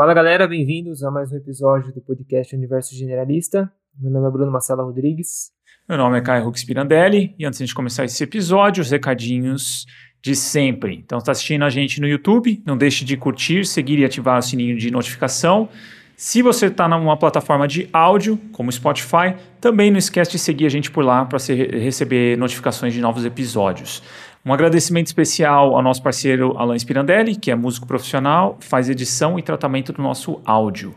[0.00, 3.70] Fala galera, bem-vindos a mais um episódio do podcast Universo Generalista.
[4.00, 5.52] Meu nome é Bruno Marcela Rodrigues.
[5.86, 9.84] Meu nome é Caio Rux Pirandelli e antes de começar esse episódio, os recadinhos
[10.22, 10.94] de sempre.
[11.04, 14.42] Então, está assistindo a gente no YouTube, não deixe de curtir, seguir e ativar o
[14.42, 15.68] sininho de notificação.
[16.16, 20.70] Se você está numa plataforma de áudio, como Spotify, também não esquece de seguir a
[20.70, 24.02] gente por lá para receber notificações de novos episódios.
[24.44, 29.42] Um agradecimento especial ao nosso parceiro Alan Spirandelli, que é músico profissional, faz edição e
[29.42, 30.94] tratamento do nosso áudio.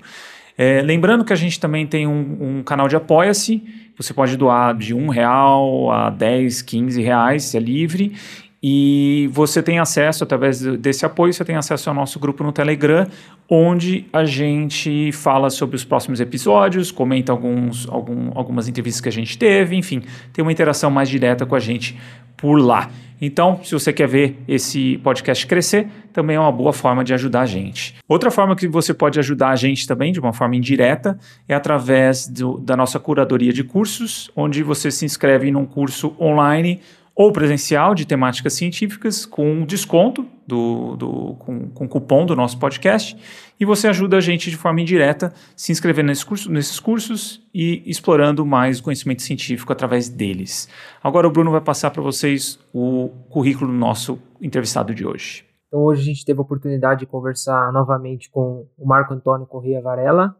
[0.57, 3.63] É, lembrando que a gente também tem um, um canal de apoia-se.
[3.97, 8.13] Você pode doar de um real a 10, 15 reais, é livre.
[8.65, 13.05] E você tem acesso, através desse apoio, você tem acesso ao nosso grupo no Telegram,
[13.49, 19.11] onde a gente fala sobre os próximos episódios, comenta alguns, algum, algumas entrevistas que a
[19.11, 21.99] gente teve, enfim, tem uma interação mais direta com a gente
[22.37, 22.89] por lá.
[23.25, 27.39] Então, se você quer ver esse podcast crescer, também é uma boa forma de ajudar
[27.39, 27.95] a gente.
[28.05, 32.27] Outra forma que você pode ajudar a gente também, de uma forma indireta, é através
[32.27, 36.81] do, da nossa curadoria de cursos, onde você se inscreve num curso online
[37.15, 43.15] ou presencial de temáticas científicas com desconto do, do com, com, cupom do nosso podcast
[43.63, 47.81] e você ajuda a gente de forma indireta se inscrevendo nesse curso, nesses cursos e
[47.89, 50.67] explorando mais o conhecimento científico através deles.
[51.01, 55.45] Agora o Bruno vai passar para vocês o currículo do nosso entrevistado de hoje.
[55.67, 59.81] Então hoje a gente teve a oportunidade de conversar novamente com o Marco Antônio Correia
[59.81, 60.35] Varela.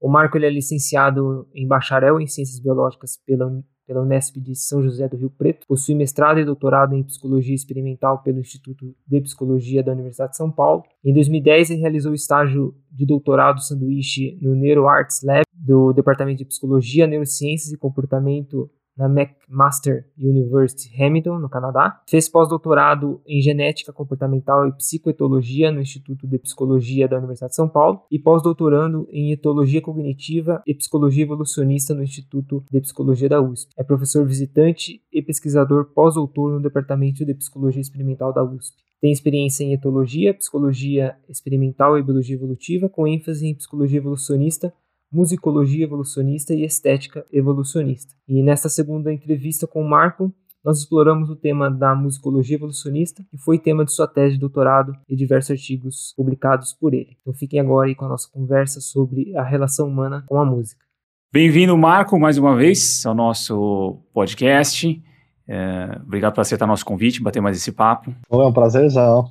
[0.00, 3.48] O Marco ele é licenciado em bacharel em Ciências Biológicas pela
[3.90, 8.22] pela Unesp de São José do Rio Preto, possui mestrado e doutorado em Psicologia Experimental
[8.22, 10.84] pelo Instituto de Psicologia da Universidade de São Paulo.
[11.04, 16.44] Em 2010, ele realizou o estágio de doutorado sanduíche no NeuroArts Lab do Departamento de
[16.44, 22.02] Psicologia, Neurociências e Comportamento na McMaster University Hamilton, no Canadá.
[22.06, 27.68] Fez pós-doutorado em Genética Comportamental e Psicoetologia no Instituto de Psicologia da Universidade de São
[27.68, 33.72] Paulo e pós-doutorando em Etologia Cognitiva e Psicologia Evolucionista no Instituto de Psicologia da USP.
[33.76, 38.76] É professor visitante e pesquisador pós-doutor no Departamento de Psicologia Experimental da USP.
[39.00, 44.72] Tem experiência em etologia, psicologia experimental e biologia evolutiva, com ênfase em psicologia evolucionista
[45.12, 48.14] musicologia evolucionista e estética evolucionista.
[48.28, 50.32] E nesta segunda entrevista com o Marco,
[50.64, 54.92] nós exploramos o tema da musicologia evolucionista, que foi tema de sua tese de doutorado
[55.08, 57.16] e diversos artigos publicados por ele.
[57.20, 60.84] Então fiquem agora aí com a nossa conversa sobre a relação humana com a música.
[61.32, 65.02] Bem-vindo, Marco, mais uma vez ao nosso podcast.
[65.48, 68.14] É, obrigado por aceitar nosso convite, bater mais esse papo.
[68.30, 69.30] É um prazerzão.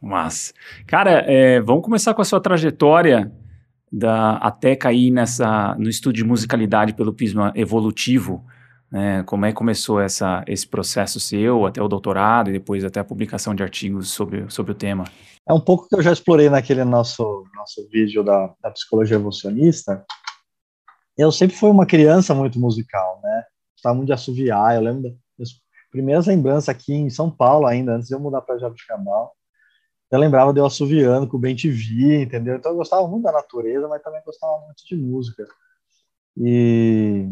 [0.00, 0.54] Mas,
[0.86, 3.32] cara, é, vamos começar com a sua trajetória
[3.90, 8.44] da, até cair nessa, no estudo de musicalidade pelo prisma evolutivo,
[8.90, 9.22] né?
[9.24, 13.04] como é que começou essa, esse processo seu, até o doutorado e depois até a
[13.04, 15.04] publicação de artigos sobre, sobre o tema?
[15.48, 20.04] É um pouco que eu já explorei naquele nosso, nosso vídeo da, da psicologia evolucionista.
[21.16, 23.44] Eu sempre fui uma criança muito musical, né?
[23.74, 25.50] Gostava muito de assoviar, eu lembro das
[25.90, 29.35] primeiras lembranças aqui em São Paulo ainda, antes de eu mudar para Jabuticabal,
[30.10, 32.56] eu lembrava de eu assoviando com o bem TV, entendeu?
[32.56, 35.46] Então eu gostava muito da natureza, mas também gostava muito de música.
[36.36, 37.28] E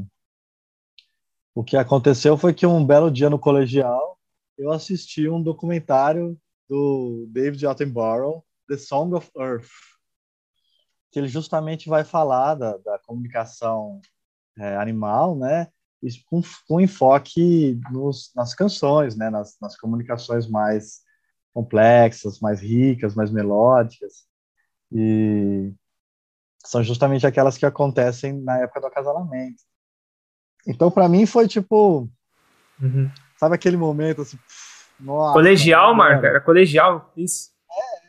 [1.54, 4.18] o que aconteceu foi que um belo dia no colegial,
[4.58, 9.68] eu assisti um documentário do David Attenborough, The Song of Earth,
[11.12, 14.00] que ele justamente vai falar da, da comunicação
[14.58, 15.68] é, animal, né?
[16.26, 19.30] com, com enfoque nos, nas canções, né?
[19.30, 21.03] Nas, nas comunicações mais
[21.54, 24.26] complexas, mais ricas, mais melódicas.
[24.92, 25.72] E
[26.64, 29.62] são justamente aquelas que acontecem na época do acasalamento.
[30.66, 32.08] Então, para mim, foi tipo.
[32.82, 33.10] Uhum.
[33.38, 34.38] Sabe aquele momento assim.
[34.98, 36.24] Nossa, colegial, Marco?
[36.24, 37.50] Era colegial, isso.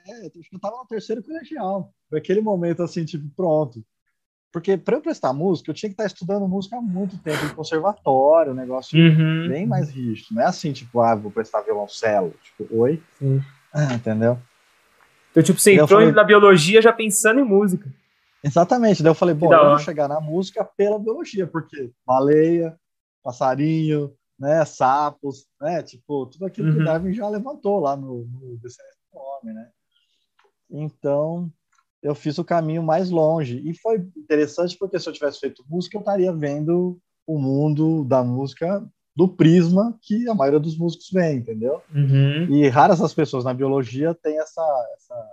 [0.07, 1.93] É, é, eu tava no terceiro colegial.
[2.09, 3.83] Foi aquele momento assim, tipo, pronto.
[4.55, 7.53] Porque para eu prestar música, eu tinha que estar estudando música há muito tempo, em
[7.53, 9.49] conservatório, um negócio uhum.
[9.49, 10.27] bem mais rígido.
[10.31, 12.33] Não é assim, tipo, ah, vou prestar violoncelo.
[12.41, 13.03] Tipo, oi?
[13.73, 14.39] Ah, entendeu?
[15.29, 16.13] Então, tipo, você entrou falei...
[16.13, 17.93] na biologia já pensando em música.
[18.41, 19.03] Exatamente.
[19.03, 22.79] Daí eu falei, bom, eu vou chegar na música pela biologia, porque baleia,
[23.21, 26.75] passarinho, né, sapos, né, tipo, tudo aquilo uhum.
[26.75, 28.69] que o Darwin já levantou lá no, no do
[29.19, 29.67] Homem, né?
[30.71, 31.51] Então,
[32.05, 33.59] eu fiz o caminho mais longe.
[33.65, 38.23] E foi interessante porque se eu tivesse feito música, eu estaria vendo o mundo da
[38.23, 41.81] música do prisma que a maioria dos músicos vê, entendeu?
[41.91, 42.53] Uhum.
[42.53, 44.61] E raras as pessoas na biologia têm essa,
[44.95, 45.27] essa,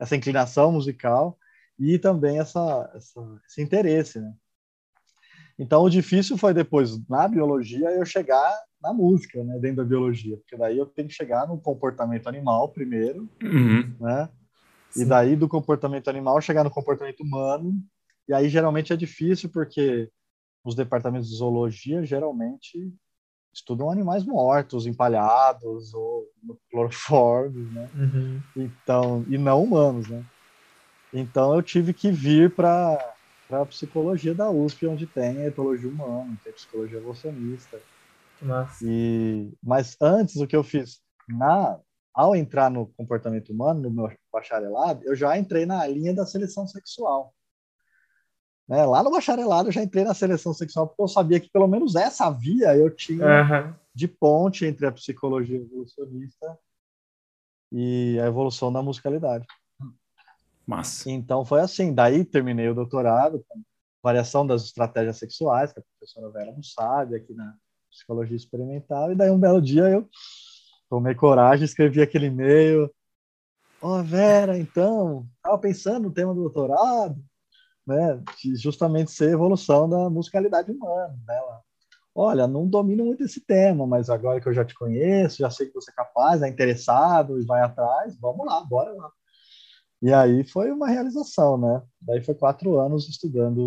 [0.00, 1.36] essa inclinação musical
[1.78, 4.32] e também essa, essa, esse interesse, né?
[5.58, 8.50] Então, o difícil foi depois, na biologia, eu chegar
[8.82, 12.70] na música, né, dentro da biologia, porque daí eu tenho que chegar no comportamento animal
[12.70, 13.94] primeiro, uhum.
[14.00, 14.30] né,
[14.92, 15.02] Sim.
[15.02, 17.74] E daí do comportamento animal chegar no comportamento humano,
[18.28, 20.08] e aí geralmente é difícil porque
[20.64, 22.92] os departamentos de zoologia geralmente
[23.52, 26.26] estudam animais mortos, empalhados ou
[26.70, 27.90] cloroformes, né?
[27.94, 28.40] Uhum.
[28.56, 30.24] Então, e não humanos, né?
[31.12, 32.98] Então eu tive que vir para
[33.50, 37.78] a psicologia da USP, onde tem etologia humana, tem psicologia evolucionista.
[38.82, 41.00] E, mas antes, o que eu fiz?
[41.28, 41.78] Na,
[42.14, 46.66] ao entrar no comportamento humano, no meu bacharelado, eu já entrei na linha da seleção
[46.66, 47.34] sexual.
[48.68, 48.84] Né?
[48.84, 51.94] Lá no bacharelado eu já entrei na seleção sexual porque eu sabia que pelo menos
[51.94, 53.74] essa via eu tinha uhum.
[53.94, 56.58] de ponte entre a psicologia evolucionista
[57.70, 59.46] e a evolução da musicalidade.
[60.66, 63.62] Mas então foi assim, daí terminei o doutorado com
[64.02, 67.54] variação das estratégias sexuais, que a professora Vera não sabe aqui na
[67.90, 70.08] psicologia experimental, e daí um belo dia eu
[70.92, 72.92] tomei coragem, escrevi aquele e-mail,
[73.80, 77.16] ó oh, Vera, então, estava pensando no tema do doutorado,
[77.86, 78.22] né,
[78.56, 81.40] justamente ser evolução da musicalidade humana, né?
[82.14, 85.68] Olha, não domino muito esse tema, mas agora que eu já te conheço, já sei
[85.68, 89.10] que você é capaz, é interessado e vai atrás, vamos lá, bora lá.
[90.02, 91.80] E aí foi uma realização, né?
[92.02, 93.64] Daí foi quatro anos estudando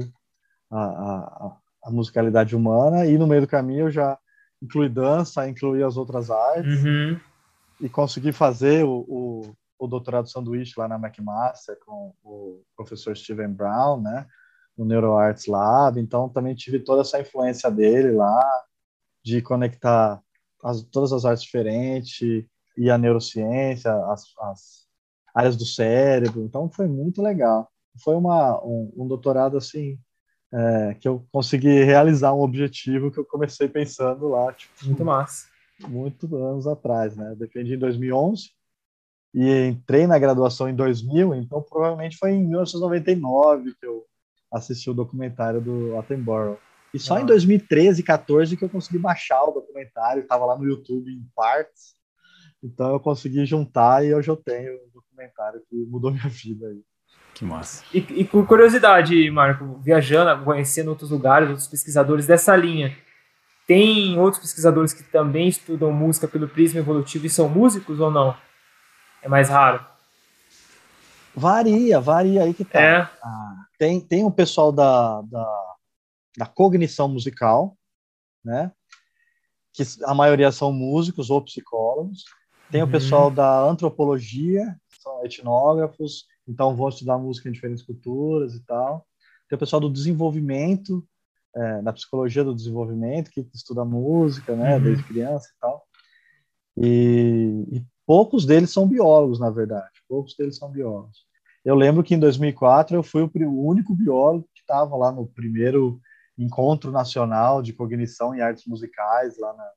[0.69, 4.15] a, a, a musicalidade humana e no meio do caminho eu já
[4.61, 7.19] incluí dança, incluí as outras artes uhum.
[7.81, 13.49] e consegui fazer o, o o doutorado sanduíche lá na McMaster com o professor Steven
[13.49, 14.25] Brown, né,
[14.77, 18.41] no NeuroArts Lab, então também tive toda essa influência dele lá,
[19.23, 20.21] de conectar
[20.63, 22.45] as, todas as artes diferentes
[22.77, 24.85] e a neurociência, as, as,
[25.33, 27.69] áreas do cérebro, então foi muito legal.
[28.01, 29.99] Foi uma, um, um doutorado, assim,
[30.55, 35.47] é, que eu consegui realizar um objetivo que eu comecei pensando lá, tipo, muito massa.
[35.87, 37.31] Muitos anos atrás, né?
[37.31, 38.49] Eu defendi em 2011,
[39.35, 44.05] e entrei na graduação em 2000, então provavelmente foi em 1999 que eu
[44.49, 46.57] assisti o documentário do Attenborough.
[46.93, 47.21] E só ah.
[47.21, 51.95] em 2013, 14 que eu consegui baixar o documentário, estava lá no YouTube em partes.
[52.63, 56.81] Então eu consegui juntar e hoje eu tenho um documentário que mudou minha vida aí.
[57.35, 57.83] Que massa.
[57.93, 62.97] E, e por curiosidade, Marco, viajando, conhecendo outros lugares, outros pesquisadores dessa linha,
[63.67, 68.37] tem outros pesquisadores que também estudam música pelo prisma evolutivo e são músicos ou não?
[69.21, 69.85] É mais raro?
[71.35, 72.79] Varia, varia aí que tá.
[72.79, 73.09] É.
[73.21, 75.75] Ah, tem, tem um pessoal da, da,
[76.37, 77.75] da cognição musical,
[78.45, 78.71] né?
[79.73, 82.23] Que a maioria são músicos ou psicólogos.
[82.71, 82.87] Tem uhum.
[82.87, 89.05] o pessoal da antropologia, são etnógrafos, então vão estudar música em diferentes culturas e tal.
[89.49, 91.05] Tem o pessoal do desenvolvimento,
[91.55, 94.83] é, da psicologia do desenvolvimento, que estuda música, né, uhum.
[94.83, 95.87] desde criança e tal.
[96.77, 99.91] E, e Poucos deles são biólogos, na verdade.
[100.07, 101.25] Poucos deles são biólogos.
[101.63, 105.99] Eu lembro que em 2004 eu fui o único biólogo que estava lá no primeiro
[106.37, 109.71] encontro nacional de cognição e artes musicais lá na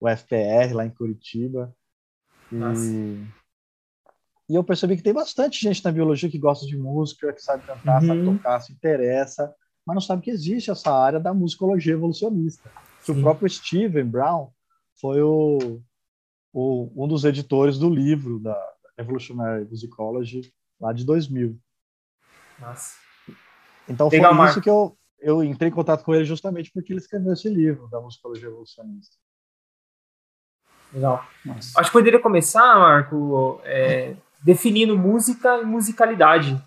[0.00, 1.72] UFPR, lá em Curitiba.
[2.50, 2.56] E,
[4.48, 7.66] e eu percebi que tem bastante gente na biologia que gosta de música, que sabe
[7.66, 8.08] cantar, uhum.
[8.08, 9.54] sabe tocar, se interessa,
[9.86, 12.70] mas não sabe que existe essa área da musicologia evolucionista.
[13.04, 14.50] Que o próprio Steven Brown
[15.00, 15.80] foi o
[16.52, 18.58] o, um dos editores do livro da
[18.96, 21.58] Evolutionary Musicology, lá de 2000.
[22.58, 22.96] Nossa.
[23.88, 27.00] Então foi Legal, isso que eu, eu entrei em contato com ele justamente porque ele
[27.00, 29.16] escreveu esse livro da musicologia evolucionista.
[30.92, 31.24] Legal.
[31.44, 31.80] Nossa.
[31.80, 36.62] Acho que poderia começar, Marco, é, definindo música e musicalidade.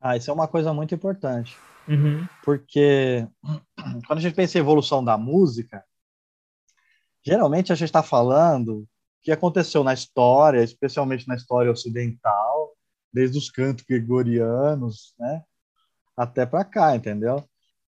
[0.00, 1.56] Ah, isso é uma coisa muito importante.
[1.88, 2.26] Uhum.
[2.44, 3.26] Porque
[4.06, 5.84] quando a gente pensa em evolução da música,
[7.24, 8.88] Geralmente a gente está falando o
[9.22, 12.74] que aconteceu na história, especialmente na história ocidental,
[13.12, 15.42] desde os cantos gregorianos, né,
[16.16, 17.44] até para cá, entendeu?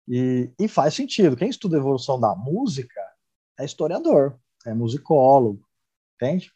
[0.06, 1.37] E, e, faz sentido.
[1.37, 3.00] Quem estuda a evolução da música
[3.58, 5.66] é historiador, é musicólogo,
[6.14, 6.52] entende?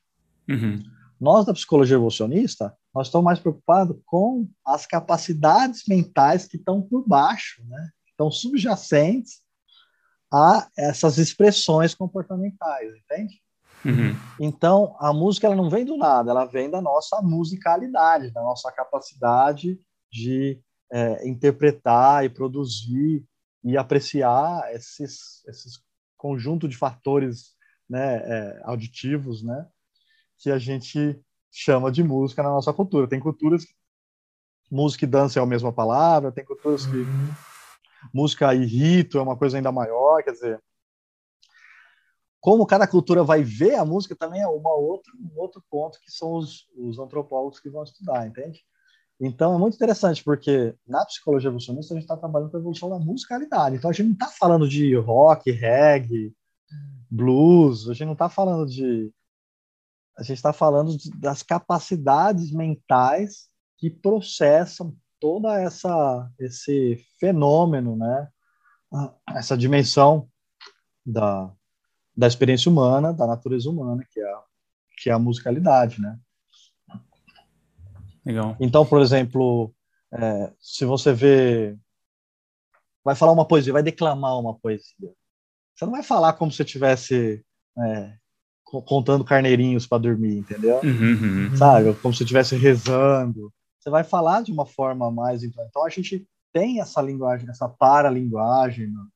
[0.49, 0.81] Uhum.
[1.21, 7.07] Nós da psicologia evolucionista, nós estamos mais preocupados com as capacidades mentais que estão por
[7.07, 7.91] baixo, né?
[8.09, 9.43] Estão subjacentes
[10.33, 13.41] a essas expressões comportamentais, entende?
[13.85, 14.17] Uhum.
[14.39, 18.71] Então, a música ela não vem do nada, ela vem da nossa musicalidade, da nossa
[18.73, 19.79] capacidade
[20.11, 20.61] de
[20.93, 23.25] é, interpretar e produzir
[23.63, 25.83] e apreciar esses, esses
[26.17, 27.55] conjunto de fatores
[27.89, 29.67] né, é, auditivos, né,
[30.41, 31.21] que a gente
[31.53, 33.09] chama de música na nossa cultura.
[33.09, 33.75] Tem culturas que
[34.71, 37.35] música e dança é a mesma palavra, tem culturas que uhum
[38.13, 40.63] música e rito é uma coisa ainda maior, quer dizer,
[42.41, 46.11] como cada cultura vai ver a música também é uma outra, um outro ponto que
[46.11, 48.65] são os, os antropólogos que vão estudar, entende?
[49.21, 52.89] Então é muito interessante, porque na psicologia evolucionista a gente está trabalhando com a evolução
[52.89, 53.77] da musicalidade.
[53.77, 56.35] Então a gente não está falando de rock, reggae,
[57.11, 59.13] blues, a gente não está falando de.
[60.19, 63.49] A gente está falando das capacidades mentais
[63.79, 68.29] que processam toda essa esse fenômeno, né?
[69.29, 70.29] Essa dimensão
[71.05, 71.53] da,
[72.17, 74.43] da experiência humana, da natureza humana, que é a,
[74.99, 76.19] que é a musicalidade, né?
[78.25, 78.57] Legal.
[78.61, 79.75] Então, por exemplo,
[80.13, 81.79] é, se você vê,
[83.03, 85.15] vai falar uma poesia, vai declamar uma poesia,
[85.75, 87.45] você não vai falar como se estivesse
[87.79, 88.19] é,
[88.87, 90.81] contando carneirinhos para dormir, entendeu?
[90.85, 91.57] Uhum, uhum.
[91.57, 91.93] Sabe?
[91.95, 93.53] Como se estivesse rezando.
[93.79, 95.43] Você vai falar de uma forma mais.
[95.43, 99.07] Então, então a gente tem essa linguagem, essa paralinguagem na,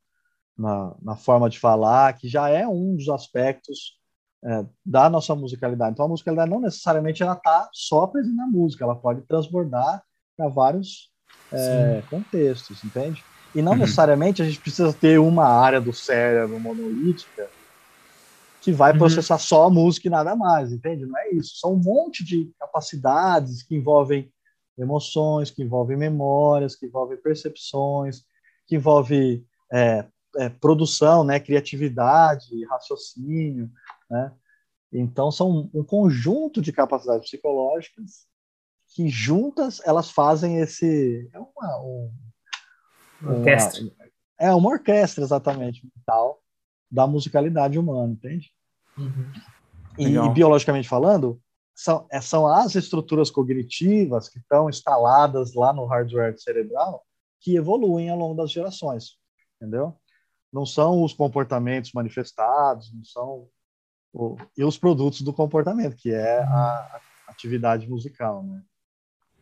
[0.56, 3.98] na, na forma de falar, que já é um dos aspectos
[4.44, 5.92] é, da nossa musicalidade.
[5.92, 10.02] Então, a musicalidade não necessariamente ela está só presente na música, ela pode transbordar
[10.36, 11.10] para vários
[11.52, 13.24] é, contextos, entende?
[13.54, 13.78] E não uhum.
[13.78, 17.48] necessariamente a gente precisa ter uma área do cérebro monolítica
[18.64, 18.98] que vai uhum.
[18.98, 21.04] processar só a música e nada mais, entende?
[21.04, 21.58] Não é isso.
[21.58, 24.32] São um monte de capacidades que envolvem
[24.78, 28.24] emoções, que envolvem memórias, que envolvem percepções,
[28.66, 30.06] que envolvem é,
[30.38, 33.70] é, produção, né, criatividade, raciocínio,
[34.10, 34.32] né?
[34.90, 38.26] Então são um conjunto de capacidades psicológicas
[38.94, 42.12] que juntas elas fazem esse é uma, um,
[43.26, 43.82] orquestra.
[43.82, 43.92] Uma,
[44.40, 46.43] é uma orquestra, exatamente, mental
[46.94, 48.52] da musicalidade humana, entende?
[48.96, 49.32] Uhum.
[49.98, 51.40] E, e, biologicamente falando,
[51.74, 57.04] são, é, são as estruturas cognitivas que estão instaladas lá no hardware cerebral
[57.40, 59.18] que evoluem ao longo das gerações,
[59.56, 59.96] entendeu?
[60.52, 63.48] Não são os comportamentos manifestados, não são
[64.12, 68.62] o, e os produtos do comportamento, que é a, a atividade musical, né?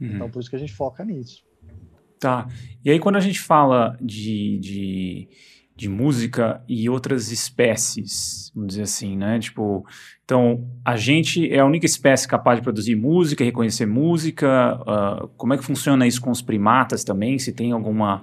[0.00, 0.14] Uhum.
[0.14, 1.44] Então, por isso que a gente foca nisso.
[2.18, 2.48] Tá.
[2.82, 5.28] E aí, quando a gente fala de, de,
[5.82, 9.38] de, música e outras espécies, vamos dizer assim, né?
[9.38, 9.84] Tipo,
[10.24, 14.78] então, a gente é a única espécie capaz de produzir música, reconhecer música.
[14.80, 17.38] Uh, como é que funciona isso com os primatas também?
[17.38, 18.22] Se tem alguma.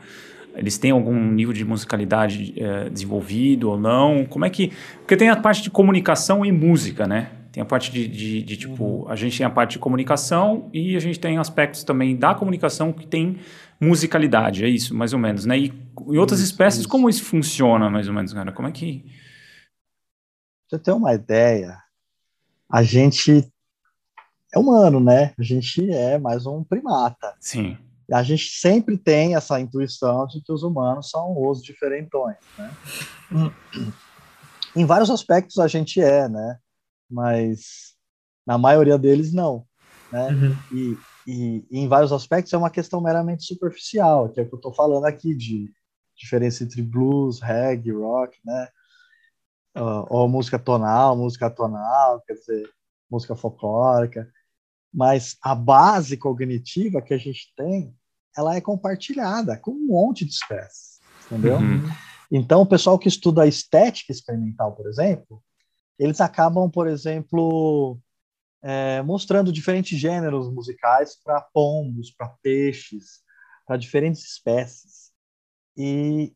[0.56, 4.26] Eles têm algum nível de musicalidade uh, desenvolvido ou não?
[4.26, 4.72] Como é que.
[4.98, 7.30] Porque tem a parte de comunicação e música, né?
[7.52, 9.10] Tem a parte de, de, de, tipo, uhum.
[9.10, 12.94] a gente tem a parte de comunicação e a gente tem aspectos também da comunicação
[12.94, 13.38] que tem
[13.80, 15.58] musicalidade, é isso, mais ou menos, né?
[15.58, 15.68] E
[16.08, 16.90] em outras isso, espécies, isso.
[16.90, 18.52] como isso funciona, mais ou menos, cara?
[18.52, 19.04] Como é que...
[20.70, 21.78] Pra você ter uma ideia,
[22.72, 23.50] a gente
[24.54, 25.34] é humano, né?
[25.38, 27.36] A gente é mais um primata.
[27.40, 27.78] Sim.
[28.12, 32.72] A gente sempre tem essa intuição de que os humanos são os diferentões, né?
[34.76, 36.58] em vários aspectos a gente é, né?
[37.10, 37.96] Mas
[38.46, 39.66] na maioria deles não,
[40.12, 40.28] né?
[40.30, 40.58] Uhum.
[40.72, 40.98] E
[41.30, 44.58] e, e, em vários aspectos é uma questão meramente superficial, que é o que eu
[44.58, 45.72] estou falando aqui de
[46.16, 48.68] diferença entre blues, reggae, rock, né?
[49.78, 52.68] Uh, ou música tonal, música tonal, quer dizer,
[53.10, 54.28] música folclórica.
[54.92, 57.96] Mas a base cognitiva que a gente tem,
[58.36, 61.58] ela é compartilhada com um monte de espécies, entendeu?
[61.58, 61.88] Uhum.
[62.32, 65.44] Então, o pessoal que estuda a estética experimental, por exemplo,
[65.98, 68.00] eles acabam, por exemplo,
[68.62, 73.22] é, mostrando diferentes gêneros musicais para pombos, para peixes,
[73.66, 75.12] para diferentes espécies.
[75.78, 76.34] E,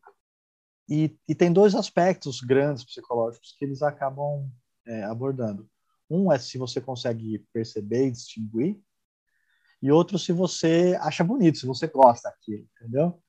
[0.88, 4.50] e, e, tem dois aspectos grandes psicológicos que eles acabam
[4.86, 5.68] é, abordando.
[6.08, 8.80] Um é se você consegue perceber e distinguir,
[9.82, 13.22] e outro se você acha bonito, se você gosta daquilo, entendeu?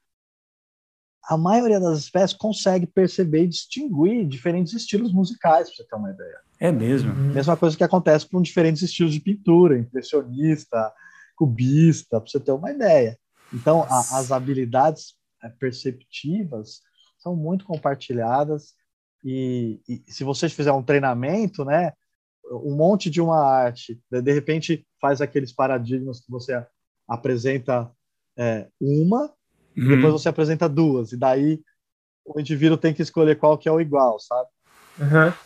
[1.27, 6.11] A maioria das espécies consegue perceber e distinguir diferentes estilos musicais, para você ter uma
[6.11, 6.39] ideia.
[6.59, 7.11] É mesmo.
[7.11, 7.33] Uhum.
[7.33, 10.93] Mesma coisa que acontece com diferentes estilos de pintura, impressionista,
[11.35, 13.17] cubista, para você ter uma ideia.
[13.53, 16.81] Então, a, as habilidades é, perceptivas
[17.17, 18.73] são muito compartilhadas
[19.23, 21.93] e, e, se você fizer um treinamento, né,
[22.51, 26.63] um monte de uma arte, de repente faz aqueles paradigmas que você
[27.07, 27.91] apresenta
[28.37, 29.33] é, uma,
[29.77, 29.95] uhum.
[29.95, 31.61] depois você apresenta duas, e daí
[32.25, 34.49] o indivíduo tem que escolher qual que é o igual, sabe?
[34.99, 35.45] Uhum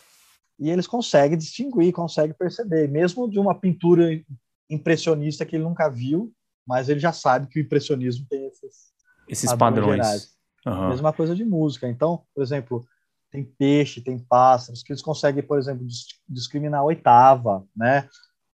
[0.59, 4.21] e eles conseguem distinguir, conseguem perceber, mesmo de uma pintura
[4.69, 6.33] impressionista que ele nunca viu,
[6.67, 8.91] mas ele já sabe que o impressionismo tem esses,
[9.27, 10.37] esses padrões.
[10.65, 10.89] Uhum.
[10.89, 11.87] Mesma coisa de música.
[11.87, 12.85] Então, por exemplo,
[13.31, 15.87] tem peixe, tem pássaros, que eles conseguem, por exemplo,
[16.27, 18.07] discriminar a oitava, né?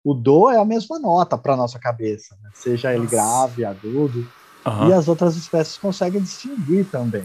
[0.04, 2.50] O do é a mesma nota para nossa cabeça, né?
[2.54, 4.28] seja ele grave, agudo,
[4.66, 4.88] uhum.
[4.88, 7.24] e as outras espécies conseguem distinguir também.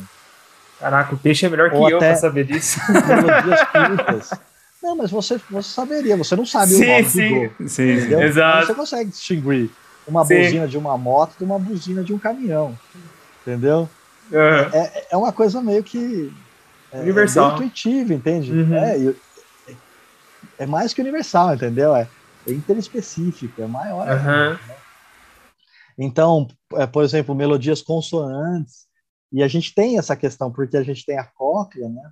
[0.79, 2.79] Caraca, o peixe é melhor Ou que eu para saber disso.
[2.91, 4.39] Melodias curtas.
[4.81, 7.83] Não, mas você, você saberia, você não sabe sim, o nome sim, do sim,
[8.21, 8.67] exato.
[8.67, 9.71] Você consegue distinguir
[10.07, 10.37] uma sim.
[10.37, 12.77] buzina de uma moto de uma buzina de um caminhão,
[13.41, 13.89] entendeu?
[14.31, 14.39] Uhum.
[14.73, 16.31] É, é uma coisa meio que
[16.91, 18.51] é, universal, é intuitiva, entende?
[18.51, 18.75] Uhum.
[18.75, 19.15] É,
[20.59, 21.95] é mais que universal, entendeu?
[21.95, 22.07] É,
[22.47, 24.07] é interespecífico, é maior.
[24.07, 24.51] Uhum.
[24.51, 24.59] Né?
[25.97, 26.56] Então, é,
[26.91, 28.87] por exemplo, melodias consonantes,
[29.31, 32.11] e a gente tem essa questão, porque a gente tem a cóclea, né?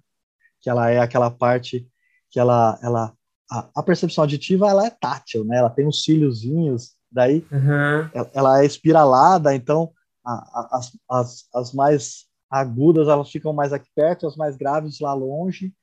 [0.61, 1.87] Que ela é aquela parte
[2.29, 3.13] que ela, ela
[3.49, 5.57] a, a percepção auditiva ela é tátil, né?
[5.57, 8.09] Ela tem uns cíliozinhos, daí uhum.
[8.13, 9.91] ela, ela, é espiralada, então
[10.25, 14.99] a, a, as, as, as mais agudas elas ficam mais aqui perto, as mais graves
[14.99, 15.73] lá longe,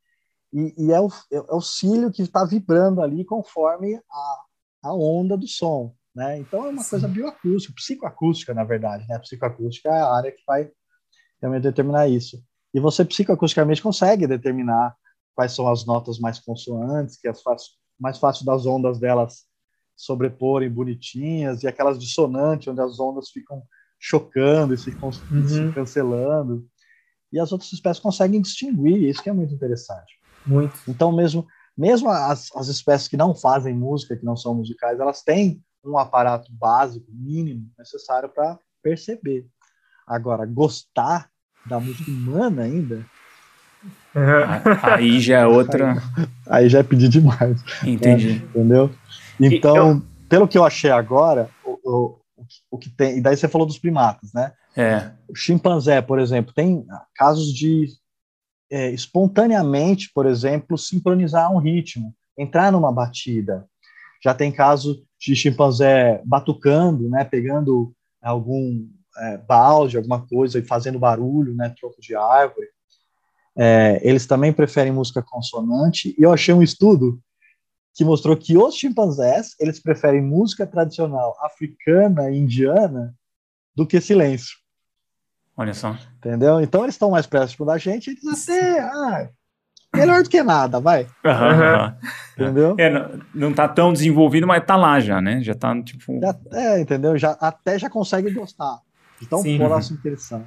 [0.53, 4.41] e, e é, o, é, é o cílio que está vibrando ali conforme a,
[4.83, 5.95] a onda do som.
[6.15, 6.39] Né?
[6.39, 6.91] Então é uma Sim.
[6.91, 9.07] coisa bioacústica, psicoacústica, na verdade.
[9.09, 9.19] Né?
[9.19, 10.71] Psicoacústica é a área que vai
[11.41, 12.43] realmente determinar isso.
[12.75, 14.95] E você psicoacusticamente consegue determinar
[15.35, 17.33] quais são as notas mais consonantes, que é
[17.99, 19.45] mais fácil das ondas delas
[19.97, 23.63] sobreporem bonitinhas, e aquelas dissonantes, onde as ondas ficam
[23.99, 25.49] chocando e ficam uhum.
[25.49, 26.67] se cancelando.
[27.33, 30.21] E as outras espécies conseguem distinguir, isso que é muito interessante.
[30.45, 30.75] Muito.
[30.89, 35.23] Então, mesmo, mesmo as, as espécies que não fazem música, que não são musicais, elas
[35.23, 39.47] têm um aparato básico, mínimo, necessário para perceber.
[40.07, 41.29] Agora, gostar
[41.67, 43.05] da música humana ainda.
[44.83, 45.95] Aí já é outra.
[46.47, 47.63] Aí, aí já é pedir demais.
[47.85, 48.35] Entendi.
[48.35, 48.49] Né?
[48.51, 48.91] Entendeu?
[49.41, 50.03] Então, eu...
[50.29, 52.19] pelo que eu achei agora, o, o,
[52.71, 53.19] o que tem.
[53.19, 54.53] E daí você falou dos primatas, né?
[54.77, 55.11] É.
[55.29, 56.85] O chimpanzé, por exemplo, tem
[57.15, 57.87] casos de
[58.71, 63.67] é, espontaneamente, por exemplo, sincronizar um ritmo, entrar numa batida.
[64.25, 70.99] Já tem caso de chimpanzé batucando, né, pegando algum é, balde, alguma coisa e fazendo
[70.99, 72.67] barulho, né, troco de árvore.
[73.55, 76.15] É, eles também preferem música consonante.
[76.19, 77.21] E eu achei um estudo
[77.95, 83.15] que mostrou que os chimpanzés eles preferem música tradicional africana e indiana
[83.77, 84.57] do que silêncio.
[85.57, 85.97] Olha só.
[86.17, 86.61] Entendeu?
[86.61, 88.81] Então eles estão mais próximos da gente, eles até.
[88.81, 89.31] Ah,
[89.95, 91.07] melhor do que nada, vai.
[91.25, 91.95] Uhum.
[92.39, 92.75] Entendeu?
[92.79, 95.41] É, não, não tá tão desenvolvido, mas tá lá já, né?
[95.43, 96.21] Já tá tipo.
[96.21, 97.17] Já, é, entendeu?
[97.19, 98.79] Já, até já consegue gostar.
[99.21, 99.59] Então, Sim.
[99.59, 100.47] próximo interessante.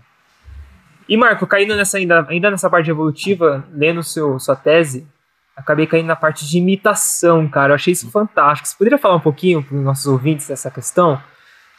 [1.08, 5.08] E Marco, caindo nessa ainda, ainda nessa parte evolutiva, lendo seu, sua tese,
[5.56, 7.72] acabei caindo na parte de imitação, cara.
[7.72, 8.68] Eu achei isso fantástico.
[8.68, 11.22] Você poderia falar um pouquinho para os nossos ouvintes dessa questão?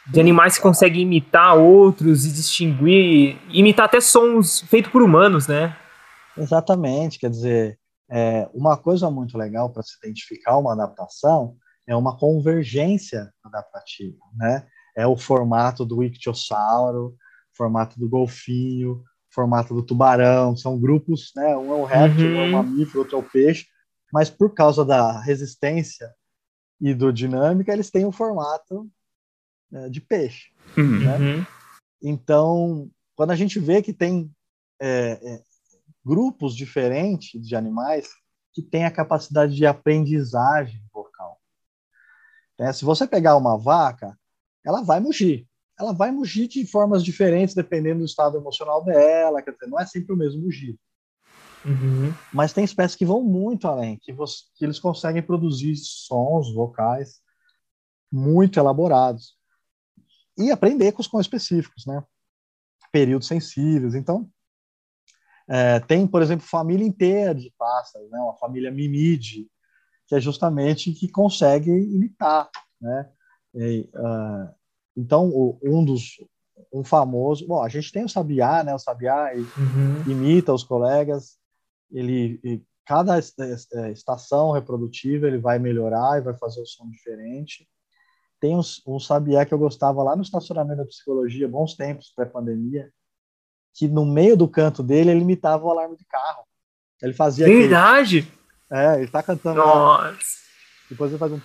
[0.07, 5.75] De animais que conseguem imitar outros e distinguir, imitar até sons feitos por humanos, né?
[6.37, 12.17] Exatamente, quer dizer, é, uma coisa muito legal para se identificar uma adaptação é uma
[12.17, 14.67] convergência adaptativa, né?
[14.95, 17.15] É o formato do ictiossauro,
[17.53, 21.55] formato do golfinho, formato do tubarão, são grupos, né?
[21.55, 22.33] Um é o réptil, uhum.
[22.33, 22.51] um é o uhum.
[22.51, 23.67] mamífero, outro é o peixe,
[24.11, 26.13] mas por causa da resistência
[26.79, 28.89] hidrodinâmica, eles têm o formato
[29.71, 30.51] é, de peixe.
[30.77, 30.99] Uhum.
[30.99, 31.17] Né?
[31.17, 31.45] Uhum.
[32.01, 34.31] Então, quando a gente vê que tem
[34.79, 35.41] é, é,
[36.07, 38.07] grupos diferentes de animais
[38.53, 41.37] que têm a capacidade de aprendizagem vocal.
[42.57, 44.17] É, se você pegar uma vaca,
[44.65, 45.45] ela vai mugir.
[45.77, 49.85] Ela vai mugir de formas diferentes dependendo do estado emocional dela, quer dizer, não é
[49.85, 50.79] sempre o mesmo mugido.
[51.65, 52.13] Uhum.
[52.33, 57.19] Mas tem espécies que vão muito além, que, você, que eles conseguem produzir sons vocais
[58.09, 59.35] muito elaborados
[60.37, 62.01] e aprender com os com específicos, né?
[62.91, 63.93] Períodos sensíveis.
[63.93, 64.31] Então,
[65.49, 68.19] é, tem, por exemplo, família inteira de pássaros, né?
[68.19, 69.47] uma família mimide,
[70.07, 72.49] que é justamente que consegue imitar,
[72.81, 73.09] né?
[73.53, 74.53] E, uh,
[74.95, 76.17] então, o, um dos
[76.73, 78.73] um famoso, bom, a gente tem o sabiá, né?
[78.73, 80.11] O sabiá uhum.
[80.11, 81.37] imita os colegas,
[81.91, 87.67] ele cada estação reprodutiva ele vai melhorar e vai fazer o som diferente.
[88.39, 92.89] Tem um, um sabiá que eu gostava lá no estacionamento da psicologia, bons tempos pré-pandemia,
[93.77, 96.43] que no meio do canto dele ele imitava o alarme de carro.
[97.01, 97.45] Ele fazia.
[97.45, 98.27] Verdade?
[98.69, 98.87] Aquele...
[98.87, 99.59] É, ele tá cantando.
[99.59, 100.03] Nossa.
[100.03, 100.17] Lá.
[100.89, 101.39] Depois ele faz um.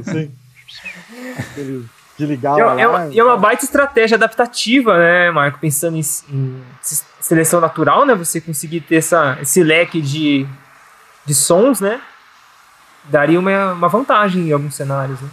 [0.00, 0.34] assim.
[1.56, 2.82] Ele desligar é, o alarme.
[2.82, 5.58] É uma, é uma baita estratégia adaptativa, né, Marco?
[5.58, 6.62] Pensando em, em
[7.20, 8.14] seleção natural, né?
[8.14, 10.46] Você conseguir ter essa, esse leque de,
[11.24, 12.00] de sons, né?
[13.04, 15.30] Daria uma, uma vantagem em alguns cenários, né?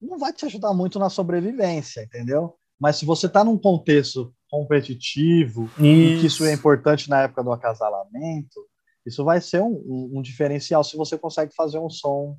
[0.00, 2.54] Não vai te ajudar muito na sobrevivência, entendeu?
[2.80, 5.84] Mas se você está num contexto competitivo, isso.
[5.84, 8.60] e que isso é importante na época do acasalamento,
[9.04, 12.36] isso vai ser um, um, um diferencial se você consegue fazer um som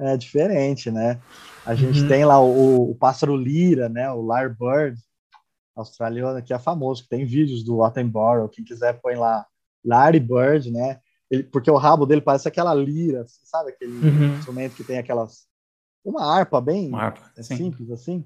[0.00, 1.20] é, diferente, né?
[1.64, 2.08] A gente uhum.
[2.08, 4.10] tem lá o, o, pássaro lira, né?
[4.10, 4.98] O lyrebird
[5.76, 9.46] australiano, que é famoso, que tem vídeos do Attenborough, quem quiser põe lá
[9.84, 10.98] Larry Bird, né?
[11.30, 13.70] ele, porque o rabo dele parece aquela lira, assim, sabe?
[13.70, 14.36] Aquele uhum.
[14.36, 15.46] instrumento que tem aquelas.
[16.04, 18.24] Uma harpa bem uma harpa, simples assim.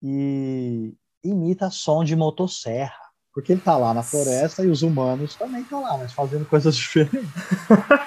[0.00, 3.04] E imita som de motosserra.
[3.32, 6.76] Porque ele tá lá na floresta e os humanos também estão lá, mas fazendo coisas
[6.76, 7.28] diferentes.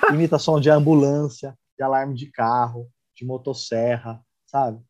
[0.09, 4.81] imita som de ambulância, de alarme de carro, de motosserra, sabe?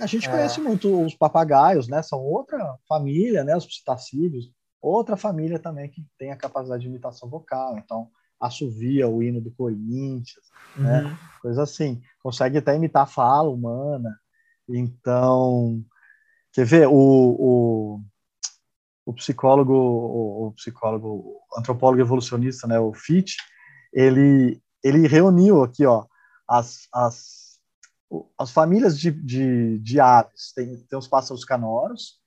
[0.00, 0.30] A gente é.
[0.30, 2.02] conhece muito os papagaios, né?
[2.02, 3.56] São outra família, né?
[3.56, 4.50] Os psitacídeos,
[4.80, 7.78] outra família também que tem a capacidade de imitação vocal.
[7.78, 8.08] Então,
[8.40, 10.44] assovia o hino do Corinthians,
[10.76, 11.02] né?
[11.02, 11.16] uhum.
[11.42, 12.00] Coisa assim.
[12.22, 14.18] Consegue até imitar a fala humana.
[14.68, 15.84] Então,
[16.52, 16.88] quer ver?
[16.88, 18.00] O, o,
[19.06, 22.78] o psicólogo, o, o psicólogo, o antropólogo evolucionista, né?
[22.78, 23.34] O Fitch,
[23.92, 26.06] ele, ele reuniu aqui, ó,
[26.48, 27.58] as, as,
[28.38, 30.52] as famílias de, de, de aves.
[30.54, 32.18] Tem, tem os pássaros canoros,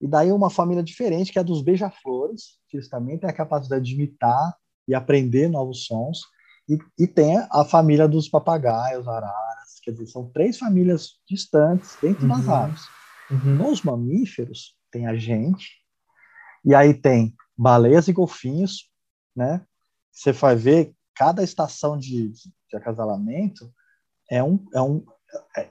[0.00, 3.34] e daí uma família diferente, que é a dos beija-flores, que eles também têm a
[3.34, 4.56] capacidade de imitar
[4.86, 6.20] e aprender novos sons.
[6.68, 12.22] E, e tem a família dos papagaios, araras, quer dizer, são três famílias distantes dentro
[12.22, 12.28] uhum.
[12.28, 12.97] das aves.
[13.30, 13.56] Uhum.
[13.56, 15.82] Nos mamíferos, tem a gente,
[16.64, 18.90] e aí tem baleias e golfinhos,
[19.34, 19.64] né?
[20.12, 23.72] Você vai ver cada estação de, de acasalamento
[24.30, 25.04] é um é um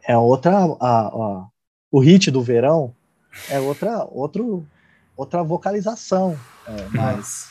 [0.04, 1.48] é outra a, a,
[1.92, 2.96] o hit do verão
[3.50, 4.68] é outra outro
[5.16, 7.50] outra vocalização é, mais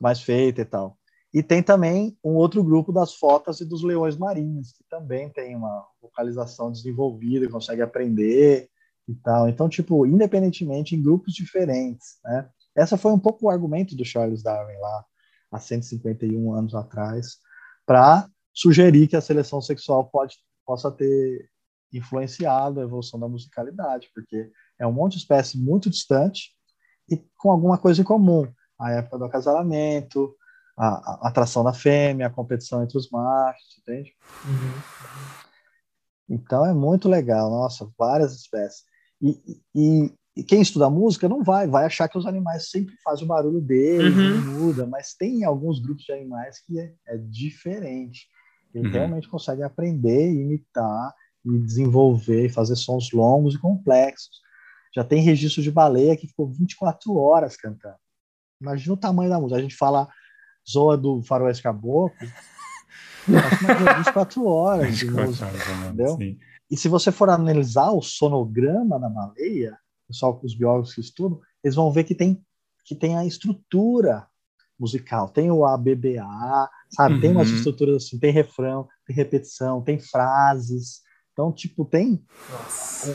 [0.00, 0.98] mais feita e tal.
[1.32, 5.56] E tem também um outro grupo das fotas e dos leões marinhos, que também tem
[5.56, 8.68] uma vocalização desenvolvida, consegue aprender
[9.08, 9.48] e tal.
[9.48, 12.48] Então, tipo, independentemente, em grupos diferentes, né?
[12.74, 15.04] Essa foi um pouco o argumento do Charles Darwin lá,
[15.50, 17.36] há 151 anos atrás,
[17.84, 21.50] para sugerir que a seleção sexual pode, possa ter
[21.92, 26.52] influenciado a evolução da musicalidade, porque é um monte de espécie muito distante
[27.10, 30.34] e com alguma coisa em comum a época do acasalamento,
[30.76, 34.12] a, a atração da fêmea, a competição entre os machos, entende?
[34.46, 35.32] Uhum.
[36.28, 38.84] Então é muito legal, nossa, várias espécies.
[39.22, 43.24] E, e, e, quem estuda música não vai, vai achar que os animais sempre fazem
[43.24, 44.60] o barulho deles, uhum.
[44.60, 48.26] muda, mas tem alguns grupos de animais que é, é diferente.
[48.74, 48.92] Eles uhum.
[48.92, 54.40] realmente conseguem aprender, imitar e desenvolver, fazer sons longos e complexos.
[54.94, 57.96] Já tem registro de baleia que ficou 24 horas cantando.
[58.60, 59.58] Imagina o tamanho da música.
[59.58, 60.08] A gente fala
[60.68, 62.14] Zoa do Faroeste Caboclo,
[63.26, 65.50] mas 24 horas de música,
[65.86, 66.16] entendeu?
[66.16, 66.38] Sim.
[66.72, 69.76] E se você for analisar o sonograma da baleia,
[70.08, 72.42] pessoal, os biólogos que estudam, eles vão ver que tem,
[72.86, 74.26] que tem a estrutura
[74.80, 75.28] musical.
[75.28, 77.14] Tem o ABBA, sabe?
[77.16, 77.20] Uhum.
[77.20, 77.56] Tem umas uhum.
[77.56, 82.22] estruturas assim, tem refrão, tem repetição, tem frases, então, tipo, tem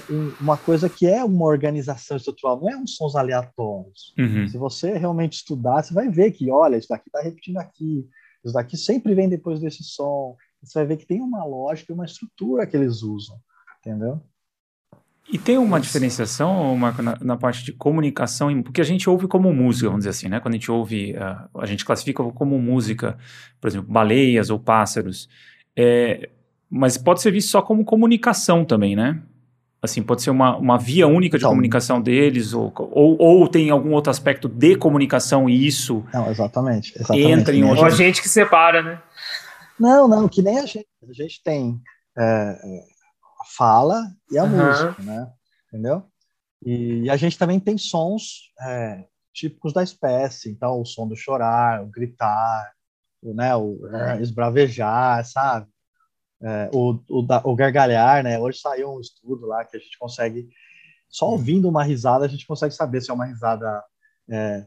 [0.10, 4.14] um, uma coisa que é uma organização estrutural, não é uns sons aleatórios.
[4.18, 4.48] Uhum.
[4.48, 8.08] Se você realmente estudar, você vai ver que, olha, isso daqui está repetindo aqui,
[8.44, 10.36] isso daqui sempre vem depois desse som.
[10.64, 13.38] Você vai ver que tem uma lógica e uma estrutura que eles usam,
[13.80, 14.22] entendeu?
[15.30, 19.54] E tem uma diferenciação, Marco, na, na, parte de comunicação, porque a gente ouve como
[19.54, 20.40] música, vamos dizer assim, né?
[20.40, 23.18] Quando a gente ouve, uh, a gente classifica como música,
[23.60, 25.28] por exemplo, baleias ou pássaros.
[25.76, 26.30] É,
[26.70, 29.22] mas pode ser visto só como comunicação também, né?
[29.82, 33.70] Assim, pode ser uma, uma via única de então, comunicação deles, ou, ou, ou, tem
[33.70, 36.06] algum outro aspecto de comunicação e isso.
[36.14, 36.94] Não, exatamente.
[36.96, 37.82] exatamente entra em outro.
[37.82, 39.00] Ou a gente que separa, né?
[39.80, 40.88] Não, não, que nem a gente.
[41.08, 41.82] A gente tem
[42.18, 42.84] é, é
[43.42, 44.50] a fala e a uhum.
[44.50, 45.32] música, né?
[45.68, 46.04] Entendeu?
[46.66, 50.50] E, e, a gente também tem sons é, típicos da espécie.
[50.50, 52.74] Então, o som do chorar, o gritar,
[53.22, 55.68] o, né, o é, esbravejar, sabe?
[56.42, 58.40] é, o, o, o, gargalhar, né?
[58.40, 60.48] Hoje saiu um estudo lá que a gente consegue,
[61.10, 63.84] só ouvindo uma risada, a gente consegue saber se é uma risada
[64.30, 64.66] é,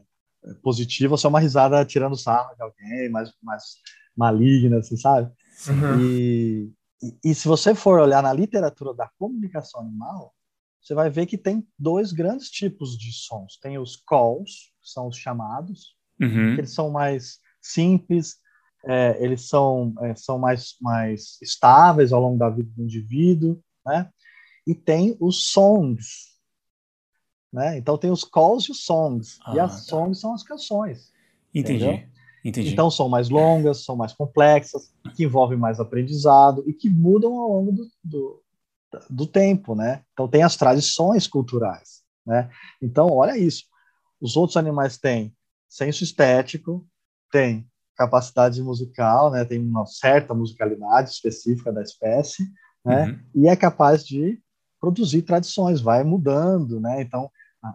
[0.61, 3.63] positiva ou se é uma risada tirando sarro de alguém, mais, mais
[4.15, 5.31] maligna, assim, sabe?
[5.67, 6.01] Uhum.
[6.01, 10.33] E, e, e se você for olhar na literatura da comunicação animal,
[10.81, 13.57] você vai ver que tem dois grandes tipos de sons.
[13.61, 16.55] Tem os calls, que são os chamados, uhum.
[16.55, 18.37] que eles são mais simples,
[18.85, 24.09] é, eles são, é, são mais, mais estáveis ao longo da vida do indivíduo, né?
[24.65, 26.31] E tem os songs,
[27.51, 27.77] né?
[27.77, 29.39] Então tem os calls e os songs.
[29.45, 29.77] Ah, e as tá.
[29.77, 31.11] songs são as canções.
[31.53, 32.07] Entendi.
[32.43, 32.71] Entendi.
[32.71, 37.49] Então são mais longas, são mais complexas, que envolvem mais aprendizado e que mudam ao
[37.49, 38.43] longo do, do,
[39.09, 40.03] do tempo, né?
[40.13, 42.49] Então tem as tradições culturais, né?
[42.81, 43.65] Então olha isso.
[44.19, 45.33] Os outros animais têm
[45.67, 46.85] senso estético,
[47.31, 52.43] têm capacidade musical, né, tem uma certa musicalidade específica da espécie,
[52.83, 53.43] né, uhum.
[53.43, 54.41] e é capaz de
[54.79, 57.29] produzir tradições, vai mudando, né, então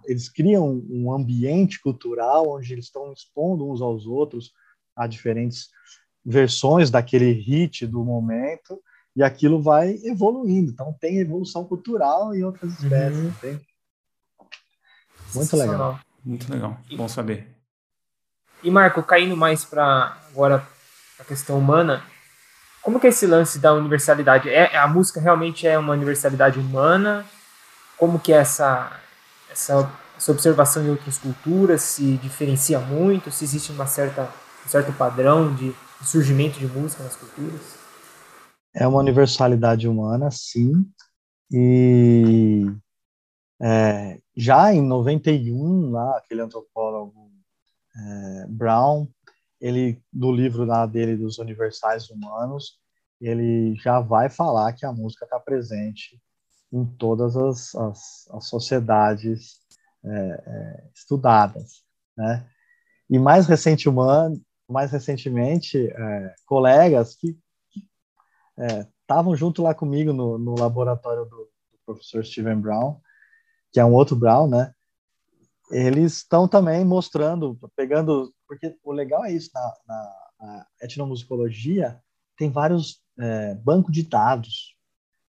[0.05, 4.53] eles criam um ambiente cultural onde eles estão expondo uns aos outros
[4.97, 5.69] há diferentes
[6.25, 8.83] versões daquele hit do momento
[9.15, 10.71] e aquilo vai evoluindo.
[10.71, 13.19] Então tem evolução cultural em outras espécies.
[13.19, 13.33] Uhum.
[13.41, 13.61] Tem.
[15.35, 16.01] Muito legal.
[16.25, 16.79] Muito legal.
[16.97, 17.57] Bom saber.
[18.63, 20.67] E Marco, caindo mais para agora
[21.19, 22.03] a questão humana,
[22.83, 24.49] como que é esse lance da universalidade?
[24.49, 27.25] É, a música realmente é uma universalidade humana?
[27.97, 29.01] Como que é essa,
[29.57, 31.83] essa, essa observação em outras culturas?
[31.83, 33.31] Se diferencia muito?
[33.31, 34.31] Se existe uma certa,
[34.65, 37.79] um certo padrão de surgimento de música nas culturas?
[38.75, 40.87] É uma universalidade humana, sim.
[41.51, 42.67] E
[43.61, 47.31] é, já em 91, lá, aquele antropólogo
[47.97, 49.09] é, Brown,
[49.59, 52.79] ele do livro lá dele dos universais humanos,
[53.19, 56.21] ele já vai falar que a música está presente
[56.73, 59.61] em todas as, as, as sociedades
[60.05, 61.83] é, é, estudadas,
[62.17, 62.49] né?
[63.09, 67.39] E mais recente humano, mais recentemente, é, colegas que
[69.03, 73.01] estavam é, junto lá comigo no, no laboratório do, do, professor Steven Brown,
[73.73, 74.73] que é um outro Brown, né?
[75.71, 82.01] Eles estão também mostrando, pegando, porque o legal é isso, na, na, na etnomusicologia
[82.37, 84.77] tem vários é, bancos de dados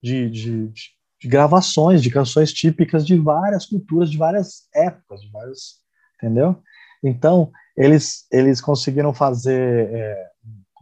[0.02, 5.80] de, de, de, gravações de canções típicas de várias culturas, de várias épocas, de vários,
[6.16, 6.62] entendeu?
[7.02, 10.30] Então, eles, eles conseguiram fazer é,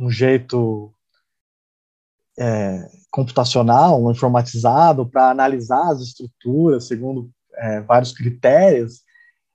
[0.00, 0.92] um jeito
[2.38, 9.02] é, computacional, informatizado, para analisar as estruturas segundo é, vários critérios,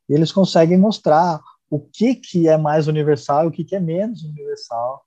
[0.08, 3.80] e eles conseguem mostrar o que, que é mais universal e o que, que é
[3.80, 5.04] menos universal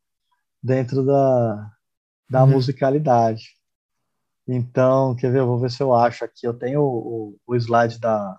[0.63, 1.71] dentro da,
[2.31, 2.51] da uhum.
[2.53, 3.43] musicalidade.
[4.47, 5.41] Então, quer ver?
[5.41, 6.47] Eu vou ver se eu acho aqui.
[6.47, 8.39] Eu tenho o, o slide da,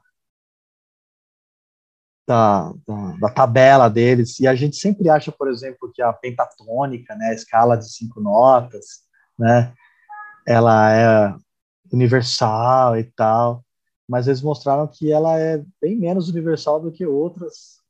[2.27, 7.15] da, da, da, tabela deles, e a gente sempre acha, por exemplo, que a pentatônica,
[7.15, 9.03] né, a escala de cinco notas,
[9.37, 9.73] né,
[10.47, 11.35] ela é
[11.91, 13.63] universal e tal,
[14.07, 17.81] mas eles mostraram que ela é bem menos universal do que outras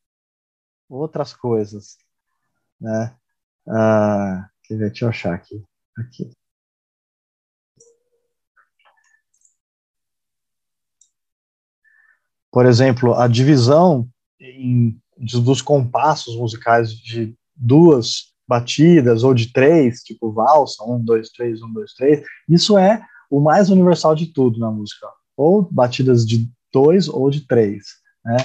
[0.90, 1.98] outras coisas,
[2.80, 3.16] né?
[3.68, 5.64] Ah, quer ver, deixa eu achar aqui,
[5.98, 6.32] aqui.
[12.54, 14.08] Por exemplo, a divisão
[14.40, 21.64] em, dos compassos musicais de duas batidas ou de três, tipo valsa, um, dois, três,
[21.64, 25.08] um, dois, três, isso é o mais universal de tudo na música.
[25.36, 27.86] Ou batidas de dois ou de três,
[28.24, 28.38] né?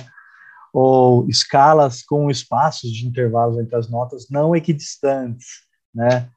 [0.72, 5.48] Ou escalas com espaços de intervalos entre as notas não equidistantes,
[5.94, 6.30] né?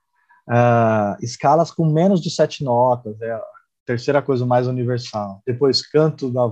[0.46, 3.42] Uh, escalas com menos de sete notas, é a
[3.86, 5.42] terceira coisa mais universal.
[5.46, 6.52] Depois, canto, da,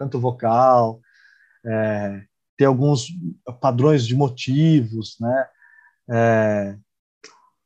[0.00, 0.98] canto vocal,
[1.64, 2.22] é,
[2.56, 3.08] tem alguns
[3.60, 5.46] padrões de motivos, né?
[6.10, 6.76] É,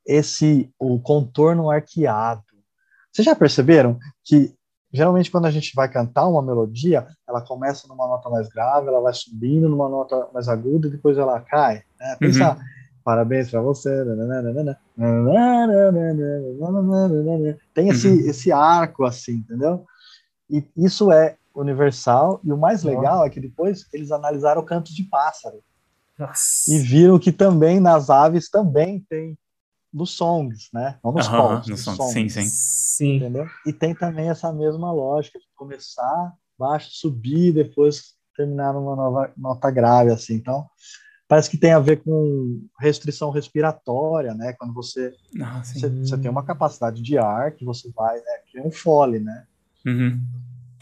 [0.05, 2.43] esse o contorno arqueado.
[3.11, 4.53] Vocês já perceberam que
[4.91, 9.01] geralmente quando a gente vai cantar uma melodia, ela começa numa nota mais grave, ela
[9.01, 11.83] vai subindo numa nota mais aguda e depois ela cai.
[11.99, 12.17] Né?
[12.19, 12.59] Pensa, uhum.
[13.03, 13.89] parabéns para você.
[17.73, 18.29] Tem esse, uhum.
[18.29, 19.85] esse arco assim, entendeu?
[20.49, 25.03] E isso é universal, e o mais legal é que depois eles analisaram cantos de
[25.03, 25.63] pássaro.
[26.17, 26.73] Nossa.
[26.73, 29.37] E viram que também nas aves também tem
[29.93, 30.99] nos songs, né?
[31.03, 32.13] Não nos uhum, nos songs.
[32.13, 32.45] Sim, sim.
[32.45, 33.15] sim.
[33.17, 33.47] Entendeu?
[33.65, 39.71] E tem também essa mesma lógica de começar baixo, subir, depois terminar numa nova nota
[39.71, 40.35] grave, assim.
[40.35, 40.67] Então,
[41.27, 44.53] parece que tem a ver com restrição respiratória, né?
[44.53, 48.39] Quando você, ah, você, você, tem uma capacidade de ar que você vai, né?
[48.47, 49.45] Que é um fole, né?
[49.85, 50.19] Uhum.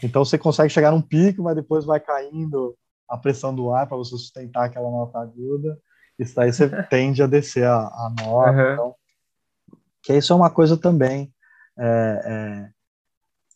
[0.02, 2.76] Então você consegue chegar num pico, mas depois vai caindo
[3.08, 5.78] a pressão do ar para você sustentar aquela nota aguda.
[6.18, 8.50] Isso aí você tende a descer a, a nota.
[8.50, 8.72] Uhum.
[8.72, 8.94] Então,
[10.02, 11.32] que isso é uma coisa também
[11.78, 12.70] é, é,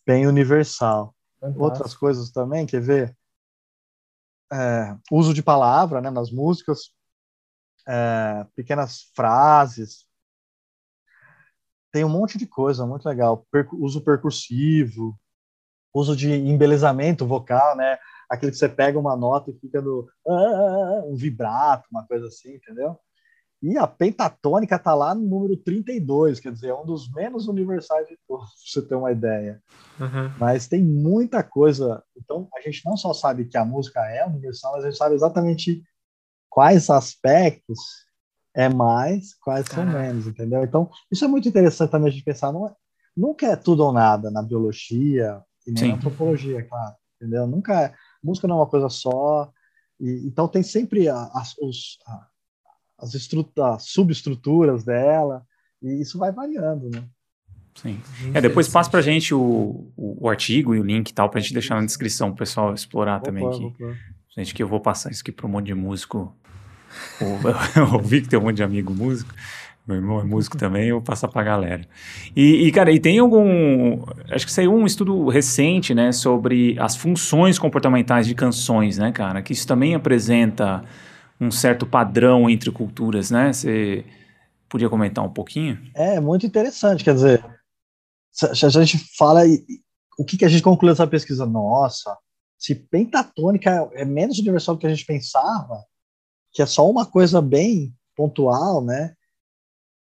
[0.05, 1.15] bem universal.
[1.39, 1.63] Fantástico.
[1.63, 3.15] Outras coisas também, quer ver?
[4.51, 6.91] É, uso de palavra né, nas músicas,
[7.87, 10.07] é, pequenas frases.
[11.91, 13.45] Tem um monte de coisa muito legal.
[13.51, 15.17] Percu uso percursivo,
[15.93, 17.97] uso de embelezamento vocal, né?
[18.29, 22.55] Aquele que você pega uma nota e fica no ah, um vibrato, uma coisa assim,
[22.55, 22.97] entendeu?
[23.61, 28.07] E a pentatônica tá lá no número 32, quer dizer, é um dos menos universais
[28.07, 29.61] de todos, pra você ter uma ideia.
[29.99, 30.31] Uhum.
[30.39, 32.01] Mas tem muita coisa.
[32.15, 35.15] Então, a gente não só sabe que a música é universal, mas a gente sabe
[35.15, 35.83] exatamente
[36.49, 37.79] quais aspectos
[38.55, 40.63] é mais, quais são menos, entendeu?
[40.63, 42.53] Então, isso é muito interessante também de pensar.
[42.53, 42.73] Não é,
[43.15, 45.87] nunca é tudo ou nada na biologia, e nem Sim.
[45.89, 47.47] na antropologia, claro, entendeu?
[47.47, 47.93] Nunca é,
[48.23, 49.51] música não é uma coisa só,
[49.99, 52.27] e, então tem sempre a, a, os, a,
[52.99, 55.45] as, as subestruturas dela,
[55.81, 57.07] e isso vai variando, né?
[57.75, 57.99] Sim.
[58.33, 61.39] É, depois passa pra gente o, o, o, artigo e o link e tal, pra
[61.39, 63.99] gente deixar na descrição, o pessoal explorar vou também pôr, aqui.
[64.35, 66.35] Gente, que eu vou passar isso aqui pra um monte de músico.
[67.75, 69.33] eu ouvi que tem um monte de amigo músico.
[69.89, 71.83] Meu irmão é músico também, eu vou passar pra galera.
[72.35, 74.03] E, e, cara, e tem algum.
[74.29, 79.41] Acho que saiu um estudo recente, né, sobre as funções comportamentais de canções, né, cara?
[79.41, 80.83] Que isso também apresenta
[81.41, 83.51] um certo padrão entre culturas, né?
[83.51, 84.05] Você
[84.69, 85.79] podia comentar um pouquinho?
[85.95, 87.03] É, muito interessante.
[87.03, 87.43] Quer dizer,
[88.31, 89.41] se a gente fala.
[90.19, 91.47] O que, que a gente conclui dessa pesquisa?
[91.47, 92.15] Nossa,
[92.59, 95.83] se pentatônica é menos universal do que a gente pensava,
[96.53, 99.15] que é só uma coisa bem pontual, né?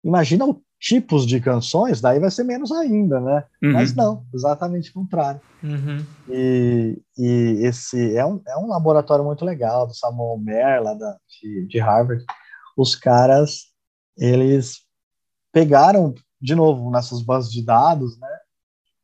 [0.05, 3.45] Imagina o tipos de canções, daí vai ser menos ainda, né?
[3.63, 3.73] Uhum.
[3.73, 5.41] Mas não, exatamente o contrário.
[5.63, 6.05] Uhum.
[6.29, 11.17] E, e, esse é um, é um laboratório muito legal do Samuel Mer, lá da,
[11.29, 12.25] de, de Harvard.
[12.77, 13.73] Os caras,
[14.17, 14.83] eles
[15.53, 18.39] pegaram, de novo, nessas bases de dados, né?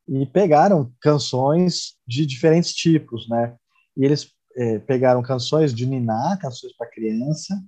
[0.07, 3.53] E pegaram canções de diferentes tipos, né?
[3.97, 7.61] E eles é, pegaram canções de ninar, canções para criança,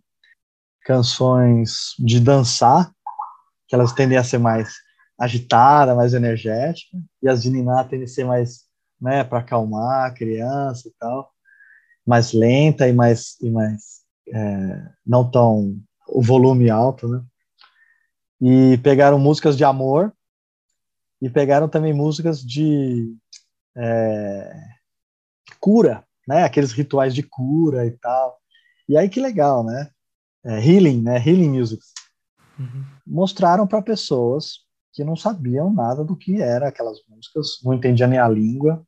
[0.86, 2.90] canções de dançar,
[3.68, 4.74] que elas tendem a ser mais
[5.20, 8.66] agitada, mais energética, e as de Niná tendem a ser mais,
[9.02, 11.32] né, para acalmar a criança e tal,
[12.06, 14.02] mais lenta e mais, e mais
[14.32, 15.78] é, não tão
[16.08, 17.22] o volume alto, né?
[18.40, 20.14] E pegaram músicas de amor
[21.22, 23.14] e pegaram também músicas de
[23.76, 24.64] é,
[25.60, 26.44] cura, né?
[26.44, 28.40] Aqueles rituais de cura e tal.
[28.88, 29.90] E aí que legal, né?
[30.46, 31.18] É, healing, né?
[31.18, 31.92] Healing musics.
[32.58, 32.97] Uhum.
[33.10, 38.20] Mostraram para pessoas que não sabiam nada do que era aquelas músicas, não entendiam nem
[38.20, 38.86] a língua,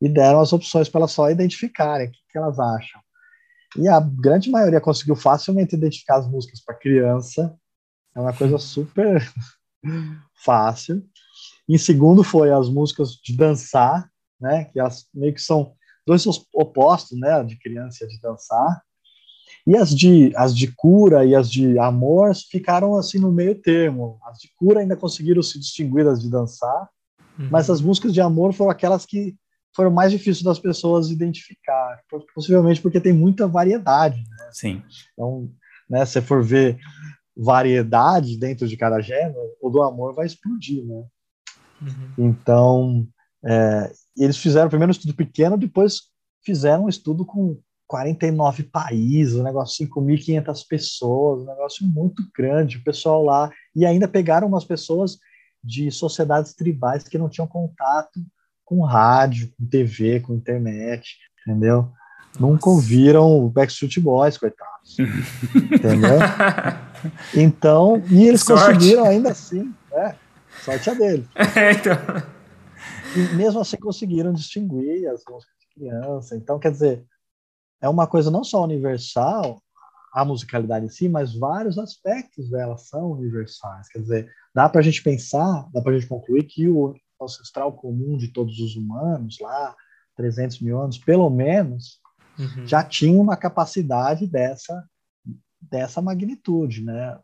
[0.00, 3.00] e deram as opções para elas só identificarem o que, que elas acham.
[3.76, 7.56] E a grande maioria conseguiu facilmente identificar as músicas para criança,
[8.14, 9.20] é uma coisa super
[10.44, 11.04] fácil.
[11.68, 14.08] Em segundo foi as músicas de dançar,
[14.40, 15.74] né, que elas meio que são
[16.06, 18.82] dois opostos, né, de criança de dançar.
[19.66, 24.18] E as de, as de cura e as de amor ficaram assim no meio termo.
[24.24, 26.88] As de cura ainda conseguiram se distinguir das de dançar,
[27.38, 27.48] uhum.
[27.50, 29.34] mas as músicas de amor foram aquelas que
[29.74, 32.00] foram mais difíceis das pessoas identificar,
[32.34, 34.18] possivelmente porque tem muita variedade.
[34.18, 34.48] Né?
[34.52, 34.82] Sim.
[35.12, 35.50] Então,
[35.90, 36.78] né, se for ver
[37.36, 41.04] variedade dentro de cada gênero, o do amor vai explodir, né?
[41.82, 42.12] Uhum.
[42.16, 43.08] Então,
[43.44, 46.02] é, eles fizeram primeiro um estudo pequeno, depois
[46.44, 52.84] fizeram um estudo com 49 países, um negócio 5.500 pessoas, um negócio muito grande, o
[52.84, 55.18] pessoal lá, e ainda pegaram umas pessoas
[55.62, 58.20] de sociedades tribais que não tinham contato
[58.64, 61.16] com rádio, com TV, com internet,
[61.46, 61.82] entendeu?
[61.82, 61.94] Nossa.
[62.40, 64.96] Nunca ouviram o Backstreet Boys, coitados.
[65.54, 66.18] entendeu?
[67.34, 68.64] Então, e eles sorte.
[68.64, 70.16] conseguiram ainda assim, né?
[70.62, 71.26] Sorte a deles.
[71.54, 71.94] É, então.
[73.14, 76.34] E mesmo assim conseguiram distinguir as músicas de criança.
[76.34, 77.04] Então, quer dizer,
[77.84, 79.62] é uma coisa não só universal,
[80.10, 83.88] a musicalidade em si, mas vários aspectos dela são universais.
[83.88, 87.74] Quer dizer, dá para a gente pensar, dá para a gente concluir que o ancestral
[87.74, 89.76] comum de todos os humanos, lá,
[90.16, 92.00] 300 mil anos, pelo menos,
[92.38, 92.66] uhum.
[92.66, 94.82] já tinha uma capacidade dessa,
[95.60, 97.18] dessa magnitude, né?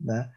[0.00, 0.32] né?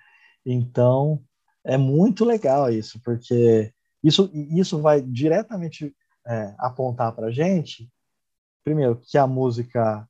[0.46, 1.24] Então,
[1.64, 5.92] é muito legal isso, porque isso, isso vai diretamente
[6.28, 7.92] é, apontar para a gente
[8.64, 10.08] primeiro, que a música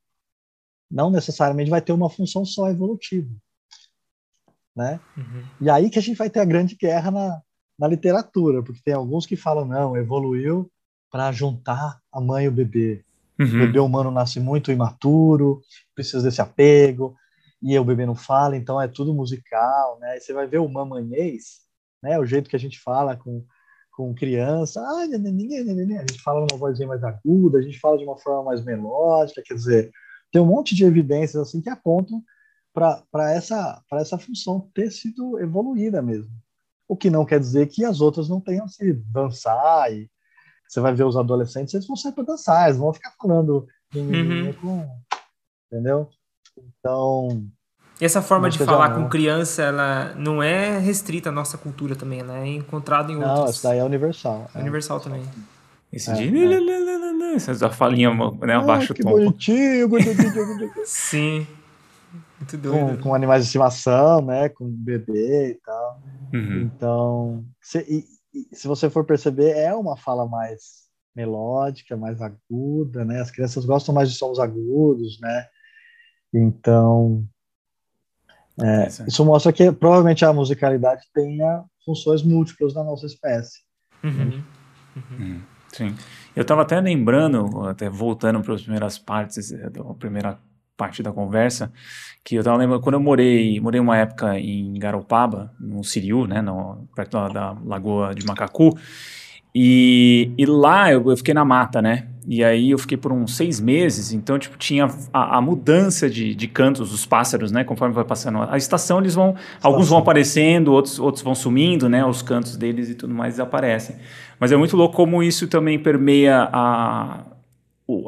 [0.90, 3.30] não necessariamente vai ter uma função só evolutiva.
[4.76, 5.00] Né?
[5.16, 5.44] Uhum.
[5.60, 7.42] E aí que a gente vai ter a grande guerra na,
[7.78, 10.70] na literatura, porque tem alguns que falam, não, evoluiu
[11.10, 13.04] para juntar a mãe e o bebê.
[13.38, 13.46] Uhum.
[13.46, 15.60] O bebê humano nasce muito imaturo,
[15.94, 17.16] precisa desse apego,
[17.62, 20.16] e o bebê não fala, então é tudo musical, né?
[20.16, 21.60] E você vai ver o mamanhês,
[22.02, 22.18] né?
[22.18, 23.44] O jeito que a gente fala com
[23.96, 28.18] com criança, ah, a gente fala numa vozinha mais aguda, a gente fala de uma
[28.18, 29.90] forma mais melódica, quer dizer,
[30.32, 32.22] tem um monte de evidências assim que apontam
[32.72, 36.32] para essa, essa função ter sido evoluída mesmo.
[36.88, 39.00] O que não quer dizer que as outras não tenham sido.
[39.06, 40.10] Dançar, e
[40.68, 44.52] você vai ver os adolescentes, eles vão sair para dançar, eles vão ficar falando uhum.
[44.54, 44.88] com.
[45.70, 46.10] Entendeu?
[46.58, 47.46] Então,
[48.00, 52.38] essa forma de falar com criança, ela não é restrita à nossa cultura também, ela
[52.38, 53.38] é encontrada em outras.
[53.38, 54.50] Não, isso daí é universal.
[54.54, 55.22] É universal também.
[55.92, 56.44] Esse é, de...
[56.44, 57.34] É.
[57.36, 59.10] Essa falinha, né, abaixo ah, que tom.
[59.10, 60.72] bonitinho, bonitinho.
[60.84, 61.46] Sim.
[62.38, 62.96] Muito doido.
[62.96, 66.02] Com, com, animais de estimação, né, com bebê e tal.
[66.32, 66.62] Uhum.
[66.62, 70.84] Então, se, e, e, se você for perceber, é uma fala mais
[71.14, 73.20] melódica, mais aguda, né?
[73.20, 75.46] As crianças gostam mais de sons agudos, né?
[76.32, 77.24] Então,
[78.60, 83.60] É, isso mostra que provavelmente a musicalidade tenha funções múltiplas na nossa espécie.
[84.02, 84.42] Uhum.
[84.96, 85.40] Uhum.
[85.72, 85.94] Sim.
[86.36, 90.38] Eu estava até lembrando, até voltando para as primeiras partes, eh, da primeira
[90.76, 91.72] parte da conversa,
[92.24, 96.42] que eu estava lembrando, quando eu morei, morei uma época em Garopaba, no Siriu, né,
[96.42, 98.76] no, perto da, da Lagoa de Macacu,
[99.54, 102.08] e, e lá eu, eu, fiquei na mata, né?
[102.26, 106.34] E aí eu fiquei por uns seis meses, então, tipo, tinha a, a mudança de,
[106.34, 107.64] de, cantos dos pássaros, né?
[107.64, 109.30] Conforme vai passando a estação, eles vão.
[109.30, 109.70] Estação.
[109.70, 112.04] Alguns vão aparecendo, outros, outros vão sumindo, né?
[112.04, 113.96] Os cantos deles e tudo mais desaparecem.
[114.40, 117.24] Mas é muito louco como isso também permeia a,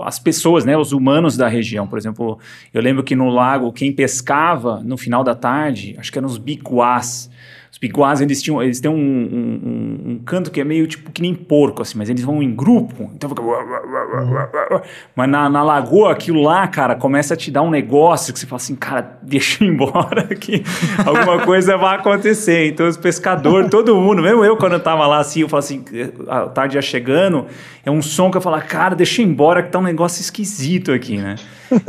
[0.02, 1.86] as pessoas, né, os humanos da região.
[1.86, 2.38] Por exemplo,
[2.72, 6.38] eu lembro que no lago, quem pescava no final da tarde, acho que eram os
[6.38, 7.30] bicuás,
[7.76, 11.20] os piguás, eles, tinham, eles têm um, um, um, canto que é meio tipo que
[11.20, 13.42] nem porco, assim, mas eles vão em grupo, então fica...
[15.14, 18.46] Mas na, na lagoa, aquilo lá, cara, começa a te dar um negócio que você
[18.46, 20.62] fala assim, cara, deixa eu ir embora que
[21.04, 22.68] alguma coisa vai acontecer.
[22.68, 25.84] Então os pescadores, todo mundo, mesmo eu quando eu tava lá assim, eu falo assim,
[26.28, 27.44] a tarde já chegando,
[27.84, 30.22] é um som que eu falo, cara, deixa eu ir embora que tá um negócio
[30.22, 31.34] esquisito aqui, né?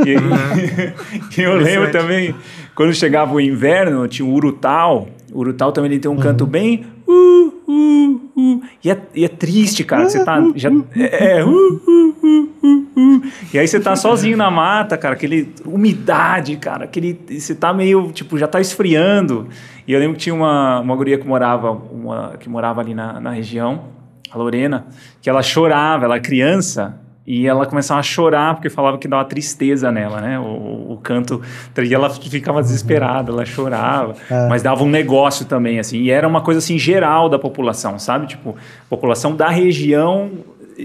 [0.05, 0.91] E, uhum.
[1.37, 2.35] eu lembro também,
[2.75, 6.21] quando chegava o inverno, tinha o urutau, o Urutau também ele tem um uhum.
[6.21, 6.85] canto bem.
[7.07, 10.07] Uh, uh, uh, e, é, e é triste, cara.
[10.07, 10.41] Você tá.
[10.55, 13.23] Já, é, uh, uh, uh,
[13.53, 15.15] e aí você tá sozinho na mata, cara.
[15.15, 15.53] Aquele.
[15.65, 16.85] Umidade, cara.
[16.85, 17.19] Aquele.
[17.29, 18.11] Você tá meio.
[18.11, 19.47] Tipo, já tá esfriando.
[19.85, 23.19] E eu lembro que tinha uma, uma guria que morava, uma, que morava ali na,
[23.19, 23.85] na região,
[24.31, 24.87] a Lorena,
[25.21, 29.91] que ela chorava, ela criança, e ela começava a chorar porque falava que dava tristeza
[29.91, 30.39] nela, né?
[30.39, 31.41] O, o canto,
[31.77, 34.47] e ela ficava desesperada, ela chorava, é.
[34.47, 38.27] mas dava um negócio também, assim, e era uma coisa assim geral da população, sabe?
[38.27, 40.31] Tipo, a população da região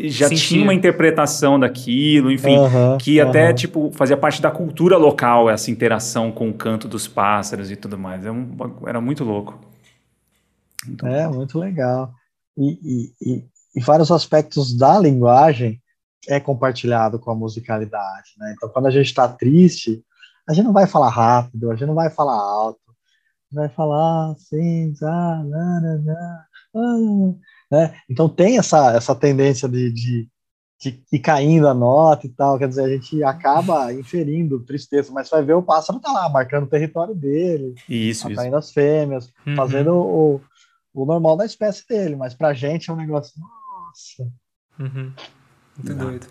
[0.08, 0.48] já Sentia.
[0.48, 3.54] tinha uma interpretação daquilo, enfim, uhum, que até uhum.
[3.54, 7.96] tipo fazia parte da cultura local essa interação com o canto dos pássaros e tudo
[7.96, 8.24] mais.
[8.24, 9.60] Era, um, era muito louco.
[10.86, 11.36] Muito é, louco.
[11.36, 12.10] muito legal.
[12.56, 13.44] E, e, e,
[13.76, 15.81] e vários aspectos da linguagem
[16.28, 18.54] é compartilhado com a musicalidade, né?
[18.56, 20.04] Então, quando a gente está triste,
[20.48, 22.80] a gente não vai falar rápido, a gente não vai falar alto,
[23.50, 27.34] vai falar assim, ah, na, na, ah,
[27.70, 27.94] né?
[28.08, 30.28] Então tem essa, essa tendência de, de,
[30.80, 35.28] de ir caindo a nota e tal, quer dizer, a gente acaba inferindo tristeza, mas
[35.28, 38.68] vai ver o pássaro tá lá, marcando o território dele, isso, atraindo isso.
[38.68, 39.56] as fêmeas, uhum.
[39.56, 40.40] fazendo o,
[40.94, 44.32] o normal da espécie dele, mas pra gente é um negócio, nossa...
[44.78, 45.12] Uhum.
[45.76, 46.06] Muito Não.
[46.06, 46.26] doido.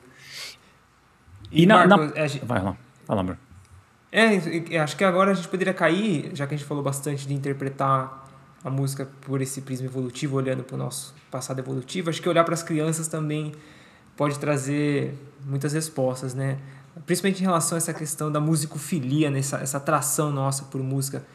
[1.51, 2.27] E, e na, Marcos, na...
[2.27, 2.45] Gente...
[2.45, 3.37] Vai lá, fala, amor.
[4.11, 7.33] É, acho que agora a gente poderia cair, já que a gente falou bastante de
[7.33, 8.27] interpretar
[8.63, 12.43] a música por esse prisma evolutivo, olhando para o nosso passado evolutivo, acho que olhar
[12.43, 13.53] para as crianças também
[14.15, 16.59] pode trazer muitas respostas, né?
[17.05, 19.63] Principalmente em relação a essa questão da musicofilia, nessa né?
[19.63, 21.25] essa atração nossa por música.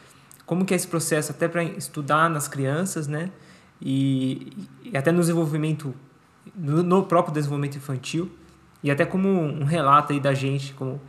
[0.45, 3.31] Como que é esse processo até para estudar nas crianças, né?
[3.81, 5.93] E, e até no desenvolvimento
[6.55, 8.31] no, no próprio desenvolvimento infantil
[8.83, 11.01] e até como um relato aí da gente, como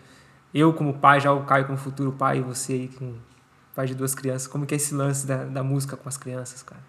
[0.53, 3.17] eu como pai, já o Caio como futuro pai e você aí como
[3.75, 6.63] pai de duas crianças, como que é esse lance da, da música com as crianças,
[6.63, 6.83] cara?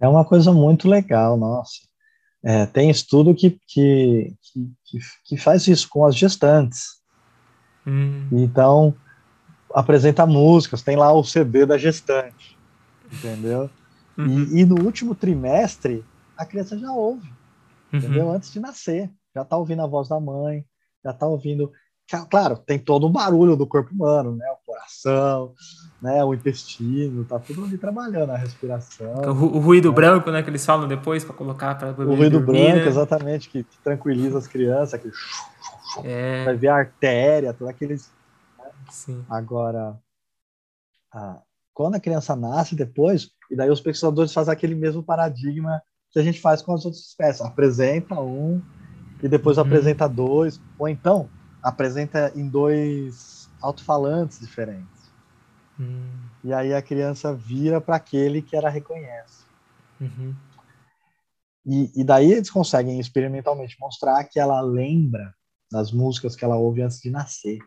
[0.00, 1.80] É uma coisa muito legal, nossa.
[2.42, 4.34] É, tem estudo que, que,
[4.84, 7.00] que, que, faz isso com as gestantes.
[7.86, 8.26] Hum.
[8.32, 8.94] Então,
[9.72, 12.58] apresenta músicas, tem lá o CD da gestante,
[13.12, 13.70] entendeu?
[14.18, 14.26] Uhum.
[14.26, 16.04] E, e, no último trimestre,
[16.42, 17.28] a criança já ouve,
[17.92, 17.98] uhum.
[17.98, 18.30] entendeu?
[18.30, 20.64] Antes de nascer, já está ouvindo a voz da mãe,
[21.04, 21.72] já está ouvindo.
[22.30, 24.44] Claro, tem todo um barulho do corpo humano, né?
[24.50, 25.54] O coração,
[26.02, 26.22] né?
[26.22, 29.14] O intestino, tá tudo ali trabalhando, a respiração.
[29.24, 29.94] O, o ruído né?
[29.94, 30.42] branco, né?
[30.42, 32.88] Que eles falam depois para colocar para O ruído dormir, branco, né?
[32.88, 35.10] exatamente, que, que, tranquiliza as crianças, que
[36.04, 36.44] é.
[36.44, 38.10] vai ver a artéria, todos aqueles.
[38.58, 38.70] Né?
[38.90, 39.24] Sim.
[39.30, 39.96] Agora,
[41.10, 41.40] a,
[41.72, 45.82] quando a criança nasce depois, e daí os pesquisadores fazem aquele mesmo paradigma
[46.12, 47.40] que a gente faz com as outras espécies.
[47.40, 48.62] Apresenta um
[49.22, 49.64] e depois uhum.
[49.64, 51.28] apresenta dois, ou então
[51.62, 55.10] apresenta em dois alto-falantes diferentes.
[55.78, 56.10] Uhum.
[56.44, 59.44] E aí a criança vira para aquele que ela reconhece.
[60.00, 60.34] Uhum.
[61.64, 65.32] E, e daí eles conseguem experimentalmente mostrar que ela lembra
[65.70, 67.58] das músicas que ela ouve antes de nascer,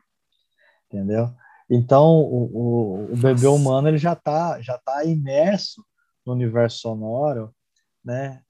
[0.85, 1.33] entendeu?
[1.69, 5.83] Então o, o, o bebê humano ele já está já tá imerso
[6.25, 7.55] no universo sonoro
[8.05, 8.41] né,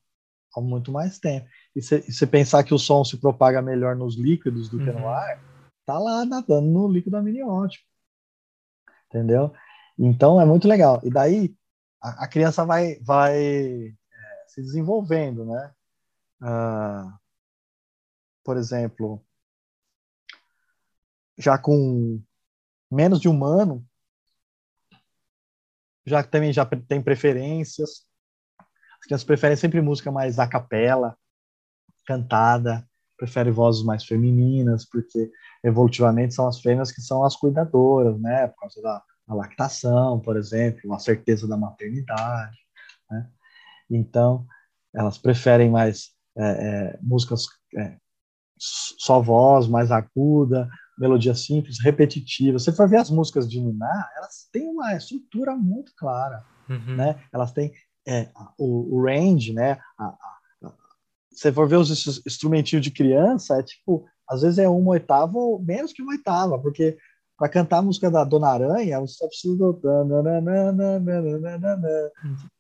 [0.56, 1.48] há muito mais tempo.
[1.76, 4.86] E você pensar que o som se propaga melhor nos líquidos do uhum.
[4.86, 5.10] que no uhum.
[5.10, 5.40] ar,
[5.86, 7.86] tá lá nadando no líquido amniótico.
[9.08, 9.54] Entendeu?
[9.98, 11.00] Então é muito legal.
[11.04, 11.56] E daí
[12.02, 15.74] a, a criança vai, vai é, se desenvolvendo, né?
[16.42, 17.18] Ah,
[18.44, 19.26] por exemplo,
[21.38, 22.22] já com
[22.92, 23.86] menos de um ano,
[26.06, 28.05] já também já tem preferências.
[29.06, 31.16] As crianças preferem sempre música mais a capela,
[32.08, 32.84] cantada,
[33.16, 35.32] preferem vozes mais femininas, porque
[35.64, 38.48] evolutivamente são as fêmeas que são as cuidadoras, né?
[38.48, 42.58] Por causa da, da lactação, por exemplo, a certeza da maternidade,
[43.12, 43.30] né?
[43.92, 44.44] Então,
[44.92, 47.46] elas preferem mais é, é, músicas
[47.78, 47.98] é,
[48.58, 52.58] só voz, mais aguda, melodia simples, repetitiva.
[52.58, 56.96] Você vai ver as músicas de Niná, elas têm uma estrutura muito clara, uhum.
[56.96, 57.24] né?
[57.32, 57.72] Elas têm
[58.08, 59.80] é, o, o, range, né?
[59.98, 60.08] A, a,
[60.64, 60.74] a,
[61.32, 61.90] você for ver os
[62.26, 66.60] instrumentinhos de criança, é tipo, às vezes é uma oitava ou menos que uma oitava,
[66.60, 66.98] porque
[67.38, 69.82] para cantar a música da Dona Aranha, você só precisa do...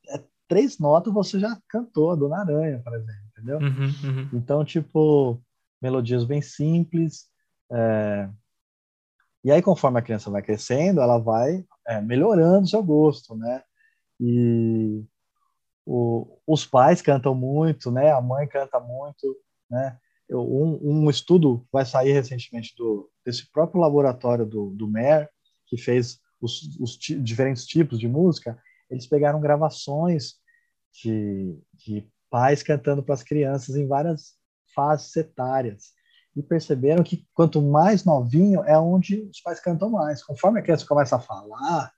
[0.10, 3.58] É, três notas você já cantou a Dona Aranha, por exemplo, entendeu?
[3.60, 4.30] Uhum, uhum.
[4.34, 5.42] Então, tipo,
[5.82, 7.28] melodias bem simples.
[7.72, 8.30] É...
[9.44, 13.62] E aí, conforme a criança vai crescendo, ela vai é, melhorando seu gosto, né?
[14.20, 15.04] E
[15.86, 18.12] o, os pais cantam muito, né?
[18.12, 19.38] A mãe canta muito,
[19.70, 19.98] né?
[20.28, 25.30] Eu, um, um, estudo vai sair recentemente do, desse próprio laboratório do, do MER,
[25.68, 28.58] que fez os, os diferentes tipos de música,
[28.90, 30.36] eles pegaram gravações
[30.92, 34.34] de, de pais cantando para as crianças em várias
[34.74, 35.94] fases etárias
[36.36, 40.24] e perceberam que quanto mais novinho é onde os pais cantam mais.
[40.24, 41.92] Conforme a criança começa a falar,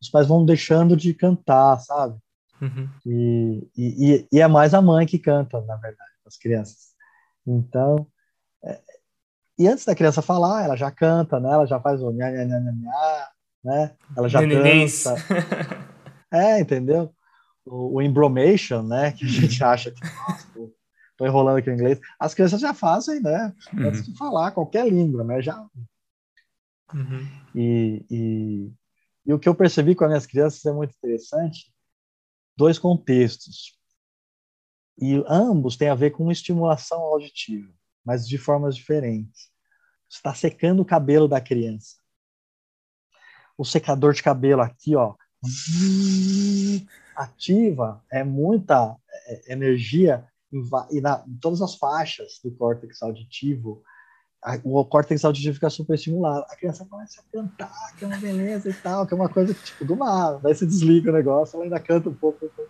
[0.00, 2.18] os pais vão deixando de cantar, sabe?
[2.62, 2.88] Uhum.
[3.04, 6.92] E, e, e, é mais a mãe que canta, na verdade, as crianças.
[7.44, 8.06] Então,
[8.64, 8.80] é,
[9.58, 11.50] e antes da criança falar, ela já canta, né?
[11.50, 13.28] Ela já faz o nha, nha, nha, nha, nha
[13.64, 13.94] né?
[14.16, 15.04] Ela já Nenenês.
[15.04, 15.16] dança.
[16.32, 17.12] é, entendeu?
[17.64, 19.12] O, o embromation, né?
[19.12, 20.48] Que a gente acha que, nossa,
[21.16, 22.00] tô enrolando aqui em inglês.
[22.18, 23.52] As crianças já fazem, né?
[23.72, 23.88] Uhum.
[23.88, 25.42] Antes de falar qualquer língua, né?
[25.42, 25.64] Já.
[26.94, 27.28] Uhum.
[27.54, 28.72] E, e,
[29.26, 31.72] e o que eu percebi com as minhas crianças é muito interessante.
[32.56, 33.76] Dois contextos.
[34.98, 37.72] E ambos têm a ver com estimulação auditiva,
[38.04, 39.50] mas de formas diferentes.
[40.08, 41.96] Está secando o cabelo da criança.
[43.56, 45.14] O secador de cabelo aqui, ó,
[47.16, 48.96] ativa é muita
[49.26, 50.26] é, energia
[50.90, 53.82] e na, em todas as faixas do córtex auditivo,
[54.64, 56.44] o córtex auditivo fica super estimulado.
[56.50, 59.54] A criança começa a cantar, que é uma beleza e tal, que é uma coisa
[59.54, 60.40] tipo do nada.
[60.42, 62.46] Daí você desliga o negócio, ela ainda canta um pouco.
[62.46, 62.68] Uhum.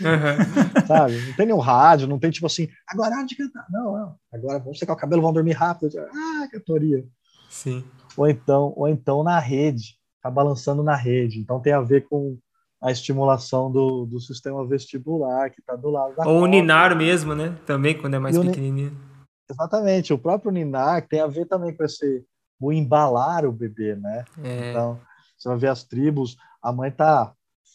[0.86, 1.18] Sabe?
[1.26, 3.66] Não tem nenhum rádio, não tem tipo assim, agora é hora de cantar.
[3.70, 4.14] Não, não.
[4.32, 5.98] Agora vamos secar o cabelo, vamos dormir rápido.
[5.98, 7.04] Ah, cantoria.
[7.48, 7.82] Sim.
[8.16, 11.40] Ou então, ou então na rede, tá balançando na rede.
[11.40, 12.36] Então tem a ver com
[12.82, 17.34] a estimulação do, do sistema vestibular que está do lado da Ou o ninar mesmo,
[17.34, 17.56] né?
[17.66, 19.09] Também, quando é mais e pequenininho.
[19.50, 22.24] Exatamente, o próprio ninar tem a ver também com esse,
[22.60, 24.24] o embalar o bebê, né?
[24.44, 24.70] É.
[24.70, 25.00] Então,
[25.36, 27.32] você vai ver as tribos, a mãe está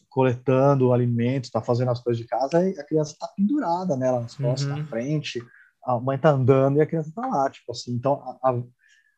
[0.10, 4.36] coletando alimentos, está fazendo as coisas de casa e a criança está pendurada nela, nas
[4.36, 4.78] costas, uhum.
[4.78, 5.44] na frente,
[5.84, 7.92] a mãe está andando e a criança está lá, tipo assim.
[7.92, 8.56] Então, a,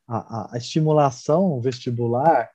[0.07, 2.49] a, a, estimulação vestibular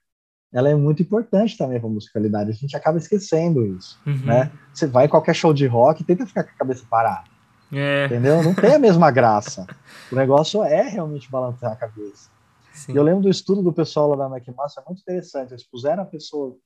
[0.53, 2.51] ela é muito importante também para a musicalidade.
[2.51, 4.27] A gente acaba esquecendo isso, uhum.
[4.27, 4.53] né?
[4.75, 7.32] Você vai em qualquer show de rock, tenta ficar com a cabeça parada.
[7.73, 8.07] É.
[8.07, 8.43] Entendeu?
[8.43, 9.67] Não tem a mesma graça.
[10.11, 12.31] o negócio é realmente balançar a cabeça.
[12.75, 12.93] Sim.
[12.93, 15.53] E eu lembro do estudo do pessoal lá da McMaster, é muito interessante.
[15.53, 16.57] Eles puseram a pessoa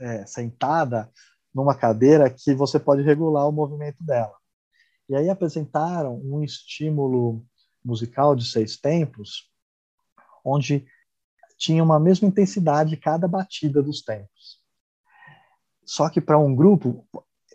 [0.00, 1.10] é, sentada
[1.54, 4.34] numa cadeira que você pode regular o movimento dela.
[5.08, 7.44] E aí apresentaram um estímulo
[7.84, 9.48] musical de seis tempos,
[10.44, 10.86] onde
[11.56, 14.60] tinha uma mesma intensidade cada batida dos tempos.
[15.84, 17.06] Só que para um grupo,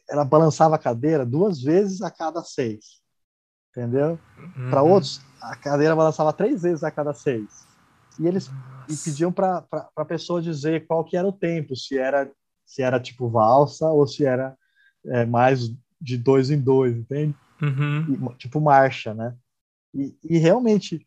[0.09, 3.00] ela balançava a cadeira duas vezes a cada seis.
[3.71, 4.19] Entendeu?
[4.37, 4.69] Uhum.
[4.69, 7.65] Para outros, a cadeira balançava três vezes a cada seis.
[8.19, 8.51] E eles
[8.89, 9.65] e pediam para
[9.95, 12.29] a pessoa dizer qual que era o tempo, se era
[12.65, 14.57] se era tipo valsa ou se era
[15.05, 15.69] é, mais
[15.99, 17.35] de dois em dois, entende?
[17.61, 18.31] Uhum.
[18.31, 19.35] E, tipo marcha, né?
[19.93, 21.05] E, e realmente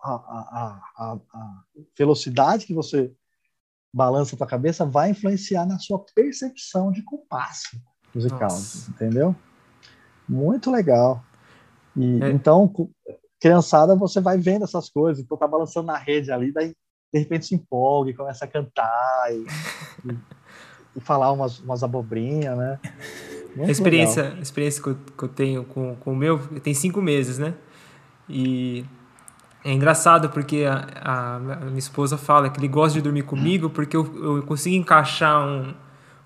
[0.00, 1.64] a, a, a, a
[1.98, 3.12] velocidade que você
[3.92, 7.80] balança a cabeça vai influenciar na sua percepção de compasso
[8.14, 8.90] musical, Nossa.
[8.90, 9.34] entendeu?
[10.28, 11.24] Muito legal.
[11.96, 12.30] E é.
[12.30, 12.72] então,
[13.40, 16.74] criançada, você vai vendo essas coisas, então tá balançando na rede ali, daí
[17.12, 19.44] de repente se empolga e começa a cantar e,
[20.08, 20.18] e,
[20.96, 22.78] e falar umas, umas abobrinhas, né?
[23.56, 26.72] Muito a experiência, a experiência que eu, que eu tenho com, com o meu tem
[26.72, 27.54] cinco meses, né?
[28.28, 28.84] E
[29.64, 33.96] é engraçado porque a, a, minha esposa fala que ele gosta de dormir comigo porque
[33.96, 35.74] eu, eu consigo encaixar um,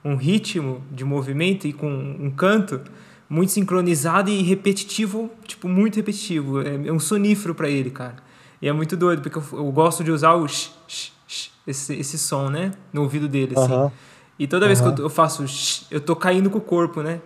[0.04, 2.82] um ritmo de movimento e com um canto
[3.28, 6.60] muito sincronizado e repetitivo, tipo, muito repetitivo.
[6.60, 8.16] É, é um sonífero para ele, cara.
[8.60, 11.94] E é muito doido, porque eu, eu gosto de usar o sh, sh, sh, esse,
[11.94, 12.72] esse som, né?
[12.92, 13.72] No ouvido dele, assim.
[13.72, 13.90] Uhum.
[14.36, 14.94] E toda vez uhum.
[14.94, 15.44] que eu, faço,
[15.90, 17.20] eu tô caindo com o corpo, né?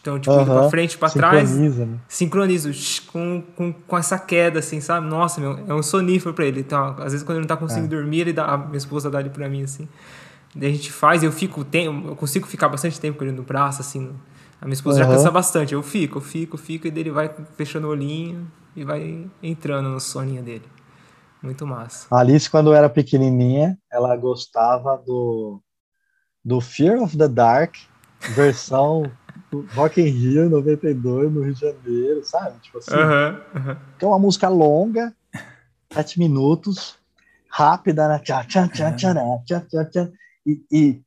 [0.00, 0.42] Então, tipo, uhum.
[0.42, 1.48] indo pra frente, pra trás.
[1.48, 1.98] Sincroniza, né?
[2.08, 2.70] Sincronizo
[3.06, 5.06] com, com, com essa queda, assim, sabe?
[5.06, 6.60] Nossa, meu, é um sonífero pra ele.
[6.60, 7.98] Então, às vezes, quando ele não tá conseguindo é.
[7.98, 9.88] dormir, ele dá, a minha esposa dá ele pra mim, assim.
[10.54, 13.42] Daí a gente faz, eu fico, tem, eu consigo ficar bastante tempo com ele no
[13.42, 14.10] braço, assim.
[14.60, 15.06] A minha esposa uhum.
[15.06, 15.74] já cansa bastante.
[15.74, 19.88] Eu fico, eu fico, eu fico, e dele vai fechando o olhinho e vai entrando
[19.88, 20.64] no soninho dele.
[21.42, 22.06] Muito massa.
[22.10, 25.60] A Alice, quando era pequenininha, ela gostava do
[26.44, 27.74] do Fear of the Dark,
[28.34, 29.10] versão
[29.74, 32.58] Rock in Rio 92, no Rio de Janeiro, sabe?
[32.60, 32.92] Tipo assim.
[33.98, 35.12] Que é uma música longa,
[35.92, 36.96] sete minutos,
[37.48, 38.18] rápida, né?
[38.20, 40.08] Tchá, tchá, tchá, tchá, tchá, tchá, tchá,
[40.46, 41.02] e, e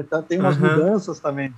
[0.00, 1.54] então tem umas mudanças também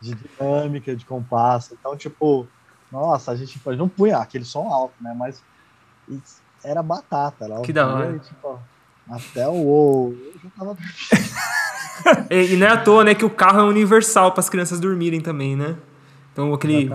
[0.00, 1.76] de, de dinâmica, de compasso.
[1.78, 2.48] Então, tipo,
[2.90, 5.14] nossa, a gente não punha aquele som alto, né?
[5.16, 5.42] Mas
[6.64, 7.44] era batata.
[7.44, 8.18] Era que da hora.
[8.18, 8.58] Tipo,
[9.08, 10.14] até o.
[10.42, 10.76] Eu tava
[12.30, 14.80] e, e não é à toa, né, que o carro é universal para as crianças
[14.80, 15.76] dormirem também, né?
[16.32, 16.90] Então aquele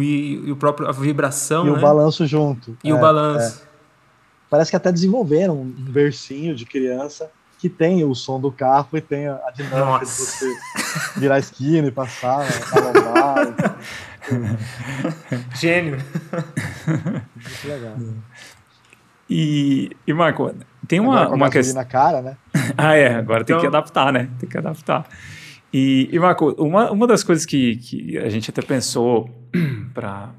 [0.00, 1.78] e, e, o próprio a vibração, e né?
[1.78, 2.76] o balanço junto.
[2.84, 3.62] E é, o balanço.
[3.62, 3.66] É.
[4.48, 9.00] Parece que até desenvolveram um bercinho de criança que tem o som do carro e
[9.00, 10.04] tem a dinâmica Nossa.
[10.04, 13.76] de você virar a esquina e passar, alombar.
[15.56, 15.98] Gênio.
[16.86, 17.96] Muito legal.
[19.28, 20.54] E, e Marco,
[20.86, 21.74] tem uma, uma questão.
[21.74, 22.36] na cara, né?
[22.76, 24.28] ah, é, agora tem que então- adaptar, né?
[24.38, 25.06] Tem que adaptar.
[25.72, 29.28] E, e Marco, uma, uma das coisas que, que a gente até pensou
[29.92, 30.32] para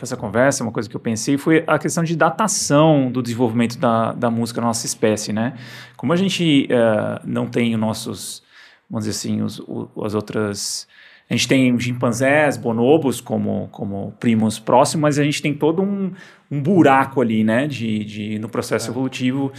[0.00, 4.12] essa conversa, uma coisa que eu pensei foi a questão de datação do desenvolvimento da,
[4.12, 5.54] da música na nossa espécie, né?
[5.96, 8.42] Como a gente uh, não tem os nossos,
[8.88, 9.62] vamos dizer assim, os,
[10.02, 10.88] as outras
[11.30, 16.10] a gente tem chimpanzés, bonobos como, como primos próximos, mas a gente tem todo um,
[16.50, 18.90] um buraco ali, né, de, de, no processo é.
[18.90, 19.52] evolutivo.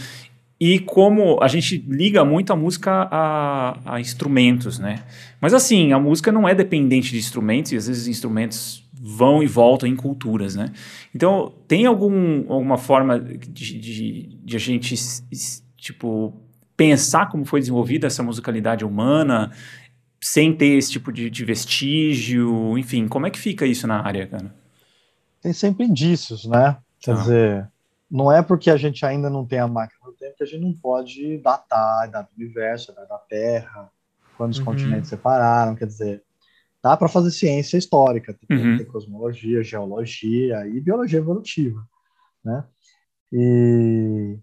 [0.64, 5.02] E como a gente liga muito a música a, a, instrumentos, né?
[5.40, 9.46] Mas assim, a música não é dependente de instrumentos, e às vezes instrumentos vão e
[9.48, 10.70] voltam em culturas, né?
[11.12, 14.94] Então, tem algum, alguma forma de, de, de a gente,
[15.76, 16.32] tipo,
[16.76, 19.50] pensar como foi desenvolvida essa musicalidade humana,
[20.20, 24.28] sem ter esse tipo de, de, vestígio, enfim, como é que fica isso na área,
[24.28, 24.54] cara?
[25.40, 26.76] Tem sempre indícios, né?
[27.00, 27.14] Quer ah.
[27.14, 27.68] dizer,
[28.08, 30.72] não é porque a gente ainda não tem a máquina tempo que a gente não
[30.72, 33.90] pode datar a idade do universo, a idade da Terra,
[34.36, 34.64] quando os uhum.
[34.64, 36.22] continentes separaram, quer dizer,
[36.80, 38.76] dá para fazer ciência histórica, tem, uhum.
[38.76, 41.84] tem cosmologia, geologia e biologia evolutiva,
[42.44, 42.64] né?
[43.32, 44.38] E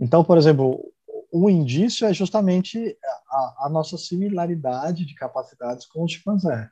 [0.00, 0.92] então, por exemplo,
[1.32, 2.96] um indício é justamente
[3.30, 6.68] a, a, nossa similaridade de capacidades com os chimpanzé.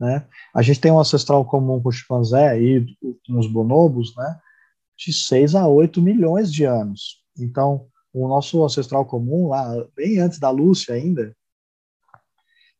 [0.00, 0.26] Né?
[0.54, 2.86] A gente tem um ancestral comum com o chimpanzé e
[3.26, 4.40] com os bonobos né,
[4.96, 7.23] de 6 a 8 milhões de anos.
[7.38, 11.34] Então, o nosso ancestral comum, lá bem antes da Lúcia ainda,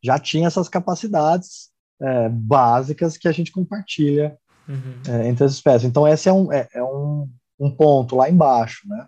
[0.02, 4.38] já tinha essas capacidades é, básicas que a gente compartilha
[4.68, 5.02] uhum.
[5.09, 5.88] é, entre as espécies.
[5.88, 7.28] Então, esse é um, é, é um,
[7.59, 8.86] um ponto lá embaixo.
[8.86, 9.07] Né?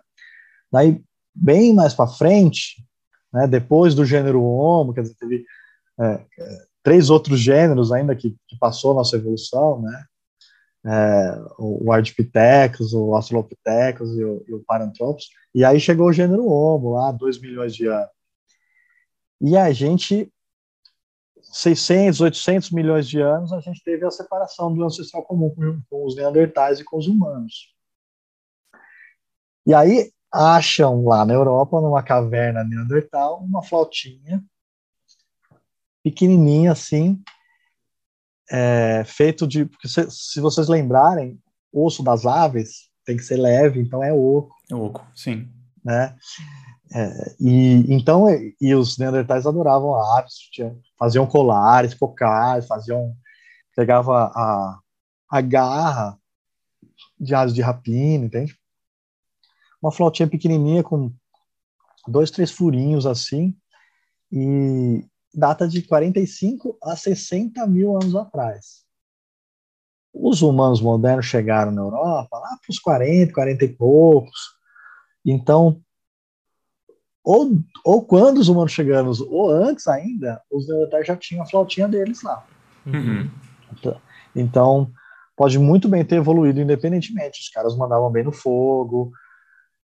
[0.71, 1.01] Daí,
[1.33, 2.83] bem mais para frente,
[3.31, 5.45] né, depois do gênero Homo, quer dizer, teve
[5.99, 10.05] é, é, três outros gêneros ainda que, que passou a nossa evolução, né,
[10.85, 16.45] é, o Ardipithecus, o Australopithecus e o, e o Paranthropus, e aí chegou o gênero
[16.47, 18.09] Homo, lá, 2 milhões de anos.
[19.41, 20.31] E a gente,
[21.41, 26.05] 600, 800 milhões de anos, a gente teve a separação do ancestral comum com, com
[26.05, 27.73] os neandertais e com os humanos.
[29.65, 34.43] E aí, acham lá na Europa, numa caverna neandertal, uma flautinha
[36.03, 37.21] pequenininha assim,
[38.51, 39.65] é, feito de.
[39.65, 41.39] Porque se, se, vocês lembrarem,
[41.71, 44.53] osso das aves tem que ser leve, então é oco.
[44.69, 45.49] É oco, sim.
[45.83, 46.15] Né?
[46.93, 48.25] É, e então
[48.61, 50.35] e os neandertais adoravam aves,
[50.97, 53.13] faziam colares, cocais, faziam
[53.75, 54.79] pegava a,
[55.29, 56.17] a garra
[57.19, 58.57] de aves de rapina, entende?
[59.81, 61.11] uma flautinha pequenininha com
[62.07, 63.55] dois, três furinhos assim,
[64.31, 65.05] e
[65.37, 68.83] data de 45 a 60 mil anos atrás.
[70.11, 74.57] Os humanos modernos chegaram na Europa lá para os 40, 40 e poucos.
[75.23, 75.79] Então,
[77.23, 77.51] ou,
[77.85, 82.23] ou quando os humanos chegaram, ou antes ainda, os neandertais já tinham a flautinha deles
[82.23, 82.43] lá.
[82.83, 83.29] Uhum.
[83.73, 84.01] Então,
[84.35, 84.91] então,
[85.35, 87.41] pode muito bem ter evoluído independentemente.
[87.41, 89.11] Os caras mandavam bem no fogo,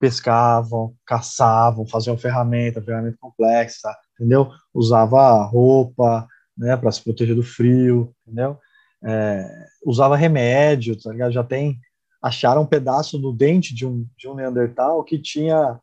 [0.00, 4.50] pescavam, caçavam, faziam ferramenta, ferramenta complexa, entendeu?
[4.72, 8.58] Usava roupa, né, para se proteger do frio, entendeu?
[9.04, 11.32] É, usava remédio, tá ligado?
[11.32, 11.78] Já tem,
[12.22, 15.78] acharam um pedaço do dente de um, de um Neandertal que tinha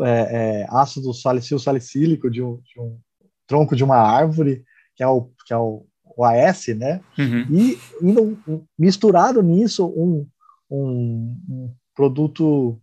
[0.00, 2.98] é, é, ácido salicil salicílico de um, de um,
[3.46, 5.86] tronco de uma árvore, que é o, que é o,
[6.16, 7.00] o AS, né?
[7.18, 7.46] Uhum.
[7.50, 10.26] E, e misturado nisso um,
[10.70, 12.80] um, um produto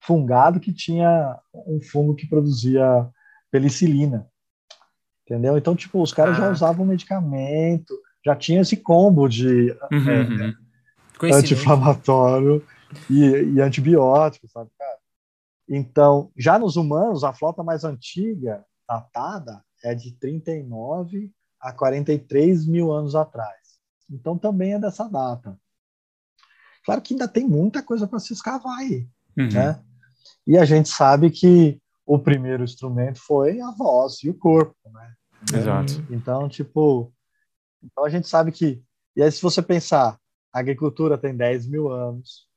[0.00, 3.08] fungado que tinha um fungo que produzia
[3.54, 4.28] penicilina.
[5.24, 5.56] Entendeu?
[5.56, 6.40] Então, tipo, os caras ah.
[6.40, 7.94] já usavam medicamento,
[8.24, 11.34] já tinha esse combo de uhum, é, uhum.
[11.34, 12.66] anti-inflamatório
[13.08, 14.98] e, e, antibiótico, sabe, cara?
[15.68, 21.30] Então, já nos humanos, a flota mais antiga, datada, é de 39
[21.60, 23.78] a 43 mil anos atrás.
[24.10, 25.56] Então, também é dessa data.
[26.84, 29.48] Claro que ainda tem muita coisa para se escavar aí, uhum.
[29.48, 29.80] né?
[30.46, 35.14] E a gente sabe que o primeiro instrumento foi a voz e o corpo, né?
[35.52, 36.04] Exato.
[36.10, 37.12] Então, tipo,
[37.82, 38.82] então a gente sabe que,
[39.16, 40.18] e aí se você pensar,
[40.52, 42.48] a agricultura tem 10 mil anos,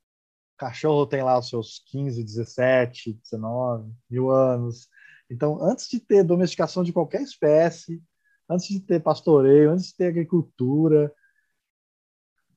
[0.56, 4.88] o cachorro tem lá os seus 15, 17, 19 mil anos.
[5.30, 8.02] Então, antes de ter domesticação de qualquer espécie,
[8.50, 11.14] antes de ter pastoreio, antes de ter agricultura,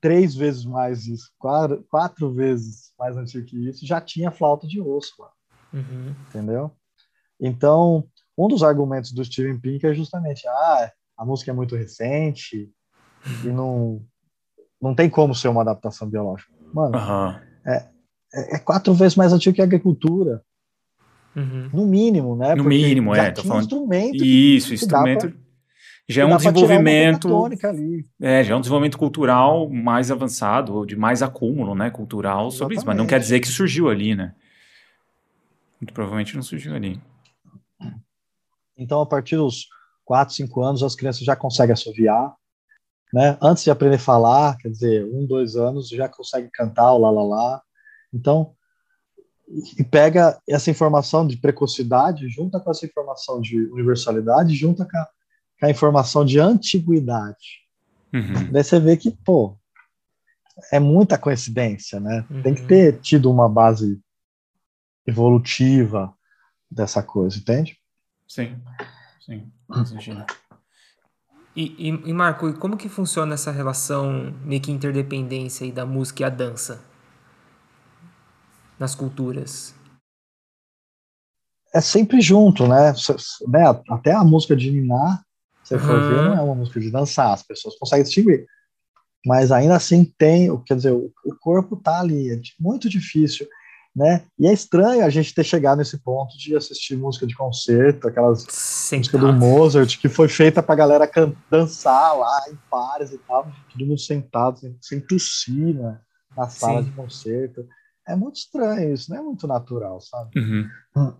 [0.01, 4.81] três vezes mais isso, quatro, quatro vezes mais antigo que isso, já tinha flauta de
[4.81, 5.33] osso lá.
[5.73, 6.15] Uhum.
[6.29, 6.75] Entendeu?
[7.41, 8.05] Então,
[8.37, 12.71] um dos argumentos do Steven Pink é justamente, ah, a música é muito recente
[13.45, 14.03] e não,
[14.81, 16.53] não tem como ser uma adaptação biológica.
[16.73, 17.41] Mano, uhum.
[17.67, 17.87] é,
[18.33, 20.43] é, quatro vezes mais antigo que a agricultura.
[21.35, 21.71] Uhum.
[21.73, 22.55] No mínimo, né?
[22.55, 23.31] No Porque mínimo, é.
[23.31, 23.63] Tô falando...
[23.63, 25.31] instrumento Isso, instrumento.
[25.31, 25.39] Pra,
[26.09, 27.29] já é um desenvolvimento.
[28.21, 31.89] É, já é um desenvolvimento cultural mais avançado, de mais acúmulo, né?
[31.89, 32.59] Cultural Exatamente.
[32.59, 32.87] sobre isso.
[32.87, 34.35] Mas não quer dizer que surgiu ali, né?
[35.81, 37.01] Muito provavelmente não surgiu ali.
[38.81, 39.69] Então, a partir dos
[40.05, 42.35] 4, 5 anos, as crianças já conseguem assoviar,
[43.13, 43.37] né?
[43.41, 47.11] Antes de aprender a falar, quer dizer, um, dois anos, já consegue cantar o lá,
[47.11, 47.63] lá, lá.
[48.13, 48.55] Então,
[49.79, 55.09] e pega essa informação de precocidade, junta com essa informação de universalidade, junta com a,
[55.59, 57.61] com a informação de antiguidade.
[58.15, 58.51] Uhum.
[58.51, 59.59] Daí você vê que, pô,
[60.73, 62.25] é muita coincidência, né?
[62.31, 62.43] Uhum.
[62.43, 62.69] Tem que uhum.
[62.69, 64.01] ter tido uma base
[65.07, 66.15] evolutiva
[66.71, 67.80] dessa coisa, entende?
[68.31, 68.63] Sim,
[69.27, 70.25] sim, imagina.
[71.57, 76.23] E, e, e, Marco, como que funciona essa relação meio que interdependência aí da música
[76.23, 76.81] e a dança
[78.79, 79.75] nas culturas?
[81.75, 82.93] É sempre junto, né?
[83.49, 83.65] né?
[83.91, 85.25] Até a música de Niná,
[85.65, 85.81] você uhum.
[85.81, 88.47] for ver, não é uma música de dançar, as pessoas conseguem distinguir.
[89.27, 93.49] Mas ainda assim tem, quer dizer, o, o corpo tá ali, é muito difícil
[93.95, 94.25] né?
[94.39, 98.47] E é estranho a gente ter chegado nesse ponto de assistir música de concerto, aquelas
[98.93, 101.11] músicas do Mozart, que foi feita pra galera
[101.51, 106.01] dançar lá em pares e tal, todo mundo sentado, sem, sem tossir, né?
[106.37, 106.89] Na sala Sim.
[106.89, 107.67] de concerto.
[108.07, 110.39] É muito estranho isso, não é muito natural, sabe?
[110.39, 111.15] Uhum.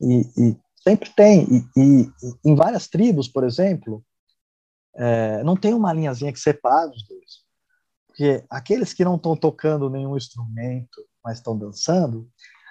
[0.00, 1.46] E, e, sempre tem,
[1.76, 2.12] e, e,
[2.44, 4.02] em várias tribos, por exemplo,
[4.96, 7.48] é, não tem uma linhazinha que separa os dois.
[8.06, 12.26] Porque aqueles que não estão tocando nenhum instrumento, mas estão dançando,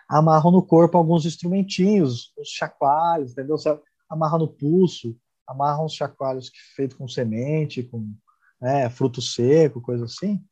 [0.09, 3.55] amarram no corpo alguns instrumentinhos, os chacoalhos, entendeu?
[3.55, 3.79] Você
[4.09, 8.15] amarra no pulso, amarram os chacoalhos feitos com semente, com
[8.59, 10.43] né, fruto seco, coisa assim,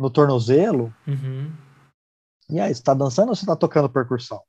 [0.00, 0.94] no tornozelo.
[1.06, 1.54] Uhum.
[2.48, 4.40] E aí, você está dançando ou você está tocando percussão?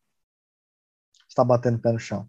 [1.13, 2.25] Você está batendo o pé no chão?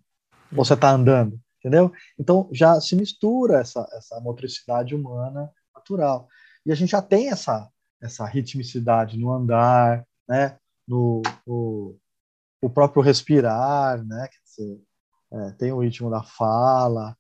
[0.51, 1.41] Ou você está andando?
[1.61, 1.93] Entendeu?
[2.19, 6.29] Então já se mistura essa, essa motricidade humana natural.
[6.67, 10.59] E a gente já tem essa, essa ritmicidade no andar, né?
[10.87, 11.97] No, no
[12.61, 14.29] o próprio respirar, né?
[14.45, 14.81] Dizer,
[15.33, 17.17] é, tem o ritmo da fala.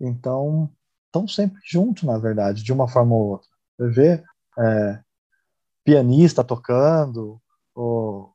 [0.00, 0.70] Então,
[1.06, 3.48] estão sempre juntos, na verdade, de uma forma ou outra.
[3.78, 4.24] Você vê
[4.58, 5.00] é,
[5.84, 7.40] pianista tocando,
[7.74, 8.32] ou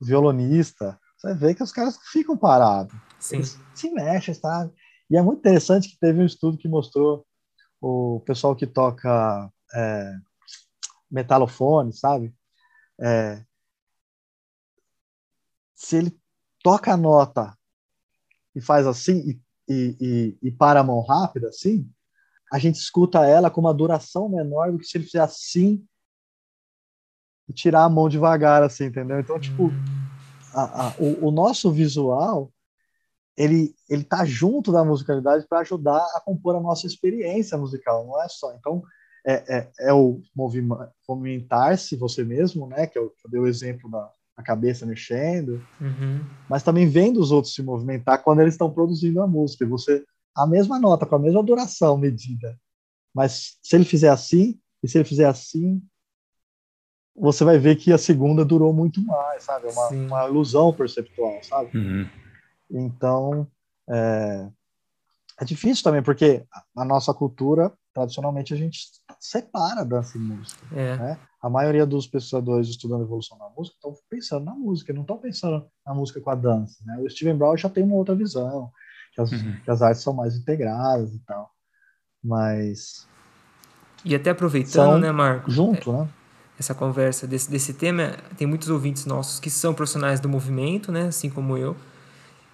[0.00, 2.94] violonista, você vê que os caras ficam parados.
[3.18, 3.36] Sim.
[3.36, 4.72] Eles se mexem, sabe?
[5.08, 7.26] E é muito interessante que teve um estudo que mostrou
[7.80, 10.12] o pessoal que toca é,
[11.10, 12.34] metalofone, sabe?
[13.00, 13.44] É,
[15.74, 16.18] se ele
[16.62, 17.56] toca a nota
[18.54, 21.88] e faz assim e, e, e, para a mão rápida, assim,
[22.52, 25.86] a gente escuta ela com uma duração menor do que se ele fizer assim
[27.48, 29.20] e tirar a mão devagar, assim, entendeu?
[29.20, 29.70] Então, tipo,
[30.54, 32.50] a, a, o, o, nosso visual
[33.36, 38.22] ele ele tá junto da musicalidade para ajudar a compor a nossa experiência musical, não
[38.22, 38.54] é só.
[38.54, 38.82] Então,
[39.26, 42.86] é, é, é o movimentar-se você mesmo, né?
[42.86, 46.24] Que eu, eu dei o exemplo da, a cabeça mexendo, uhum.
[46.48, 49.64] mas também vendo os outros se movimentar quando eles estão produzindo a música.
[49.64, 50.04] E você
[50.36, 52.56] a mesma nota com a mesma duração medida,
[53.14, 55.82] mas se ele fizer assim e se ele fizer assim,
[57.16, 59.66] você vai ver que a segunda durou muito mais, sabe?
[59.68, 61.76] É uma, uma ilusão perceptual, sabe?
[61.76, 62.06] Uhum.
[62.70, 63.48] Então,
[63.88, 64.50] é,
[65.40, 66.44] é difícil também, porque
[66.76, 68.90] a nossa cultura, tradicionalmente, a gente
[69.20, 70.66] separa dança e música.
[70.72, 70.96] É.
[70.96, 71.18] Né?
[71.42, 75.66] A maioria dos pesquisadores estudando evolução da música estão pensando na música, não estão pensando
[75.84, 76.76] na música com a dança.
[76.84, 76.98] Né?
[76.98, 78.70] O Steven Brown já tem uma outra visão,
[79.14, 79.56] que as, uhum.
[79.64, 81.50] que as artes são mais integradas e tal.
[82.22, 83.06] Mas.
[84.04, 85.50] E até aproveitando, né, Marco?
[85.50, 86.08] Junto, né?
[86.58, 91.08] Essa conversa desse, desse tema, tem muitos ouvintes nossos que são profissionais do movimento, né,
[91.08, 91.76] assim como eu,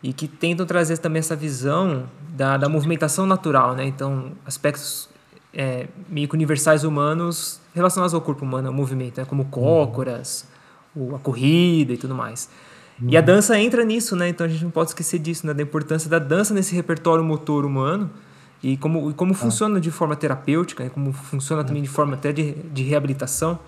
[0.03, 3.85] e que tentam trazer também essa visão da, da movimentação natural, né?
[3.85, 5.09] Então, aspectos
[5.55, 9.27] é, meio que universais humanos relacionados ao corpo humano, ao movimento, né?
[9.27, 10.47] como cócoras,
[10.95, 11.15] uhum.
[11.15, 12.49] a corrida e tudo mais.
[13.01, 13.11] Uhum.
[13.11, 14.29] E a dança entra nisso, né?
[14.29, 15.55] Então a gente não pode esquecer disso, né?
[15.55, 18.11] Da importância da dança nesse repertório motor humano
[18.63, 19.35] e como, e como ah.
[19.35, 23.59] funciona de forma terapêutica, como funciona também de forma até de, de reabilitação.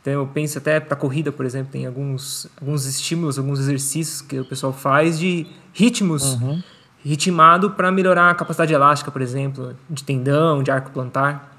[0.00, 4.38] Então eu penso até para corrida, por exemplo, tem alguns, alguns estímulos, alguns exercícios que
[4.38, 6.62] o pessoal faz de ritmos uhum.
[7.04, 11.56] Ritmado para melhorar a capacidade elástica, por exemplo, de tendão, de arco plantar.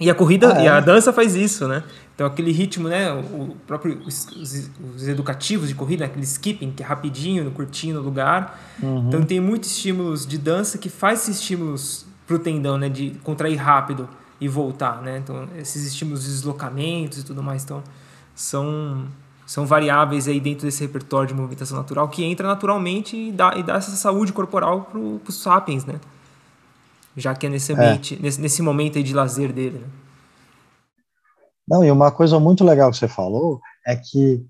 [0.00, 0.64] E a corrida ah, é?
[0.64, 1.82] e a dança faz isso, né?
[2.14, 3.12] Então aquele ritmo, né?
[3.12, 4.26] O próprio os,
[4.94, 8.60] os educativos de corrida, aquele skipping que é rapidinho, curtinho no lugar.
[8.82, 9.08] Uhum.
[9.08, 12.88] Então tem muitos estímulos de dança que faz esses estímulos pro tendão, né?
[12.88, 14.08] De contrair rápido
[14.42, 15.18] e voltar, né?
[15.18, 17.80] Então, esses estímulos de deslocamentos e tudo mais, então,
[18.34, 19.04] são,
[19.52, 23.62] são variáveis aí dentro desse repertório de movimentação natural que entra naturalmente e dá, e
[23.62, 26.00] dá essa saúde corporal para os sapiens, né?
[27.14, 28.18] Já que é nesse, ambiente, é.
[28.18, 29.86] nesse, nesse momento aí de lazer dele, né?
[31.68, 34.42] Não, e uma coisa muito legal que você falou é que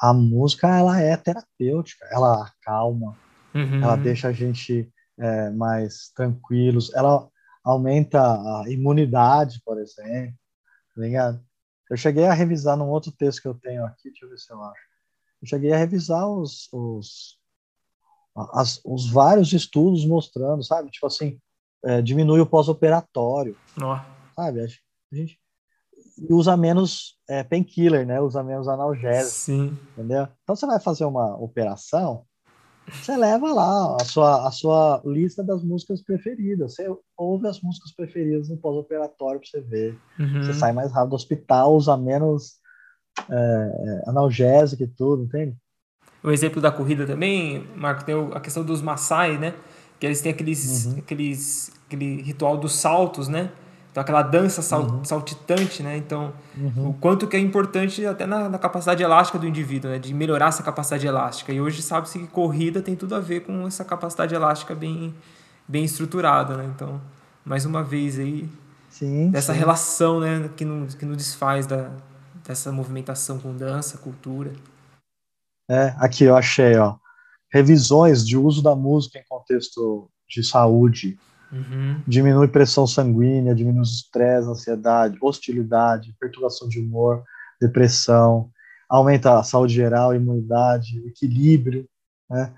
[0.00, 3.16] a música, ela é terapêutica, ela acalma,
[3.54, 3.80] uhum.
[3.80, 4.90] ela deixa a gente
[5.20, 7.28] é, mais tranquilos, ela
[7.62, 10.34] aumenta a imunidade, por exemplo,
[10.96, 11.40] tá ligado?
[11.90, 14.52] Eu cheguei a revisar num outro texto que eu tenho aqui, deixa eu ver se
[14.52, 14.82] eu acho.
[15.40, 17.38] Eu cheguei a revisar os, os,
[18.52, 20.90] as, os vários estudos mostrando, sabe?
[20.90, 21.40] Tipo assim,
[21.84, 23.56] é, diminui o pós-operatório,
[24.34, 24.60] sabe?
[24.60, 24.66] A
[25.14, 25.40] gente
[26.28, 28.20] usa menos é, painkiller, né?
[28.20, 29.78] Usa menos analgésico, Sim.
[29.92, 30.28] entendeu?
[30.42, 32.26] Então você vai fazer uma operação,
[32.92, 36.74] você leva lá a sua, a sua lista das músicas preferidas.
[36.74, 39.98] Você ouve as músicas preferidas no pós-operatório para você ver.
[40.18, 40.42] Uhum.
[40.42, 42.58] Você sai mais rápido do hospital, usa menos
[43.30, 45.56] é, é, analgésico e tudo, entende?
[46.22, 49.54] O exemplo da corrida também, Marco, tem a questão dos Maasai, né?
[50.00, 50.98] Que eles têm aqueles, uhum.
[50.98, 53.50] aqueles, aquele ritual dos saltos, né?
[53.98, 55.04] Então, aquela dança sal, uhum.
[55.04, 55.96] saltitante, né?
[55.96, 56.90] Então, uhum.
[56.90, 59.98] o quanto que é importante até na, na, capacidade elástica do indivíduo, né?
[59.98, 61.52] De melhorar essa capacidade elástica.
[61.52, 65.12] E hoje sabe-se que corrida tem tudo a ver com essa capacidade elástica bem,
[65.66, 66.70] bem estruturada, né?
[66.72, 67.00] Então,
[67.44, 68.48] mais uma vez aí,
[68.88, 69.58] sim, dessa sim.
[69.58, 70.48] relação, né?
[70.56, 71.90] Que não, que não desfaz da,
[72.46, 74.52] dessa movimentação com dança, cultura.
[75.68, 76.94] É, aqui eu achei, ó.
[77.52, 81.18] Revisões de uso da música em contexto de saúde
[81.50, 82.02] Uhum.
[82.06, 87.24] Diminui pressão sanguínea, diminui estresse, ansiedade, hostilidade, perturbação de humor,
[87.60, 88.50] depressão,
[88.88, 91.88] aumenta a saúde geral, imunidade, equilíbrio,
[92.30, 92.54] né?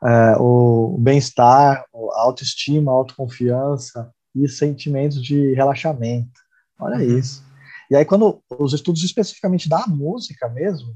[0.00, 6.40] É, o bem-estar, a autoestima, a autoconfiança e sentimentos de relaxamento.
[6.78, 7.18] Olha uhum.
[7.18, 7.44] isso.
[7.90, 10.94] E aí, quando os estudos especificamente da música mesmo,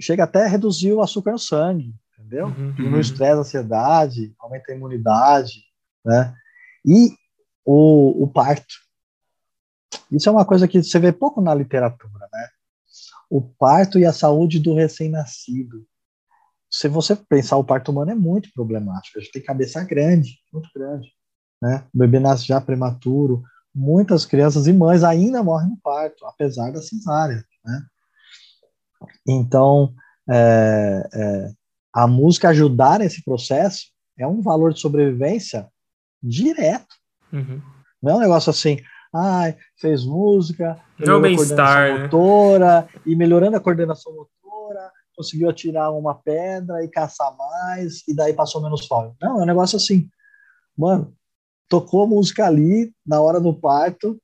[0.00, 2.46] chega até a reduzir o açúcar no sangue, entendeu?
[2.46, 2.72] Uhum.
[2.72, 5.62] Diminui o estresse, a ansiedade, aumenta a imunidade,
[6.04, 6.34] né?
[6.84, 7.14] E
[7.64, 8.74] o, o parto.
[10.10, 12.48] Isso é uma coisa que você vê pouco na literatura, né?
[13.30, 15.86] O parto e a saúde do recém-nascido.
[16.70, 19.18] Se você pensar, o parto humano é muito problemático.
[19.18, 21.08] A gente tem cabeça grande, muito grande.
[21.62, 21.84] Né?
[21.94, 23.42] O bebê nasce já prematuro.
[23.74, 27.44] Muitas crianças e mães ainda morrem no parto, apesar da cesárea.
[27.64, 27.82] Né?
[29.26, 29.94] Então,
[30.28, 31.52] é, é,
[31.92, 33.86] a música ajudar nesse processo
[34.18, 35.68] é um valor de sobrevivência
[36.24, 36.94] direto.
[37.32, 37.60] Uhum.
[38.02, 38.78] Não é um negócio assim,
[39.12, 42.02] ai, fez música, melhorou Não a coordenação né?
[42.02, 48.32] motora, e melhorando a coordenação motora, conseguiu atirar uma pedra e caçar mais, e daí
[48.32, 49.14] passou menos fome.
[49.20, 50.08] Não, é um negócio assim,
[50.76, 51.14] mano,
[51.68, 54.20] tocou a música ali, na hora do parto,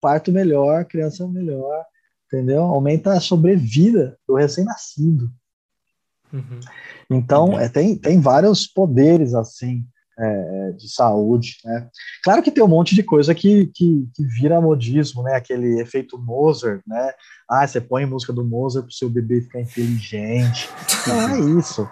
[0.00, 1.84] parto melhor, criança melhor,
[2.26, 2.62] entendeu?
[2.62, 5.30] Aumenta a sobrevida do recém-nascido.
[6.32, 6.60] Uhum.
[7.10, 9.86] Então, é, tem, tem vários poderes, assim,
[10.18, 11.88] é, de saúde, né?
[12.22, 15.34] Claro que tem um monte de coisa que, que, que, vira modismo, né?
[15.34, 17.12] Aquele efeito Mozart, né?
[17.48, 20.68] Ah, você põe música do Mozart para o seu bebê ficar inteligente.
[21.06, 21.88] Não é isso.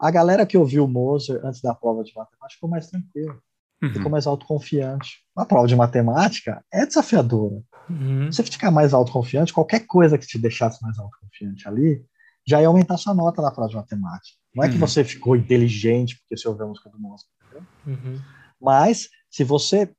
[0.00, 3.38] A galera que ouviu Mozart antes da prova de matemática ficou mais tranquila,
[3.82, 3.92] uhum.
[3.92, 5.20] ficou mais autoconfiante.
[5.36, 7.62] A prova de matemática é desafiadora.
[7.88, 8.30] Uhum.
[8.30, 12.04] Se você ficar mais autoconfiante, qualquer coisa que te deixasse mais autoconfiante ali,
[12.46, 14.38] já ia aumentar sua nota na prova de matemática.
[14.54, 14.72] Não é uhum.
[14.72, 17.35] que você ficou inteligente porque você ouviu a música do Mozart.
[17.86, 18.20] Uhum.
[18.60, 19.90] Mas, se você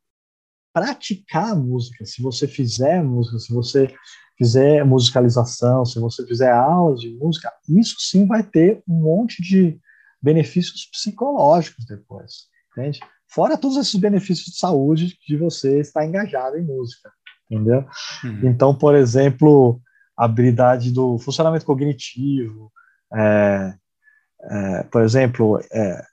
[0.73, 3.93] praticar música, se você fizer música, se você
[4.37, 9.79] fizer musicalização, se você fizer aulas de música, isso sim vai ter um monte de
[10.21, 12.99] benefícios psicológicos depois, entende?
[13.27, 17.11] Fora todos esses benefícios de saúde de você estar engajado em música,
[17.49, 17.85] entendeu?
[18.23, 18.49] Uhum.
[18.49, 19.81] Então, por exemplo,
[20.17, 22.71] a habilidade do funcionamento cognitivo,
[23.13, 23.73] é,
[24.41, 26.03] é, por exemplo, é,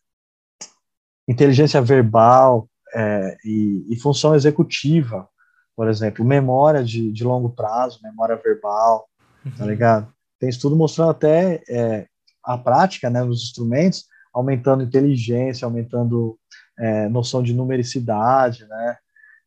[1.27, 5.29] inteligência verbal é, e, e, função executiva,
[5.75, 9.09] por exemplo, memória de, de longo prazo, memória verbal,
[9.43, 9.57] tá uhum.
[9.57, 10.15] tá ligado?
[10.39, 12.07] Tem estudo mostrando até é,
[12.43, 16.39] a prática né, nos instrumentos, aumentando inteligência, aumentando
[16.79, 18.97] é, noção de numericidade, né?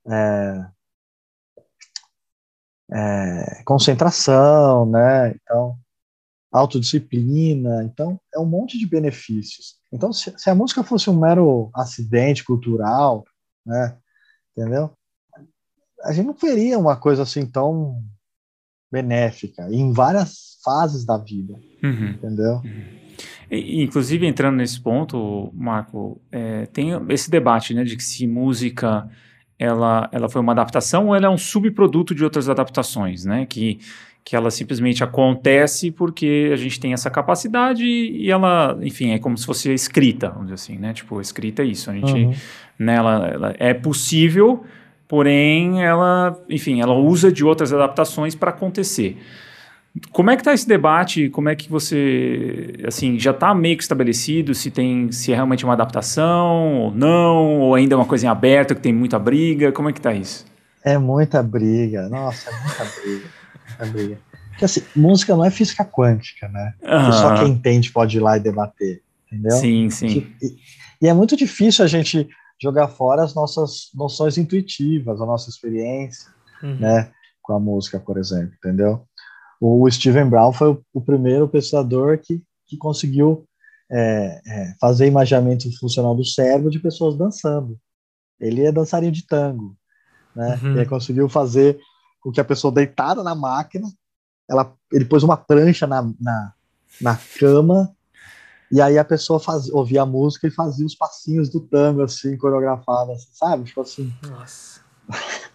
[0.10, 0.66] É,
[2.92, 5.32] é, concentração, né?
[5.32, 5.78] Então,
[6.52, 7.84] autodisciplina.
[7.84, 9.76] Então, é um monte de benefícios.
[9.91, 13.26] Então, se, se, a música fosse um mero acidente cultural,
[13.66, 13.98] né?
[14.56, 14.91] Entendeu?
[16.04, 18.04] A gente não veria uma coisa assim tão
[18.91, 22.10] benéfica em várias fases da vida, uhum.
[22.10, 22.62] entendeu?
[22.64, 23.08] Uhum.
[23.50, 29.10] Inclusive, entrando nesse ponto, Marco, é, tem esse debate, né, de que se música
[29.58, 33.80] ela, ela foi uma adaptação ou ela é um subproduto de outras adaptações, né, que,
[34.28, 39.38] que ela simplesmente acontece porque a gente tem essa capacidade e ela, enfim, é como
[39.38, 42.34] se fosse escrita, vamos dizer assim, né, tipo, escrita é isso, a gente, uhum.
[42.78, 44.66] né, ela, ela é possível,
[45.08, 49.18] porém, ela, enfim, ela usa de outras adaptações para acontecer.
[50.12, 51.30] Como é que está esse debate?
[51.30, 55.64] Como é que você, assim, já está meio que estabelecido se tem, se é realmente
[55.64, 59.72] uma adaptação ou não, ou ainda é uma coisa em aberto que tem muita briga?
[59.72, 60.46] Como é que está isso?
[60.84, 63.38] É muita briga, nossa, é muita briga,
[63.86, 64.18] briga.
[64.50, 66.74] Porque assim, música não é física quântica, né?
[66.82, 67.12] Uhum.
[67.12, 69.58] Só quem entende pode ir lá e debater, entendeu?
[69.58, 70.34] Sim, sim.
[70.42, 70.58] E,
[71.02, 72.28] e é muito difícil a gente
[72.62, 76.32] jogar fora as nossas noções intuitivas, a nossa experiência,
[76.64, 76.80] uhum.
[76.80, 77.12] né?
[77.42, 79.06] Com a música, por exemplo, entendeu?
[79.60, 83.46] o Steven Brown foi o, o primeiro pesquisador que, que conseguiu
[83.92, 87.78] é, é, fazer imaginamento funcional do cérebro de pessoas dançando.
[88.40, 89.76] Ele é dançarino de tango,
[90.36, 90.60] né?
[90.62, 90.82] Uhum.
[90.82, 91.80] E conseguiu fazer
[92.28, 93.88] com que a pessoa deitada na máquina,
[94.50, 96.54] ela, ele pôs uma prancha na, na,
[97.00, 97.96] na cama
[98.70, 102.36] e aí a pessoa fazia, ouvia a música e fazia os passinhos do tango, assim,
[102.36, 103.64] coreografado, assim, sabe?
[103.64, 104.14] Tipo assim.
[104.30, 104.82] Nossa.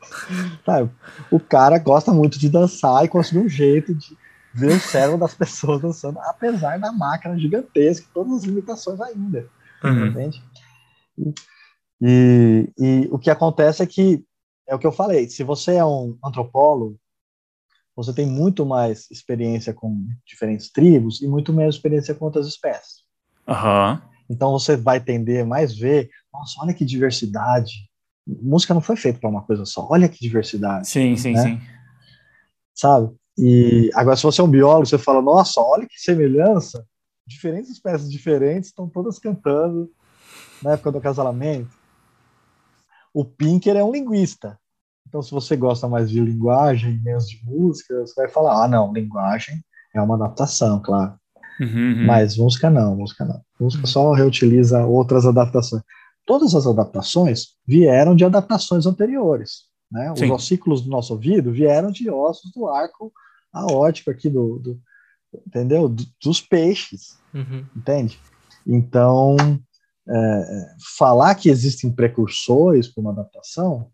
[0.65, 0.91] Sabe?
[1.31, 4.17] O cara gosta muito de dançar e conseguiu um jeito de
[4.55, 9.47] ver o cérebro das pessoas dançando, apesar da máquina gigantesca, todas as limitações ainda.
[9.85, 10.07] Uhum.
[10.07, 10.43] Entende?
[12.01, 14.25] E, e, o que acontece é que,
[14.73, 16.99] é o que eu falei, se você é um antropólogo,
[17.95, 23.03] você tem muito mais experiência com diferentes tribos e muito menos experiência com outras espécies.
[23.47, 24.01] Uhum.
[24.31, 27.91] Então você vai tender mais ver, nossa, olha que diversidade
[28.27, 29.87] música não foi feita para uma coisa só.
[29.91, 30.89] Olha que diversidade.
[30.89, 31.43] Sim, sim, né?
[31.43, 31.61] sim.
[32.75, 33.15] Sabe?
[33.37, 36.87] E agora, se você é um biólogo, você fala, nossa, olha que semelhança.
[37.27, 39.91] Diferentes espécies diferentes estão todas cantando
[40.63, 41.71] na época do acasalamento.
[43.15, 44.59] O Pinker é um linguista.
[45.13, 48.93] Então, se você gosta mais de linguagem, menos de música, você vai falar, ah, não,
[48.93, 49.63] linguagem
[49.95, 51.13] é uma adaptação, claro.
[51.61, 52.07] Uhum, uhum.
[52.07, 53.43] Mas música não, música não.
[53.61, 55.83] Música só reutiliza outras adaptações
[56.27, 59.65] todas as adaptações vieram de adaptações anteriores.
[59.91, 60.11] Né?
[60.13, 63.13] Os ossículos do nosso ouvido vieram de ossos do arco
[63.53, 64.81] aórtico aqui do, do
[65.47, 65.89] entendeu?
[65.89, 67.67] Do, dos peixes, uhum.
[67.77, 68.19] entende?
[68.67, 69.37] Então,
[70.09, 73.91] é, é falar que existem precursores para uma adaptação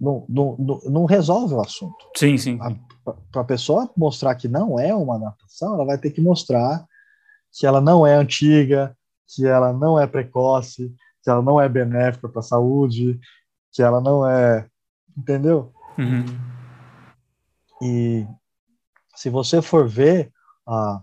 [0.00, 2.06] não, não, não, resolve o assunto.
[2.16, 2.58] Sim, sim.
[3.30, 6.84] Para a pessoa mostrar que não é uma adaptação, ela vai ter que mostrar
[7.52, 8.96] que ela não é antiga,
[9.28, 13.20] que ela não é precoce, que ela não é benéfica para a saúde,
[13.72, 14.66] que ela não é.
[15.16, 15.72] Entendeu?
[15.98, 16.24] Uhum.
[17.82, 18.26] E
[19.14, 20.32] se você for ver,
[20.66, 21.00] uh,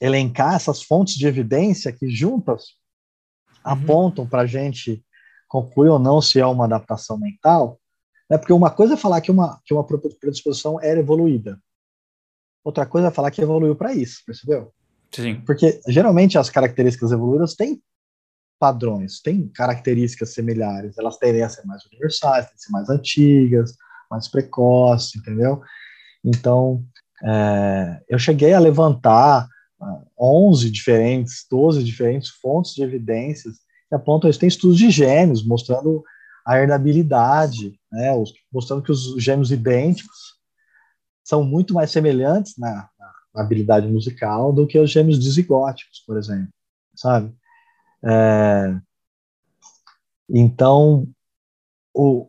[0.00, 2.76] elencar essas fontes de evidência que juntas
[3.64, 3.72] uhum.
[3.72, 5.04] apontam para a gente
[5.46, 7.78] concluir ou não se é uma adaptação mental,
[8.32, 8.38] né?
[8.38, 11.60] porque uma coisa é falar que uma, que uma predisposição era evoluída,
[12.64, 14.72] outra coisa é falar que evoluiu para isso, percebeu?
[15.10, 15.42] Sim.
[15.44, 17.82] Porque geralmente as características evoluídas têm
[18.58, 23.74] padrões, têm características similares, elas tendem a ser mais universais, tendem a ser mais antigas,
[24.10, 25.60] mais precoces, entendeu?
[26.24, 26.82] Então,
[27.24, 29.46] é, eu cheguei a levantar
[29.80, 33.56] uh, ah, 11 diferentes, 12 diferentes fontes de evidências
[33.88, 34.40] que apontam isso.
[34.40, 36.02] Tem estudos de gênios mostrando
[36.44, 40.36] a herdabilidade, né, os, mostrando que os gêmeos idênticos
[41.24, 46.16] são muito mais semelhantes na, na, na habilidade musical do que os gêmeos dizigóticos, por
[46.16, 46.52] exemplo,
[46.94, 47.32] sabe?
[48.04, 48.76] É,
[50.28, 51.06] então,
[51.94, 52.28] o,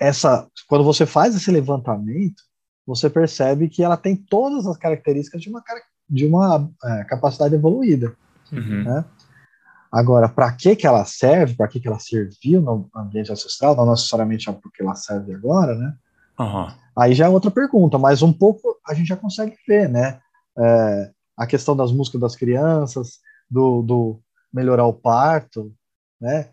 [0.00, 2.42] essa, quando você faz esse levantamento,
[2.86, 5.62] você percebe que ela tem todas as características de uma,
[6.08, 8.16] de uma é, capacidade evoluída.
[8.50, 8.84] Uhum.
[8.84, 9.04] Né?
[9.90, 13.90] Agora, para que, que ela serve, para que, que ela serviu no ambiente ancestral, não
[13.90, 15.94] necessariamente é porque ela serve agora, né?
[16.38, 16.68] Uhum.
[16.96, 20.20] Aí já é outra pergunta, mas um pouco a gente já consegue ver, né?
[20.58, 23.18] É, a questão das músicas das crianças,
[23.50, 24.20] do, do
[24.52, 25.72] melhorar o parto,
[26.20, 26.50] né?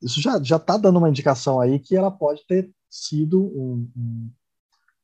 [0.00, 3.88] Isso já está dando uma indicação aí que ela pode ter sido um,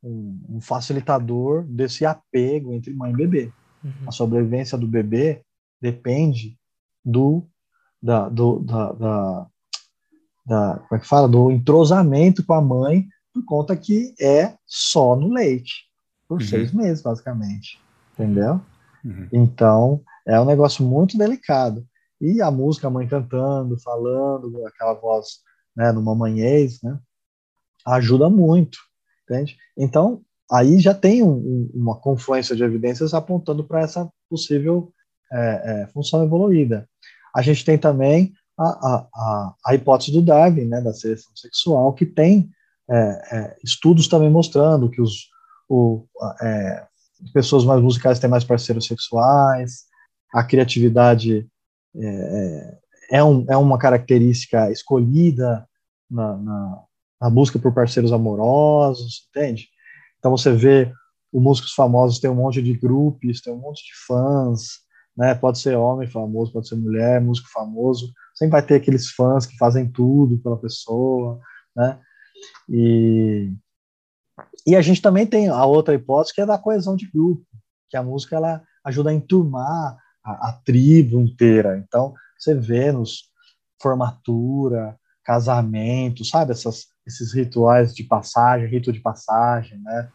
[0.02, 3.52] um, um facilitador desse apego entre mãe e bebê.
[3.82, 4.08] Uhum.
[4.08, 5.42] A sobrevivência do bebê
[5.80, 6.56] depende
[7.04, 7.44] do
[8.02, 9.46] da, do, da, da,
[10.44, 11.28] da, como é que fala?
[11.28, 15.86] Do entrosamento com a mãe, por conta que é só no leite,
[16.28, 16.46] por uhum.
[16.46, 17.80] seis meses, basicamente.
[18.12, 18.60] Entendeu?
[19.04, 19.28] Uhum.
[19.32, 21.86] Então, é um negócio muito delicado.
[22.20, 25.40] E a música, a mãe cantando, falando, aquela voz
[25.74, 26.98] né, no mamanhês, né,
[27.86, 28.78] ajuda muito,
[29.24, 29.56] entende?
[29.76, 34.92] Então, aí já tem um, um, uma confluência de evidências apontando para essa possível
[35.32, 36.88] é, é, função evoluída.
[37.34, 41.92] A gente tem também a, a, a, a hipótese do Darwin, né, da seleção sexual,
[41.92, 42.50] que tem
[42.90, 45.30] é, é, estudos também mostrando que os
[45.68, 46.06] o,
[46.42, 46.86] é,
[47.32, 49.84] pessoas mais musicais têm mais parceiros sexuais,
[50.32, 51.46] a criatividade
[51.96, 55.66] é, é, é, um, é uma característica escolhida
[56.10, 56.82] na, na,
[57.20, 59.68] na, busca por parceiros amorosos, entende?
[60.18, 60.92] Então você vê
[61.32, 64.81] os músicos famosos tem um monte de grupos, tem um monte de fãs,
[65.16, 65.34] né?
[65.34, 69.56] Pode ser homem famoso, pode ser mulher, músico famoso, sempre vai ter aqueles fãs que
[69.56, 71.40] fazem tudo pela pessoa,
[71.74, 71.98] né?
[72.68, 73.52] E,
[74.66, 77.44] e a gente também tem a outra hipótese que é da coesão de grupo,
[77.88, 81.78] que a música ela ajuda a enturmar a, a tribo inteira.
[81.78, 83.30] Então, você vê nos
[83.80, 86.52] formatura, casamento, sabe?
[86.52, 90.08] Essas, esses rituais de passagem, rito de passagem, né?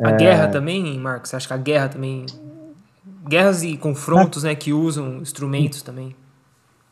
[0.00, 0.16] A é...
[0.16, 1.30] guerra também, Marcos?
[1.30, 2.26] Você acha que a guerra também
[3.28, 6.16] guerras e confrontos, né, que usam instrumentos também.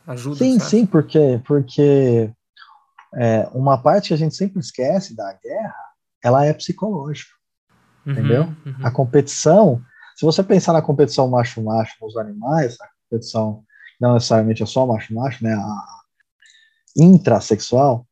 [0.07, 0.37] Ajuda.
[0.37, 2.30] Sim, sim, porque porque
[3.16, 5.74] é, uma parte que a gente sempre esquece da guerra,
[6.22, 7.32] ela é psicológica,
[8.05, 8.43] uhum, entendeu?
[8.64, 8.76] Uhum.
[8.84, 9.82] A competição,
[10.14, 13.64] se você pensar na competição macho-macho nos animais, a competição
[14.01, 15.55] não necessariamente é só macho-macho, né?
[15.55, 15.97] A
[16.97, 18.07] intrasexual,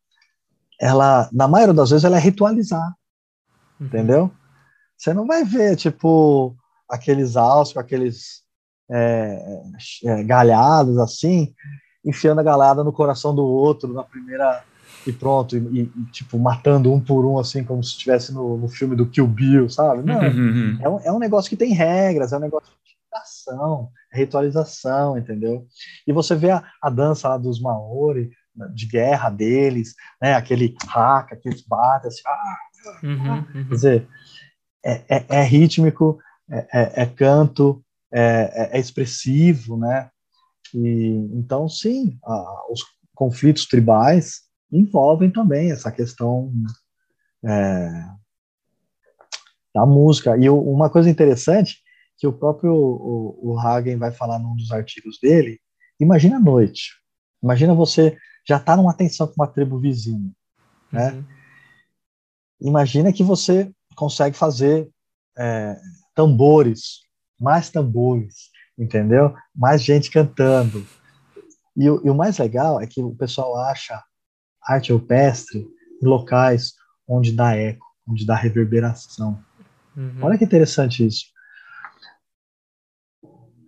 [0.81, 2.95] ela, na maioria das vezes, ela é ritualizada,
[3.79, 3.87] uhum.
[3.87, 4.31] entendeu?
[4.97, 6.57] Você não vai ver, tipo,
[6.89, 8.43] aqueles alços, com aqueles
[8.91, 9.63] é,
[10.05, 11.55] é, galhados assim,
[12.05, 14.63] enfiando a galhada no coração do outro na primeira
[15.07, 18.69] e pronto, e, e, tipo, matando um por um, assim, como se estivesse no, no
[18.69, 20.03] filme do Kill Bill, sabe?
[20.03, 20.79] Não, uhum, uhum.
[20.81, 25.19] é, um, é um negócio que tem regras, é um negócio de ação, é ritualização,
[25.19, 25.67] entendeu?
[26.07, 30.75] E você vê a, a dança lá dos Maori, né, de guerra deles, né, aquele
[30.89, 32.57] haka que eles batem, assim, ah,
[33.03, 33.47] uhum, ah.
[33.55, 33.65] uhum.
[33.65, 34.09] quer dizer,
[34.85, 36.19] é, é, é rítmico,
[36.51, 40.11] é, é, é canto, é, é, é, expressivo, né?
[40.75, 42.83] E, então, sim, a, os
[43.15, 44.43] conflitos tribais
[44.73, 46.53] envolvem também essa questão
[49.75, 50.37] da música.
[50.39, 51.83] E uma coisa interessante
[52.17, 55.61] que o próprio o, o Hagen vai falar num dos artigos dele,
[56.01, 56.93] imagina a noite,
[57.43, 58.17] imagina você
[58.47, 60.31] já está numa tensão com uma tribo vizinha,
[60.93, 61.13] né?
[61.13, 61.25] Uhum.
[62.61, 64.89] Imagina que você consegue fazer
[65.37, 65.77] é,
[66.15, 67.01] tambores,
[67.39, 69.35] mais tambores, entendeu?
[69.55, 70.87] Mais gente cantando.
[71.77, 74.03] E, e, o mais legal é que o pessoal acha
[74.63, 75.67] arte rupestre
[76.03, 76.75] em locais
[77.07, 79.43] onde dá eco, onde dá reverberação.
[79.97, 80.19] Uhum.
[80.23, 81.27] Olha que interessante isso.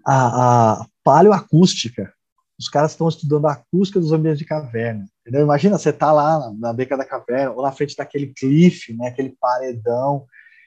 [0.07, 2.13] A, a paleoacústica,
[2.59, 5.05] os caras estão estudando a acústica dos ambientes de caverna.
[5.21, 5.43] Entendeu?
[5.43, 9.09] Imagina você tá lá na, na beca da caverna, ou na frente daquele cliff, né,
[9.09, 10.25] aquele paredão,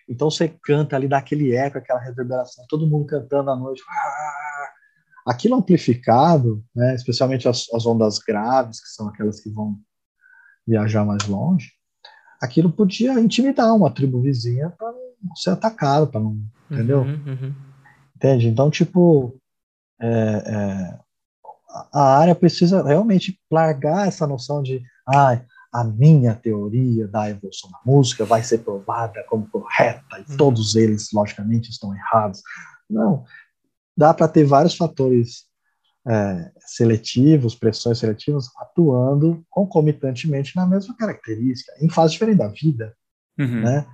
[0.09, 3.83] então você canta ali, dá aquele eco, aquela reverberação, todo mundo cantando à noite.
[5.25, 9.79] Aquilo amplificado, né, especialmente as, as ondas graves, que são aquelas que vão
[10.67, 11.71] viajar mais longe,
[12.41, 16.37] aquilo podia intimidar uma tribo vizinha para não ser atacado, para não.
[16.71, 17.01] Entendeu?
[17.01, 17.55] Uhum, uhum.
[18.15, 18.47] Entende?
[18.47, 19.39] Então, tipo,
[19.99, 20.99] é, é,
[21.93, 24.81] a área precisa realmente largar essa noção de.
[25.07, 30.37] Ah, a minha teoria da evolução da música vai ser provada como correta e uhum.
[30.37, 32.41] todos eles, logicamente, estão errados.
[32.89, 33.23] Não.
[33.95, 35.45] Dá para ter vários fatores
[36.07, 42.95] é, seletivos, pressões seletivas, atuando concomitantemente na mesma característica, em fase diferente da vida,
[43.37, 43.61] uhum.
[43.61, 43.85] né?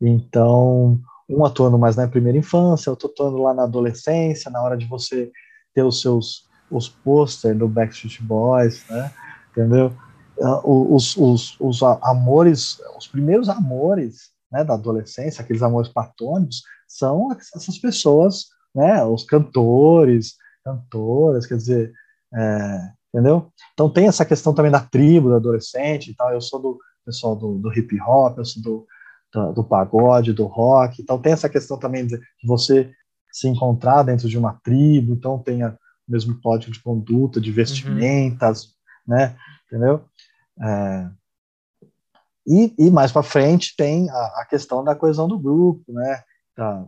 [0.00, 4.86] Então, um atuando mais na primeira infância, outro atuando lá na adolescência, na hora de
[4.86, 5.30] você
[5.74, 9.12] ter os seus os posters do Backstreet Boys, né?
[9.50, 9.92] Entendeu?
[10.40, 17.32] Ah, os, os, os amores, os primeiros amores né, da adolescência, aqueles amores platônicos, são
[17.32, 20.34] essas pessoas, né, os cantores,
[20.64, 21.92] cantoras, quer dizer,
[22.34, 23.50] é, entendeu?
[23.72, 27.34] Então tem essa questão também da tribo, do adolescente e tal, eu sou do pessoal
[27.34, 28.86] do, do hip hop, eu sou do,
[29.32, 32.90] do, do, pagode, do rock, então tem essa questão também de, você
[33.32, 35.74] se encontrar dentro de uma tribo, então tem o
[36.06, 39.16] mesmo código de conduta, de vestimentas, uhum.
[39.16, 39.36] né,
[39.72, 40.04] entendeu?
[40.62, 41.10] É,
[42.46, 46.22] e, e, mais para frente tem a, a, questão da coesão do grupo, né?
[46.56, 46.86] Da,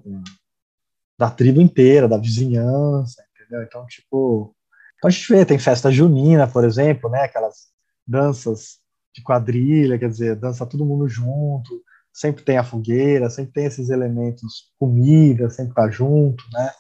[1.19, 3.63] da tribo inteira, da vizinhança, entendeu?
[3.63, 4.55] Então, tipo,
[4.99, 7.23] então a gente vê, tem festa junina, por exemplo, né?
[7.23, 7.69] Aquelas
[8.07, 8.79] danças
[9.15, 11.83] de quadrilha, quer dizer, dança todo mundo junto,
[12.13, 16.71] sempre tem a fogueira, sempre tem esses elementos, comida, sempre tá junto, né?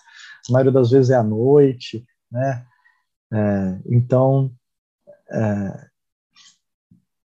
[0.48, 2.66] A maioria das vezes é à noite, né?
[3.32, 4.52] É, então,
[5.30, 5.93] é,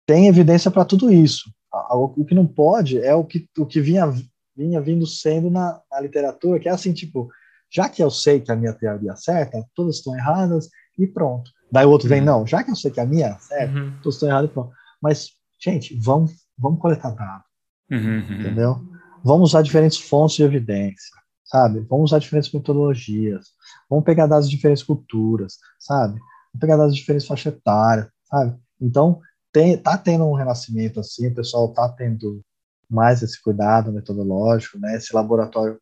[0.08, 1.52] tem evidência para tudo isso.
[1.92, 4.12] O que não pode é o que, o que vinha,
[4.56, 7.30] vinha vindo sendo na, na literatura, que é assim, tipo,
[7.70, 11.52] já que eu sei que a minha teoria é certa, todas estão erradas e pronto.
[11.70, 12.26] Daí o outro vem, uhum.
[12.26, 13.94] não, já que eu sei que a minha é certa, uhum.
[14.02, 14.72] todas estão erradas e pronto.
[15.02, 15.30] Mas,
[15.62, 17.46] gente, vamos, vamos coletar dados,
[17.92, 17.98] uhum.
[17.98, 18.40] uhum.
[18.40, 18.82] entendeu?
[19.24, 21.82] Vamos usar diferentes fontes de evidência, sabe?
[21.90, 23.48] Vamos usar diferentes metodologias,
[23.90, 26.14] vamos pegar dados de diferentes culturas, sabe?
[26.14, 28.58] Vamos pegar dados de diferentes faixas etárias, sabe?
[28.80, 29.20] Então,
[29.52, 32.42] tem, tá tendo um renascimento assim, o pessoal tá tendo
[32.90, 34.96] mais esse cuidado metodológico, né?
[34.96, 35.80] Esse laboratório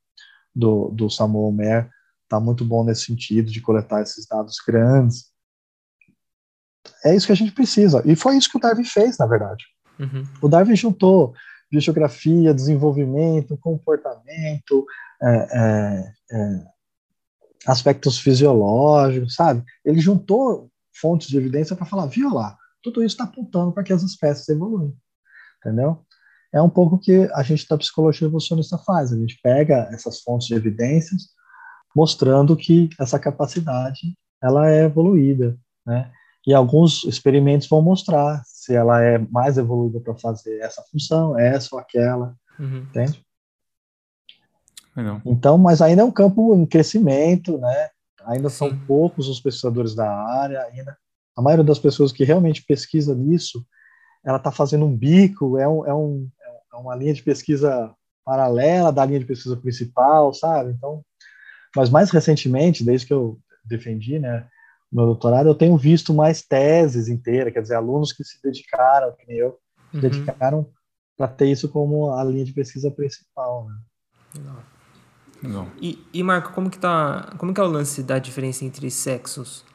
[0.54, 1.90] do, do Samuel Mer
[2.28, 5.32] tá muito bom nesse sentido de coletar esses dados grandes.
[7.04, 8.02] É isso que a gente precisa.
[8.06, 9.64] E foi isso que o Darwin fez, na verdade.
[10.00, 10.26] Uhum.
[10.42, 11.34] O Darwin juntou
[11.72, 14.86] geografia, desenvolvimento, comportamento,
[15.22, 16.66] é, é, é,
[17.68, 19.64] aspectos fisiológicos, sabe?
[19.84, 22.58] Ele juntou fontes de evidência para falar, viu lá,
[22.92, 24.96] tudo isso está apontando para que as espécies evoluem,
[25.60, 26.06] entendeu?
[26.54, 30.22] É um pouco o que a gente da psicologia evolucionista faz, a gente pega essas
[30.22, 31.30] fontes de evidências
[31.96, 36.12] mostrando que essa capacidade ela é evoluída, né?
[36.46, 41.70] E alguns experimentos vão mostrar se ela é mais evoluída para fazer essa função, essa
[41.74, 42.80] ou aquela, uhum.
[42.84, 43.26] entende?
[45.26, 47.90] Então, mas ainda é um campo em crescimento, né?
[48.26, 48.56] Ainda Sim.
[48.56, 50.96] são poucos os pesquisadores da área, ainda
[51.36, 53.66] a maioria das pessoas que realmente pesquisa nisso,
[54.24, 56.30] ela está fazendo um bico, é, um, é, um,
[56.74, 57.94] é uma linha de pesquisa
[58.24, 60.72] paralela da linha de pesquisa principal, sabe?
[60.72, 61.04] Então,
[61.76, 64.48] mas mais recentemente, desde que eu defendi, né,
[64.92, 69.28] meu doutorado, eu tenho visto mais teses inteiras, quer dizer, alunos que se dedicaram, que
[69.28, 69.60] nem eu,
[69.92, 70.02] se uhum.
[70.02, 70.70] dedicaram
[71.18, 73.76] para ter isso como a linha de pesquisa principal, né?
[74.38, 74.64] Legal.
[75.44, 75.68] Legal.
[75.82, 79.66] E, e Marco, como que tá, como que é o lance da diferença entre sexos?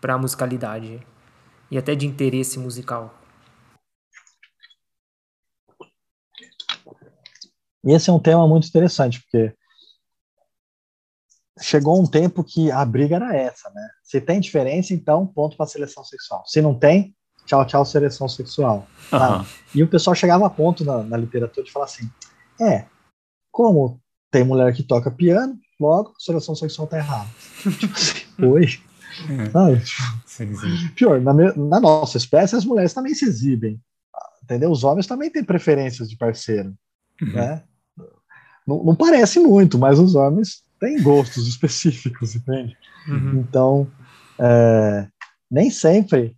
[0.00, 1.04] Para a musicalidade
[1.70, 3.14] e até de interesse musical?
[7.84, 9.54] Esse é um tema muito interessante, porque
[11.60, 13.88] chegou um tempo que a briga era essa, né?
[14.02, 16.42] Se tem diferença, então ponto para seleção sexual.
[16.46, 17.14] Se não tem,
[17.46, 18.86] tchau, tchau, seleção sexual.
[19.12, 19.44] Uhum.
[19.74, 22.10] E o pessoal chegava a ponto na, na, literatura de falar assim:
[22.60, 22.86] é,
[23.50, 24.00] como
[24.30, 27.28] tem mulher que toca piano, logo seleção sexual tá errada.
[27.78, 28.89] tipo assim, oi.
[29.28, 29.50] É.
[29.50, 29.82] Sabe?
[30.26, 30.88] Sim, sim.
[30.94, 33.80] Pior, na, na, nossa espécie, as mulheres também se exibem.
[34.42, 34.70] Entendeu?
[34.70, 36.74] Os homens também têm preferências de parceiro.
[37.20, 37.32] Uhum.
[37.32, 37.62] Né?
[38.66, 42.76] Não, não, parece muito, mas os homens têm gostos específicos, entende?
[43.08, 43.40] Uhum.
[43.40, 43.90] Então,
[44.38, 45.06] é,
[45.50, 46.36] nem sempre.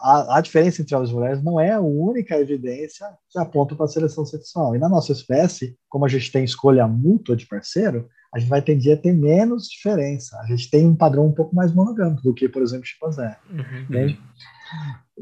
[0.00, 3.86] A, a, diferença entre homens e mulheres não é a única evidência que aponta para
[3.86, 4.76] a seleção sexual.
[4.76, 8.60] E na nossa espécie, como a gente tem escolha mútua de parceiro, a gente vai
[8.60, 10.36] tender a ter menos diferença.
[10.40, 13.38] A gente tem um padrão um pouco mais monogâmico do que, por exemplo, chimpanzé.
[13.48, 14.18] Uhum.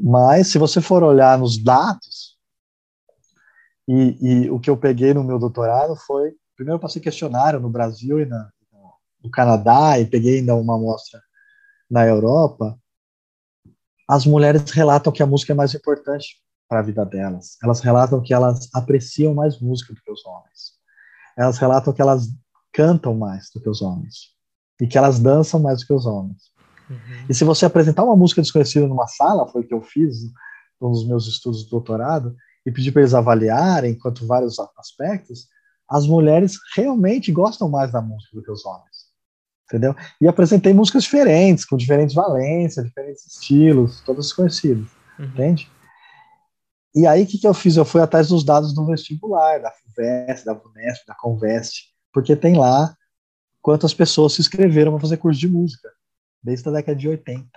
[0.01, 2.39] Mas, se você for olhar nos dados,
[3.87, 7.69] e, e, o que eu peguei no meu doutorado foi, primeiro eu passei questionário no
[7.69, 8.49] Brasil e na,
[9.23, 11.21] no Canadá, e peguei ainda uma amostra
[11.87, 12.75] na Europa,
[14.09, 17.57] as mulheres relatam que a música é mais importante para a vida delas.
[17.61, 20.73] Elas relatam que elas apreciam mais música do que os homens.
[21.37, 22.27] Elas relatam que elas
[22.73, 24.33] cantam mais do que os homens
[24.81, 26.51] e que elas dançam mais do que os homens.
[26.89, 27.25] Uhum.
[27.29, 30.17] E se você apresentar uma música desconhecida numa sala, foi o que eu fiz
[30.81, 32.35] nos meus estudos de doutorado,
[32.65, 35.47] e pedir para eles avaliarem quanto vários aspectos,
[35.89, 39.11] as mulheres realmente gostam mais da música do que os homens.
[39.67, 39.95] entendeu?
[40.19, 44.87] E apresentei músicas diferentes, com diferentes valências, diferentes estilos, todas conhecidas,
[45.19, 45.25] uhum.
[45.25, 45.69] entende?
[46.95, 47.75] E aí, o que, que eu fiz?
[47.75, 52.55] Eu fui atrás dos dados do vestibular, da FUVEST, da VUNESP, da Convest, porque tem
[52.55, 52.95] lá
[53.61, 55.91] quantas pessoas se inscreveram para fazer curso de música,
[56.41, 57.49] desde a década de 80.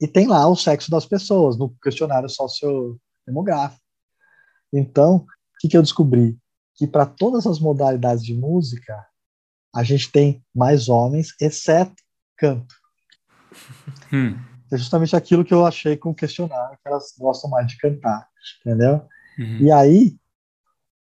[0.00, 3.82] E tem lá o sexo das pessoas, no questionário sociodemográfico.
[4.72, 5.26] Então, o
[5.60, 6.38] que, que eu descobri?
[6.74, 9.06] Que para todas as modalidades de música,
[9.74, 11.94] a gente tem mais homens, exceto
[12.36, 12.74] canto.
[14.12, 14.36] Hum.
[14.72, 18.28] É justamente aquilo que eu achei com o questionário, que elas gostam mais de cantar,
[18.60, 19.06] entendeu?
[19.38, 19.58] Uhum.
[19.58, 20.19] E aí,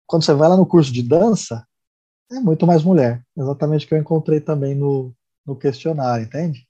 [0.05, 1.65] quando você vai lá no curso de dança,
[2.31, 3.23] é muito mais mulher.
[3.37, 5.13] Exatamente o que eu encontrei também no,
[5.45, 6.67] no questionário, entende?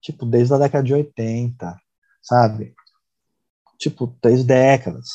[0.00, 1.76] Tipo, desde a década de 80,
[2.22, 2.74] sabe?
[3.78, 5.08] Tipo, três décadas,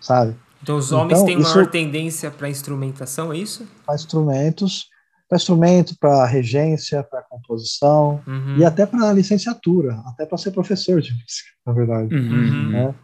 [0.00, 0.36] sabe?
[0.62, 3.66] Então os homens então, têm maior tendência para instrumentação, é isso?
[3.86, 4.88] Para instrumentos,
[5.28, 8.58] para instrumento, para regência, para composição uhum.
[8.58, 12.14] e até para licenciatura, até para ser professor de música, na verdade.
[12.14, 12.70] Uhum.
[12.70, 12.94] Né?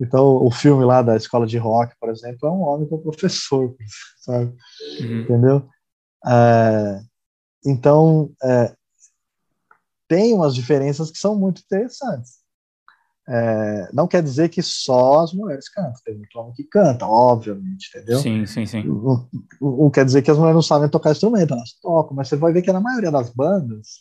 [0.00, 3.74] Então, o filme lá da escola de rock, por exemplo, é um homem com professor,
[4.18, 4.54] sabe?
[5.00, 5.20] Uhum.
[5.22, 5.68] Entendeu?
[6.26, 7.00] É,
[7.64, 8.74] então, é,
[10.08, 12.44] tem umas diferenças que são muito interessantes.
[13.26, 17.88] É, não quer dizer que só as mulheres cantam, tem muito homem que canta, obviamente,
[17.88, 18.18] entendeu?
[18.18, 18.82] Sim, sim, sim.
[18.82, 19.26] Não,
[19.60, 22.52] não, quer dizer que as mulheres não sabem tocar instrumento, elas tocam, mas você vai
[22.52, 24.00] ver que na maioria das bandas,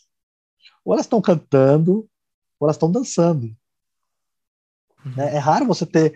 [0.84, 2.06] ou elas estão cantando,
[2.60, 3.50] ou elas estão dançando.
[5.06, 5.36] Né?
[5.36, 6.14] É raro você ter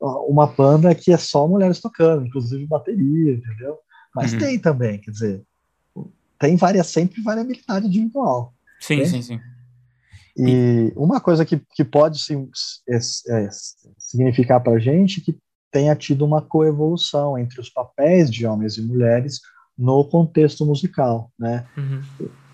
[0.00, 3.78] uma banda que é só mulheres tocando, inclusive bateria, entendeu?
[4.14, 4.38] Mas uhum.
[4.38, 5.42] tem também, quer dizer,
[6.38, 8.54] tem varia, sempre variabilidade individual.
[8.80, 9.04] Sim, né?
[9.04, 9.40] sim, sim.
[10.36, 12.48] E uma coisa que, que pode sim,
[12.88, 13.48] é, é,
[13.98, 15.36] significar para a gente que
[15.70, 19.40] tenha tido uma coevolução entre os papéis de homens e mulheres
[19.76, 21.66] no contexto musical, né?
[21.76, 22.02] Uhum.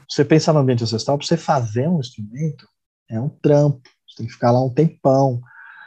[0.08, 2.66] Você pensa no ambiente ancestral, para você fazer um instrumento
[3.08, 5.40] é um trampo, você tem que ficar lá um tempão,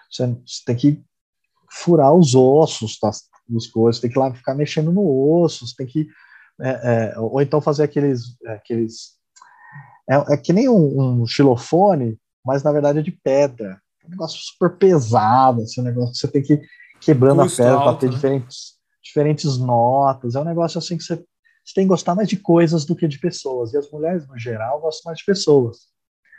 [0.09, 1.03] você, tem que
[1.71, 5.87] furar os ossos das, das coisas, tem que lá ficar mexendo no osso, você tem
[5.87, 6.07] que
[6.61, 9.17] é, é, ou então fazer aqueles aqueles
[10.09, 13.79] é, é que nem um, um, xilofone, mas na verdade é de pedra.
[14.03, 16.61] É um negócio super pesado, assim, um negócio que você tem que ir
[16.99, 18.13] quebrando Custo a pedra para ter né?
[18.13, 18.73] diferentes,
[19.03, 20.35] diferentes notas.
[20.35, 23.07] É um negócio assim que você, você tem que gostar mais de coisas do que
[23.07, 23.71] de pessoas.
[23.71, 25.77] E as mulheres, no geral, gostam mais de pessoas.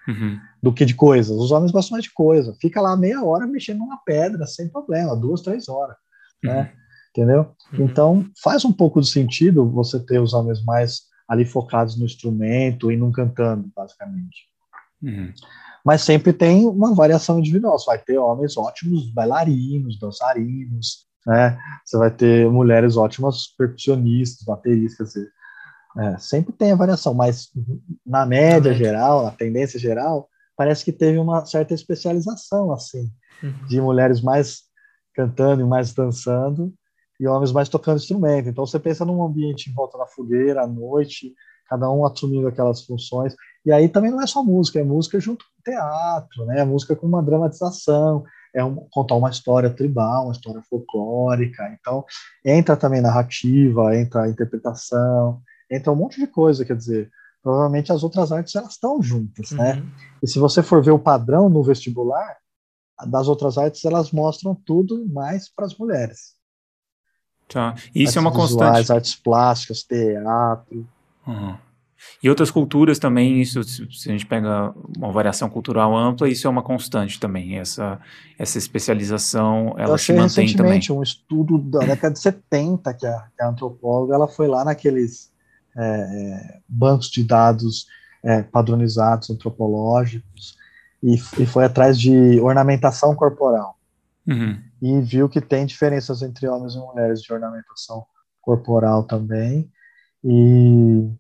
[0.08, 0.40] Uhum.
[0.62, 1.36] do que de coisas.
[1.36, 2.56] Os homens gostam mais de coisa.
[2.60, 5.96] Fica lá meia hora mexendo numa pedra, sem problema, duas, três horas.
[6.42, 6.50] Né?
[6.50, 6.58] Uhum.
[6.58, 6.72] Né?
[7.10, 7.54] Entendeu?
[7.72, 7.84] Uhum.
[7.84, 12.90] Então, faz um pouco de sentido você ter os homens mais ali focados no instrumento
[12.90, 14.48] e não cantando, basicamente.
[15.02, 15.32] Uhum.
[15.84, 17.78] Mas sempre tem uma variação individual.
[17.78, 21.58] Você vai ter homens ótimos bailarinos, dançarinos, né?
[21.84, 25.14] Você vai ter mulheres ótimas percussionistas, bateristas.
[25.98, 27.48] É, sempre tem a variação, mas
[28.06, 33.10] na média geral, na tendência geral, parece que teve uma certa especialização, assim,
[33.42, 33.66] uhum.
[33.66, 34.62] de mulheres mais
[35.14, 36.72] cantando e mais dançando
[37.20, 38.48] e homens mais tocando instrumento.
[38.48, 41.34] Então você pensa num ambiente em volta da fogueira, à noite,
[41.68, 43.34] cada um assumindo aquelas funções.
[43.64, 46.60] E aí também não é só música, é música junto com teatro, né?
[46.60, 51.70] É música com uma dramatização, é um, contar uma história tribal, uma história folclórica.
[51.78, 52.04] Então
[52.44, 57.10] entra também narrativa, entra interpretação, entra um monte de coisa, quer dizer,
[57.42, 59.74] provavelmente as outras artes elas estão juntas, né?
[59.74, 59.80] uhum.
[59.80, 59.92] né?
[60.22, 62.36] E se você for ver o padrão no vestibular,
[63.06, 66.34] das outras artes elas mostram tudo mais para as mulheres.
[67.48, 67.74] Tá.
[67.94, 68.92] Isso artes é uma visuais, constante.
[68.92, 70.86] Artes plásticas, teatro.
[71.26, 71.56] Uhum.
[72.22, 76.50] E outras culturas também, isso, se a gente pega uma variação cultural ampla, isso é
[76.50, 78.00] uma constante também, essa,
[78.38, 81.00] essa especialização, ela se mantém recentemente também.
[81.00, 85.29] um estudo da década de 70, que a, que a antropóloga, ela foi lá naqueles
[85.76, 87.86] é, é, bancos de dados
[88.22, 90.56] é, padronizados, antropológicos,
[91.02, 93.78] e, e foi atrás de ornamentação corporal.
[94.26, 98.06] Uhum e viu que tem diferenças entre homens e mulheres de ornamentação
[98.40, 99.70] corporal também.
[100.24, 101.10] E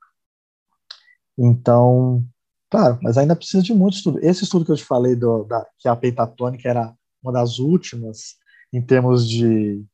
[1.36, 2.24] então,
[2.70, 4.18] claro, mas ainda precisa de muito estudo.
[4.22, 8.36] Esse estudo que eu te falei, do, da, que a pentatônica era uma das últimas
[8.72, 9.84] em termos de,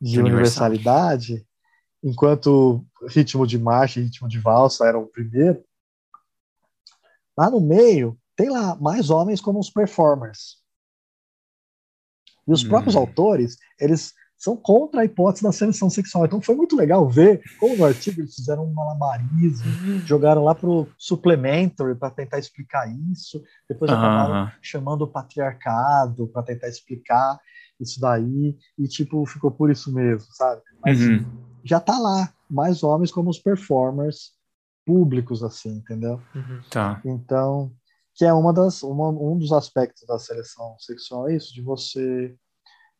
[0.00, 1.46] de universalidade,
[2.06, 5.64] enquanto ritmo de marcha e ritmo de valsa eram o primeiro,
[7.36, 10.58] lá no meio tem lá mais homens como os performers.
[12.46, 13.00] E os próprios hum.
[13.00, 16.26] autores, eles são contra a hipótese da seleção sexual.
[16.26, 19.98] Então foi muito legal ver como no artigo eles fizeram um malabarismo, uhum.
[20.06, 23.96] jogaram lá para o supplementary para tentar explicar isso, depois uhum.
[23.96, 27.40] acabaram chamando o patriarcado para tentar explicar
[27.80, 30.62] isso daí, e tipo, ficou por isso mesmo, sabe?
[30.84, 31.24] Mas, uhum.
[31.66, 34.32] Já tá lá, mais homens como os performers
[34.84, 36.20] públicos, assim, entendeu?
[36.34, 36.60] Uhum.
[36.70, 37.00] Tá.
[37.04, 37.72] Então,
[38.14, 42.34] que é uma das, uma, um dos aspectos da seleção sexual, é isso, de você.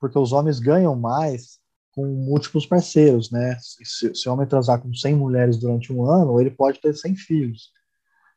[0.01, 1.59] Porque os homens ganham mais
[1.93, 3.57] com múltiplos parceiros, né?
[3.61, 7.17] Se, se o homem transar com 100 mulheres durante um ano, ele pode ter 100
[7.17, 7.71] filhos.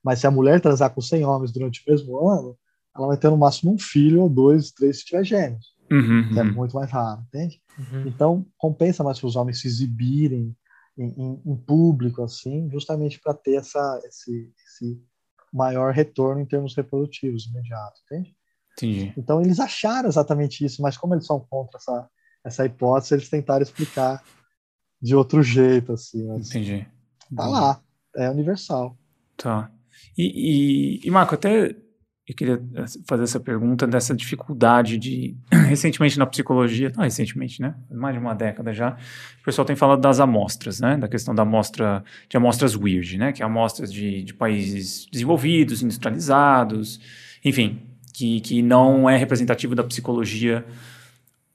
[0.02, 2.58] Mas se a mulher transar com 100 homens durante o mesmo ano,
[2.96, 5.76] ela vai ter no máximo um filho, ou dois, três, se tiver gêmeos.
[5.92, 6.54] Uhum, que é uhum.
[6.54, 7.62] muito mais raro, entende?
[7.78, 8.08] Uhum.
[8.08, 10.56] Então, compensa mais para os homens se exibirem
[10.98, 15.02] em, em, em público, assim, justamente para ter essa, esse, esse
[15.52, 18.36] maior retorno em termos reprodutivos imediato, entende?
[18.74, 19.14] Entendi.
[19.18, 22.10] Então, eles acharam exatamente isso, mas como eles são contra essa,
[22.44, 24.24] essa hipótese, eles tentaram explicar
[25.02, 26.30] de outro jeito, assim.
[26.36, 26.88] Entendi.
[27.36, 27.82] Tá lá,
[28.16, 28.98] é universal.
[29.38, 29.72] Tá.
[30.18, 31.76] E, e, e Marco, até
[32.30, 37.74] eu queria eh, fazer essa pergunta dessa dificuldade de recentemente na psicologia, não recentemente, né?
[37.92, 38.92] Mais de uma década já,
[39.42, 40.96] o pessoal tem falado das amostras, né?
[40.96, 43.32] Da questão da amostra de amostras weird, né?
[43.32, 47.00] Que é amostras de, de países desenvolvidos, industrializados,
[47.44, 47.80] enfim,
[48.14, 50.64] que, que não é representativo da psicologia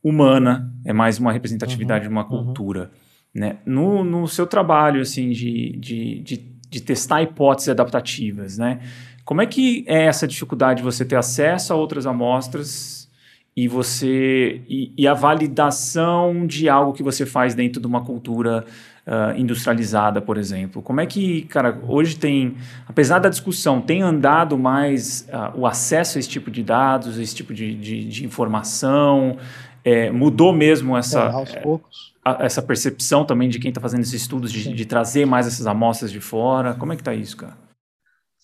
[0.02, 2.44] humana, é mais uma representatividade uhum, de uma uhum.
[2.46, 2.90] cultura,
[3.32, 3.40] uhum.
[3.40, 3.58] né?
[3.64, 6.36] No, no seu trabalho, assim, de, de, de,
[6.68, 8.80] de testar hipóteses adaptativas, né?
[9.24, 13.08] Como é que é essa dificuldade de você ter acesso a outras amostras
[13.56, 18.64] e você e, e a validação de algo que você faz dentro de uma cultura
[19.06, 20.82] uh, industrializada, por exemplo?
[20.82, 22.56] Como é que, cara, hoje tem,
[22.86, 27.22] apesar da discussão, tem andado mais uh, o acesso a esse tipo de dados, a
[27.22, 29.38] esse tipo de, de, de informação?
[29.84, 32.14] É, mudou mesmo essa, é, aos poucos.
[32.24, 35.66] A, essa percepção também de quem está fazendo esses estudos de, de, trazer mais essas
[35.66, 36.74] amostras de fora?
[36.74, 37.63] Como é que está isso, cara?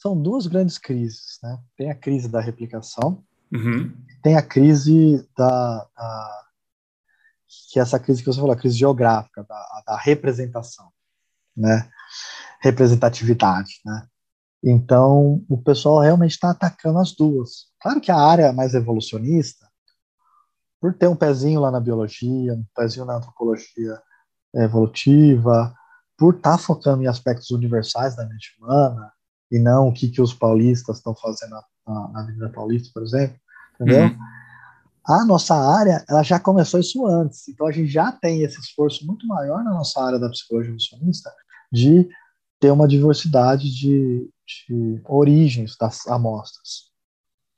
[0.01, 1.39] São duas grandes crises.
[1.43, 1.59] Né?
[1.77, 3.23] Tem a crise da replicação,
[3.53, 3.95] uhum.
[4.23, 6.45] tem a crise da, da,
[7.71, 10.91] que é essa crise que você falou, a crise geográfica, da, da representação,
[11.55, 11.91] né?
[12.63, 13.81] representatividade.
[13.85, 14.07] Né?
[14.65, 17.67] Então, o pessoal realmente está atacando as duas.
[17.79, 19.69] Claro que a área mais evolucionista,
[20.81, 24.01] por ter um pezinho lá na biologia, um pezinho na antropologia
[24.55, 25.75] evolutiva,
[26.17, 29.13] por estar tá focando em aspectos universais da mente humana,
[29.51, 31.57] e não o que, que os paulistas estão fazendo
[31.87, 33.37] na, na Avenida Paulista, por exemplo,
[33.75, 34.05] entendeu?
[34.05, 34.19] Uhum.
[35.07, 39.05] A nossa área, ela já começou isso antes, então a gente já tem esse esforço
[39.07, 41.33] muito maior na nossa área da psicologia evolucionista
[41.73, 42.09] de
[42.61, 46.91] ter uma diversidade de, de origens das amostras.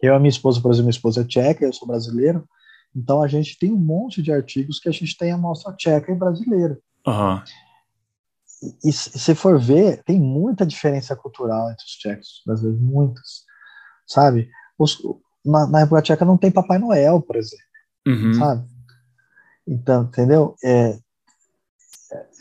[0.01, 2.49] Eu e minha esposa, por exemplo, minha esposa é tcheca, eu sou brasileiro,
[2.95, 6.15] então a gente tem um monte de artigos que a gente tem amostra tcheca e
[6.15, 6.79] brasileira.
[7.07, 7.43] Uhum
[8.85, 13.45] e se for ver, tem muita diferença cultural entre os tchecos brasileiros, muitas,
[14.07, 14.49] sabe?
[14.79, 14.99] Os,
[15.45, 17.65] na, na República Tcheca não tem Papai Noel, por exemplo,
[18.07, 18.35] uhum.
[18.35, 18.69] sabe?
[19.67, 20.55] Então, entendeu?
[20.65, 20.99] É,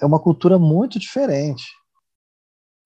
[0.01, 1.65] é uma cultura muito diferente.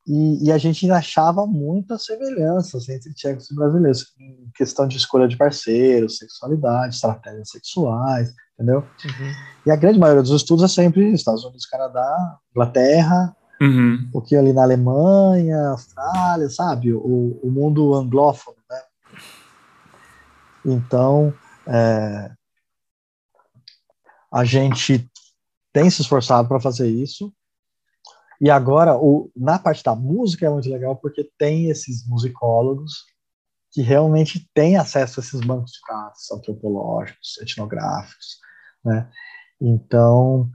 [0.07, 5.27] E, e, a gente achava muitas semelhanças entre tchecos e brasileiros, em questão de escolha
[5.27, 8.79] de parceiros, sexualidade, estratégias sexuais, entendeu?
[8.79, 9.33] Uhum.
[9.65, 14.09] E a grande maioria dos estudos é sempre Estados Unidos, Canadá, Inglaterra, uhum.
[14.13, 16.93] o que ali na Alemanha, Austrália, sabe?
[16.93, 18.81] O, o mundo anglófono, né?
[20.65, 21.33] Então,
[21.67, 22.31] é,
[24.31, 25.09] a gente
[25.71, 27.31] tem se esforçado para fazer isso.
[28.41, 33.05] E agora, o, na parte da música é muito legal porque tem esses musicólogos
[33.71, 38.39] que realmente têm acesso a esses bancos de dados antropológicos, etnográficos,
[38.85, 39.09] né?
[39.59, 40.49] Então,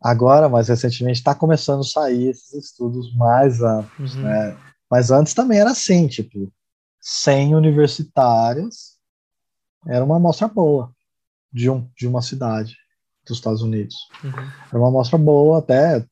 [0.00, 4.22] agora, mais recentemente, está começando a sair esses estudos mais amplos, uhum.
[4.22, 4.56] né?
[4.90, 6.52] Mas antes também era assim, tipo,
[7.00, 8.98] 100 universitários
[9.86, 10.92] era uma amostra boa
[11.52, 12.76] de, um, de uma cidade
[13.26, 13.94] dos Estados Unidos.
[14.24, 14.32] Uhum.
[14.68, 16.04] Era uma amostra boa até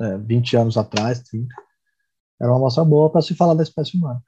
[0.00, 1.54] é, 20 anos atrás, 30.
[2.40, 4.22] Era uma amostra boa para se falar da espécie humana.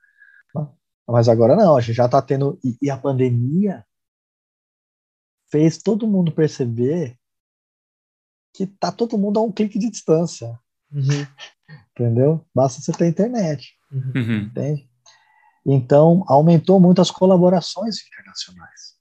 [1.09, 2.59] Mas agora não, a gente já está tendo.
[2.65, 3.85] E, e a pandemia
[5.51, 7.17] fez todo mundo perceber
[8.55, 10.59] que tá todo mundo a um clique de distância.
[10.91, 11.27] Uhum.
[11.91, 12.45] Entendeu?
[12.55, 13.75] Basta você ter internet.
[13.91, 14.43] Uhum.
[14.43, 14.89] Entende?
[15.65, 18.97] Então, aumentou muito as colaborações internacionais.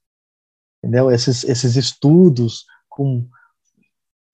[0.78, 1.10] Entendeu?
[1.10, 3.28] Esses, esses estudos com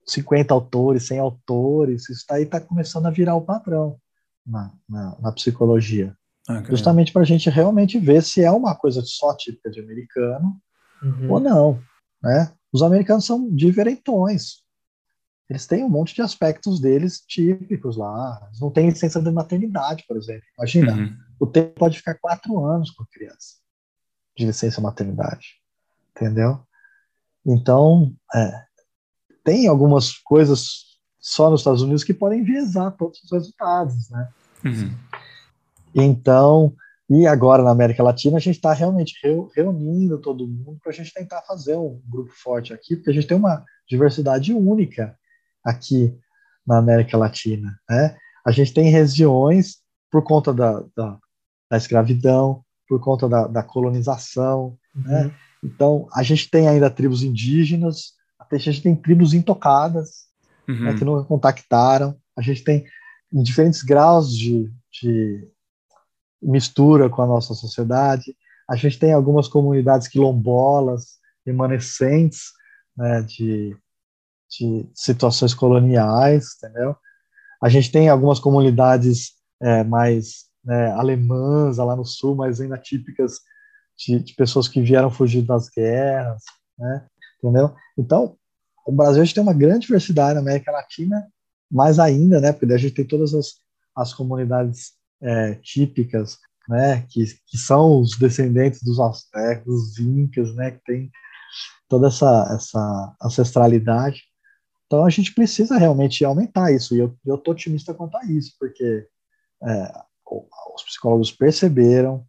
[0.05, 3.97] 50 autores, 100 autores, isso aí está começando a virar o padrão
[4.45, 6.15] na, na, na psicologia.
[6.47, 10.59] Ah, Justamente para a gente realmente ver se é uma coisa só típica de americano
[11.01, 11.31] uhum.
[11.31, 11.81] ou não.
[12.23, 12.51] Né?
[12.71, 14.63] Os americanos são diferentões.
[15.49, 18.41] Eles têm um monte de aspectos deles típicos lá.
[18.47, 20.43] Eles não têm licença de maternidade, por exemplo.
[20.57, 21.17] Imagina, uhum.
[21.39, 23.57] o tempo pode ficar quatro anos com a criança
[24.35, 25.61] de licença maternidade.
[26.15, 26.65] Entendeu?
[27.45, 28.65] Então, é,
[29.43, 34.29] tem algumas coisas só nos Estados Unidos que podem enviesar todos os resultados, né?
[34.65, 34.97] Uhum.
[35.93, 36.75] Então,
[37.09, 39.15] e agora na América Latina, a gente está realmente
[39.55, 43.27] reunindo todo mundo para a gente tentar fazer um grupo forte aqui, porque a gente
[43.27, 45.17] tem uma diversidade única
[45.63, 46.17] aqui
[46.65, 47.77] na América Latina.
[47.89, 48.15] Né?
[48.45, 49.77] A gente tem regiões,
[50.09, 51.17] por conta da, da,
[51.69, 54.77] da escravidão, por conta da, da colonização.
[54.95, 55.23] Né?
[55.23, 55.27] Uhum.
[55.27, 55.35] Né?
[55.63, 60.25] Então, a gente tem ainda tribos indígenas, a gente tem tribos intocadas,
[60.67, 60.83] né, uhum.
[60.83, 62.15] né, que nunca contactaram.
[62.37, 62.85] A gente tem
[63.31, 65.47] em diferentes graus de, de
[66.43, 68.35] mistura com a nossa sociedade.
[68.69, 72.51] A gente tem algumas comunidades quilombolas, remanescentes
[72.95, 73.75] né, de,
[74.49, 76.95] de situações coloniais, entendeu?
[77.61, 83.39] A gente tem algumas comunidades é, mais né, alemãs lá no sul, mas ainda típicas
[83.97, 86.43] de, de, pessoas que vieram fugir das guerras,
[86.77, 87.05] né?
[87.37, 87.75] Entendeu?
[87.97, 88.37] Então,
[88.85, 91.25] o Brasil a gente tem uma grande diversidade na América Latina,
[91.71, 92.51] mais ainda, né?
[92.51, 93.55] Porque a gente tem todas as,
[93.95, 94.93] as comunidades
[95.23, 96.37] é, típicas,
[96.67, 101.11] né, que, que são os descendentes dos astecas, dos incas, né, que tem
[101.89, 104.23] toda essa, essa ancestralidade.
[104.85, 109.07] Então a gente precisa realmente aumentar isso, e eu estou otimista quanto a isso, porque
[109.63, 109.93] é,
[110.75, 112.25] os psicólogos perceberam,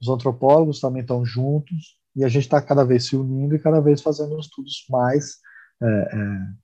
[0.00, 3.80] os antropólogos também estão juntos, e a gente está cada vez se unindo e cada
[3.80, 5.38] vez fazendo estudos mais
[5.82, 6.63] é, é,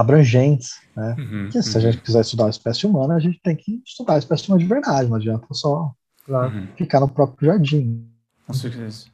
[0.00, 1.14] abrangentes, né?
[1.18, 1.76] Uhum, Porque se uhum.
[1.76, 4.62] a gente quiser estudar a espécie humana, a gente tem que estudar a espécie humana
[4.62, 5.92] de verdade, não adianta só
[6.28, 6.66] uhum.
[6.76, 8.06] ficar no próprio jardim.
[8.46, 9.06] Com certeza.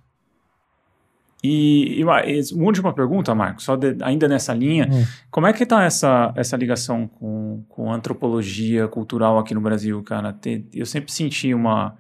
[1.42, 2.22] E, e, uma
[2.66, 5.04] última pergunta, Marcos, só de, ainda nessa linha, hum.
[5.28, 10.38] como é que está essa, essa ligação com, com antropologia cultural aqui no Brasil, cara?
[10.72, 11.96] eu sempre senti uma,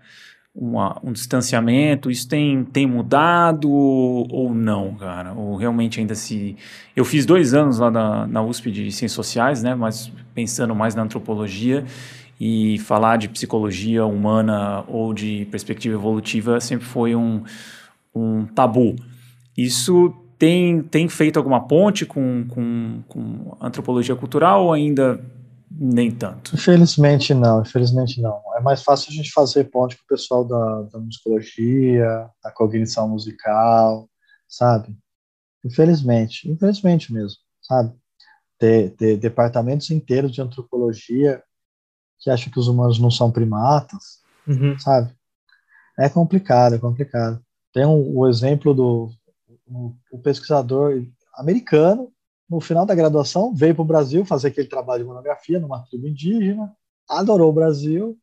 [0.54, 2.10] uma, um distanciamento?
[2.10, 5.32] Isso tem, tem mudado ou não, cara?
[5.32, 6.56] Ou realmente ainda se.
[6.94, 9.74] Eu fiz dois anos lá na, na USP de Ciências Sociais, né?
[9.74, 11.84] Mas pensando mais na antropologia
[12.40, 17.42] e falar de psicologia humana ou de perspectiva evolutiva sempre foi um,
[18.14, 18.96] um tabu.
[19.56, 25.20] Isso tem, tem feito alguma ponte com, com, com antropologia cultural ou ainda
[25.78, 26.54] nem tanto.
[26.54, 28.42] Infelizmente não, infelizmente não.
[28.56, 33.08] É mais fácil a gente fazer ponte com o pessoal da, da musicologia, da cognição
[33.08, 34.08] musical,
[34.48, 34.96] sabe?
[35.64, 37.94] Infelizmente, infelizmente mesmo, sabe?
[38.58, 41.42] Ter, ter departamentos inteiros de antropologia
[42.20, 44.78] que acham que os humanos não são primatas, uhum.
[44.78, 45.12] sabe?
[45.98, 47.44] É complicado, é complicado.
[47.72, 49.10] Tem um, o exemplo do
[49.66, 51.04] o, o pesquisador
[51.34, 52.12] americano
[52.52, 56.06] no final da graduação, veio para o Brasil fazer aquele trabalho de monografia numa tribo
[56.06, 56.70] indígena,
[57.08, 58.18] adorou o Brasil,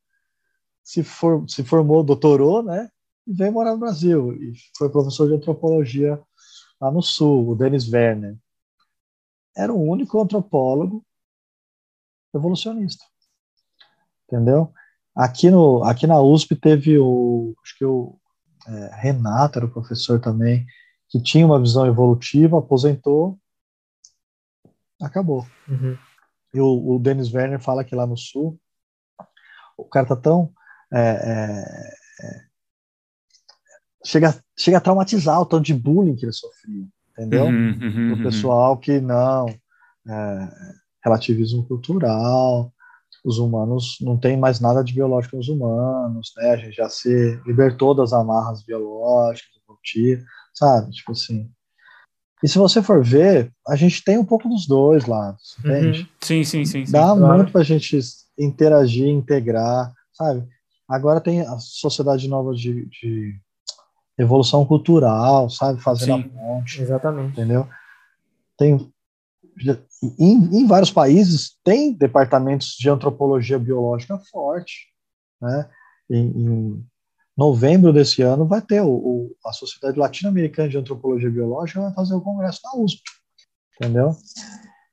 [0.84, 2.90] se, for, se formou, doutorou, né?
[3.26, 4.32] E veio morar no Brasil.
[4.34, 6.22] E foi professor de antropologia
[6.80, 8.38] lá no Sul, o Denis Werner.
[9.58, 11.04] Era o único antropólogo
[12.34, 13.04] evolucionista.
[14.28, 14.72] Entendeu?
[15.16, 18.16] Aqui, no, aqui na USP teve o, acho que o
[18.68, 20.68] é, Renato era o professor também,
[21.08, 23.40] que tinha uma visão evolutiva, aposentou,
[25.02, 25.46] acabou.
[25.68, 25.98] Uhum.
[26.54, 28.60] E o, o Dennis Werner fala que lá no Sul,
[29.78, 30.52] o cara tá tão.
[30.92, 32.42] É, é, é,
[34.06, 37.46] chega, chega a traumatizar o tanto de bullying que ele sofria, entendeu?
[37.46, 38.24] Uhum, uhum, o uhum.
[38.24, 39.48] pessoal que não.
[40.08, 42.74] É, relativismo cultural,
[43.24, 46.52] os humanos não tem mais nada de biológico nos humanos, né?
[46.52, 49.60] A gente já se libertou das amarras biológicas,
[50.54, 50.92] sabe?
[50.92, 51.50] Tipo assim.
[52.44, 55.72] E se você for ver, a gente tem um pouco dos dois lados, uhum.
[55.72, 56.10] entende?
[56.22, 56.86] Sim, sim, sim.
[56.86, 57.36] sim Dá claro.
[57.36, 58.00] muito para a gente
[58.38, 60.48] interagir, integrar, sabe?
[60.88, 63.36] Agora tem a sociedade nova de, de
[64.18, 65.82] evolução cultural, sabe?
[65.82, 66.32] Fazendo sim.
[66.36, 66.82] a ponte.
[66.82, 67.34] Exatamente.
[67.34, 67.68] Entendeu?
[68.58, 68.92] Tem.
[70.18, 74.88] Em, em vários países tem departamentos de antropologia biológica forte,
[75.42, 75.70] né?
[76.10, 76.86] Em, em,
[77.40, 82.14] novembro desse ano vai ter o, o a Sociedade Latino-Americana de Antropologia Biológica vai fazer
[82.14, 83.02] o congresso na USP,
[83.80, 84.12] entendeu?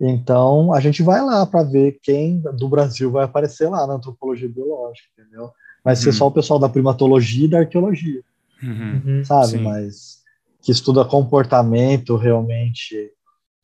[0.00, 4.48] Então a gente vai lá para ver quem do Brasil vai aparecer lá na antropologia
[4.48, 5.50] biológica, entendeu?
[5.82, 6.00] Vai uhum.
[6.00, 8.22] ser só o pessoal da primatologia e da arqueologia,
[8.62, 9.02] uhum.
[9.04, 9.24] uhum.
[9.24, 9.48] sabe?
[9.48, 9.62] Sim.
[9.62, 10.22] Mas
[10.62, 13.10] que estuda comportamento realmente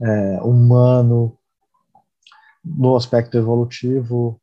[0.01, 1.39] é, humano
[2.65, 4.42] no aspecto evolutivo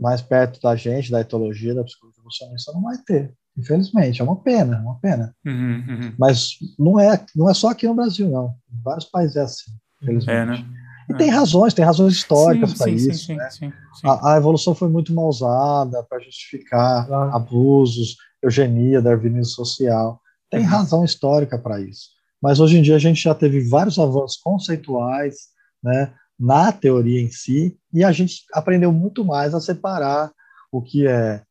[0.00, 3.32] mais perto da gente, da etologia, da psicologia evolucionista, não vai ter.
[3.56, 5.34] Infelizmente, é uma pena, é uma pena.
[5.44, 6.14] Uhum, uhum.
[6.18, 8.54] Mas não é, não é só aqui no Brasil, não.
[8.72, 10.30] Em vários países é assim, infelizmente.
[10.30, 10.64] É, né?
[11.10, 11.16] E é.
[11.16, 13.12] tem razões, tem razões históricas para isso.
[13.12, 13.50] Sim, né?
[13.50, 13.72] sim,
[14.04, 17.34] a, a, evolução foi muito mal usada para justificar claro.
[17.34, 20.20] abusos, eugenia, darwinismo social.
[20.48, 20.66] Tem uhum.
[20.66, 22.10] razão histórica para isso.
[22.40, 25.36] Mas hoje em dia a gente já teve vários avanços conceituais,
[25.82, 30.32] né, na teoria em si, e a gente aprendeu muito mais a separar
[30.72, 31.42] o que é,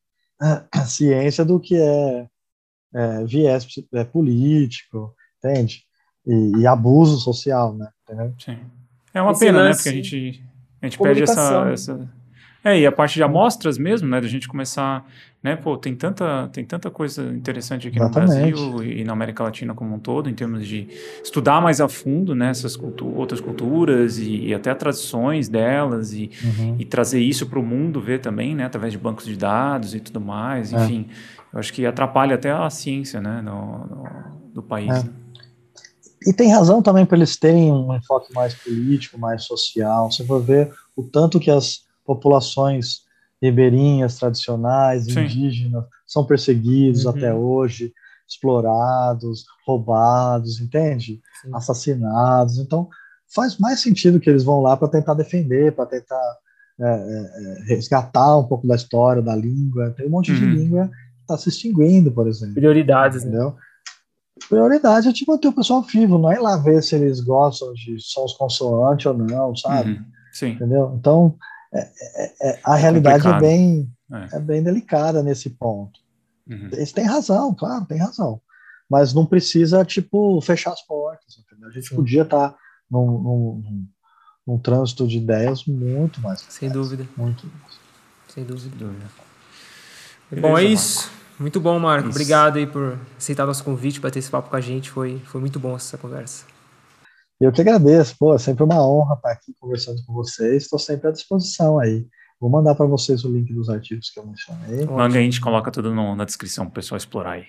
[0.41, 2.27] é ciência do que é,
[2.95, 5.83] é viés é, político, entende?
[6.25, 7.87] E, e, abuso social, né?
[8.03, 8.33] Entendeu?
[8.39, 8.57] Sim.
[9.13, 9.73] É uma Esse pena, né?
[9.73, 10.43] Porque a gente,
[10.81, 12.09] a gente perde essa, essa,
[12.63, 14.19] É, e a parte de amostras mesmo, né?
[14.19, 15.05] Da gente começar
[15.41, 15.55] né?
[15.55, 18.51] Pô, tem tanta, tem tanta coisa interessante aqui Exatamente.
[18.51, 20.87] no Brasil e na América Latina como um todo, em termos de
[21.23, 26.29] estudar mais a fundo né, essas cultu outras culturas e, e, até tradições delas e,
[26.43, 26.75] uhum.
[26.77, 28.65] e trazer isso para o mundo ver também, né?
[28.65, 30.83] Através de bancos de dados e tudo mais, é.
[30.83, 31.07] enfim.
[31.53, 33.41] Eu acho que atrapalha até a ciência, né?
[33.41, 34.89] No, no do país.
[34.89, 35.03] É.
[35.03, 35.09] Né?
[36.27, 40.11] E tem razão também para eles terem um enfoque mais político, mais social.
[40.11, 43.03] Você for ver o tanto que as populações
[43.39, 45.25] ribeirinhas tradicionais, Sim.
[45.25, 47.11] indígenas, são perseguidos uhum.
[47.11, 47.93] até hoje,
[48.27, 51.21] explorados, roubados, entende?
[51.39, 51.51] Sim.
[51.53, 52.57] Assassinados.
[52.57, 52.89] Então,
[53.33, 56.37] faz mais sentido que eles vão lá para tentar defender, para tentar
[56.79, 59.93] é, é, é, resgatar um pouco da história, da língua.
[59.95, 60.39] Tem um monte uhum.
[60.39, 62.55] de língua que está se extinguindo, por exemplo.
[62.55, 63.29] Prioridades, né?
[63.29, 63.51] entendeu?
[63.51, 63.55] Né?
[64.49, 67.71] Prioridade é tipo manter o pessoal vivo, não é ir lá ver se eles gostam
[67.73, 69.91] de sons consoantes ou não, sabe?
[69.91, 70.05] Uhum.
[70.31, 70.49] Sim.
[70.51, 70.95] Entendeu?
[70.97, 71.35] Então,
[71.73, 74.37] é, é, é, a é realidade é bem, é.
[74.37, 74.39] é.
[74.39, 75.99] bem delicada nesse ponto.
[76.47, 76.69] Uhum.
[76.71, 78.41] Eles têm razão, claro, tem razão.
[78.89, 81.37] Mas não precisa, tipo, fechar as portas.
[81.37, 81.69] Entendeu?
[81.69, 81.95] A gente Sim.
[81.95, 82.57] podia estar tá
[82.89, 83.87] num, num, num,
[84.47, 86.43] num, trânsito de ideias muito mais.
[86.49, 87.07] Sem dúvida.
[87.15, 87.79] Muito mais.
[88.27, 88.75] Sem dúvida.
[88.75, 89.05] dúvida.
[90.41, 91.11] Bom, é isso.
[91.39, 92.09] Muito bom, Marco.
[92.09, 92.17] Isso.
[92.17, 94.89] Obrigado aí por aceitar nosso convite para ter esse papo com a gente.
[94.89, 96.45] Foi, foi muito bom essa conversa.
[97.39, 101.07] Eu que agradeço, pô, é sempre uma honra estar aqui conversando com vocês, estou sempre
[101.07, 102.05] à disposição aí.
[102.39, 104.85] Vou mandar para vocês o link dos artigos que eu mencionei.
[104.85, 107.45] Manga, a gente coloca tudo no, na descrição para o pessoal explorar aí.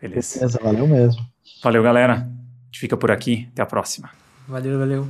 [0.00, 0.38] Beleza.
[0.38, 1.22] Beleza, valeu mesmo.
[1.62, 2.14] Valeu, galera.
[2.14, 3.48] A gente fica por aqui.
[3.52, 4.10] Até a próxima.
[4.48, 5.08] Valeu, valeu.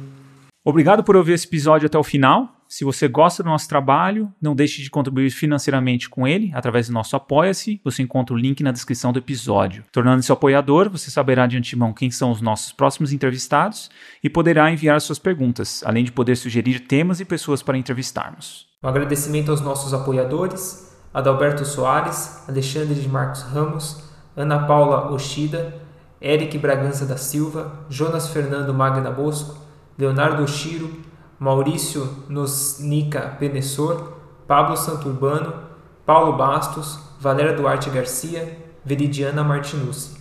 [0.64, 2.59] Obrigado por ouvir esse episódio até o final.
[2.70, 6.92] Se você gosta do nosso trabalho, não deixe de contribuir financeiramente com ele através do
[6.92, 7.80] nosso Apoia-se.
[7.82, 9.82] Você encontra o link na descrição do episódio.
[9.90, 13.90] Tornando-se apoiador, você saberá de antemão quem são os nossos próximos entrevistados
[14.22, 18.68] e poderá enviar suas perguntas, além de poder sugerir temas e pessoas para entrevistarmos.
[18.84, 24.04] Um agradecimento aos nossos apoiadores: Adalberto Soares, Alexandre de Marcos Ramos,
[24.36, 25.74] Ana Paula Oshida,
[26.22, 29.58] Eric Bragança da Silva, Jonas Fernando Magna Bosco,
[29.98, 31.09] Leonardo Oshiro,
[31.40, 35.54] Maurício Nosnica Penessor, Pablo Santurbano,
[36.04, 40.19] Paulo Bastos, Valéria Duarte Garcia, Veridiana Martinucci.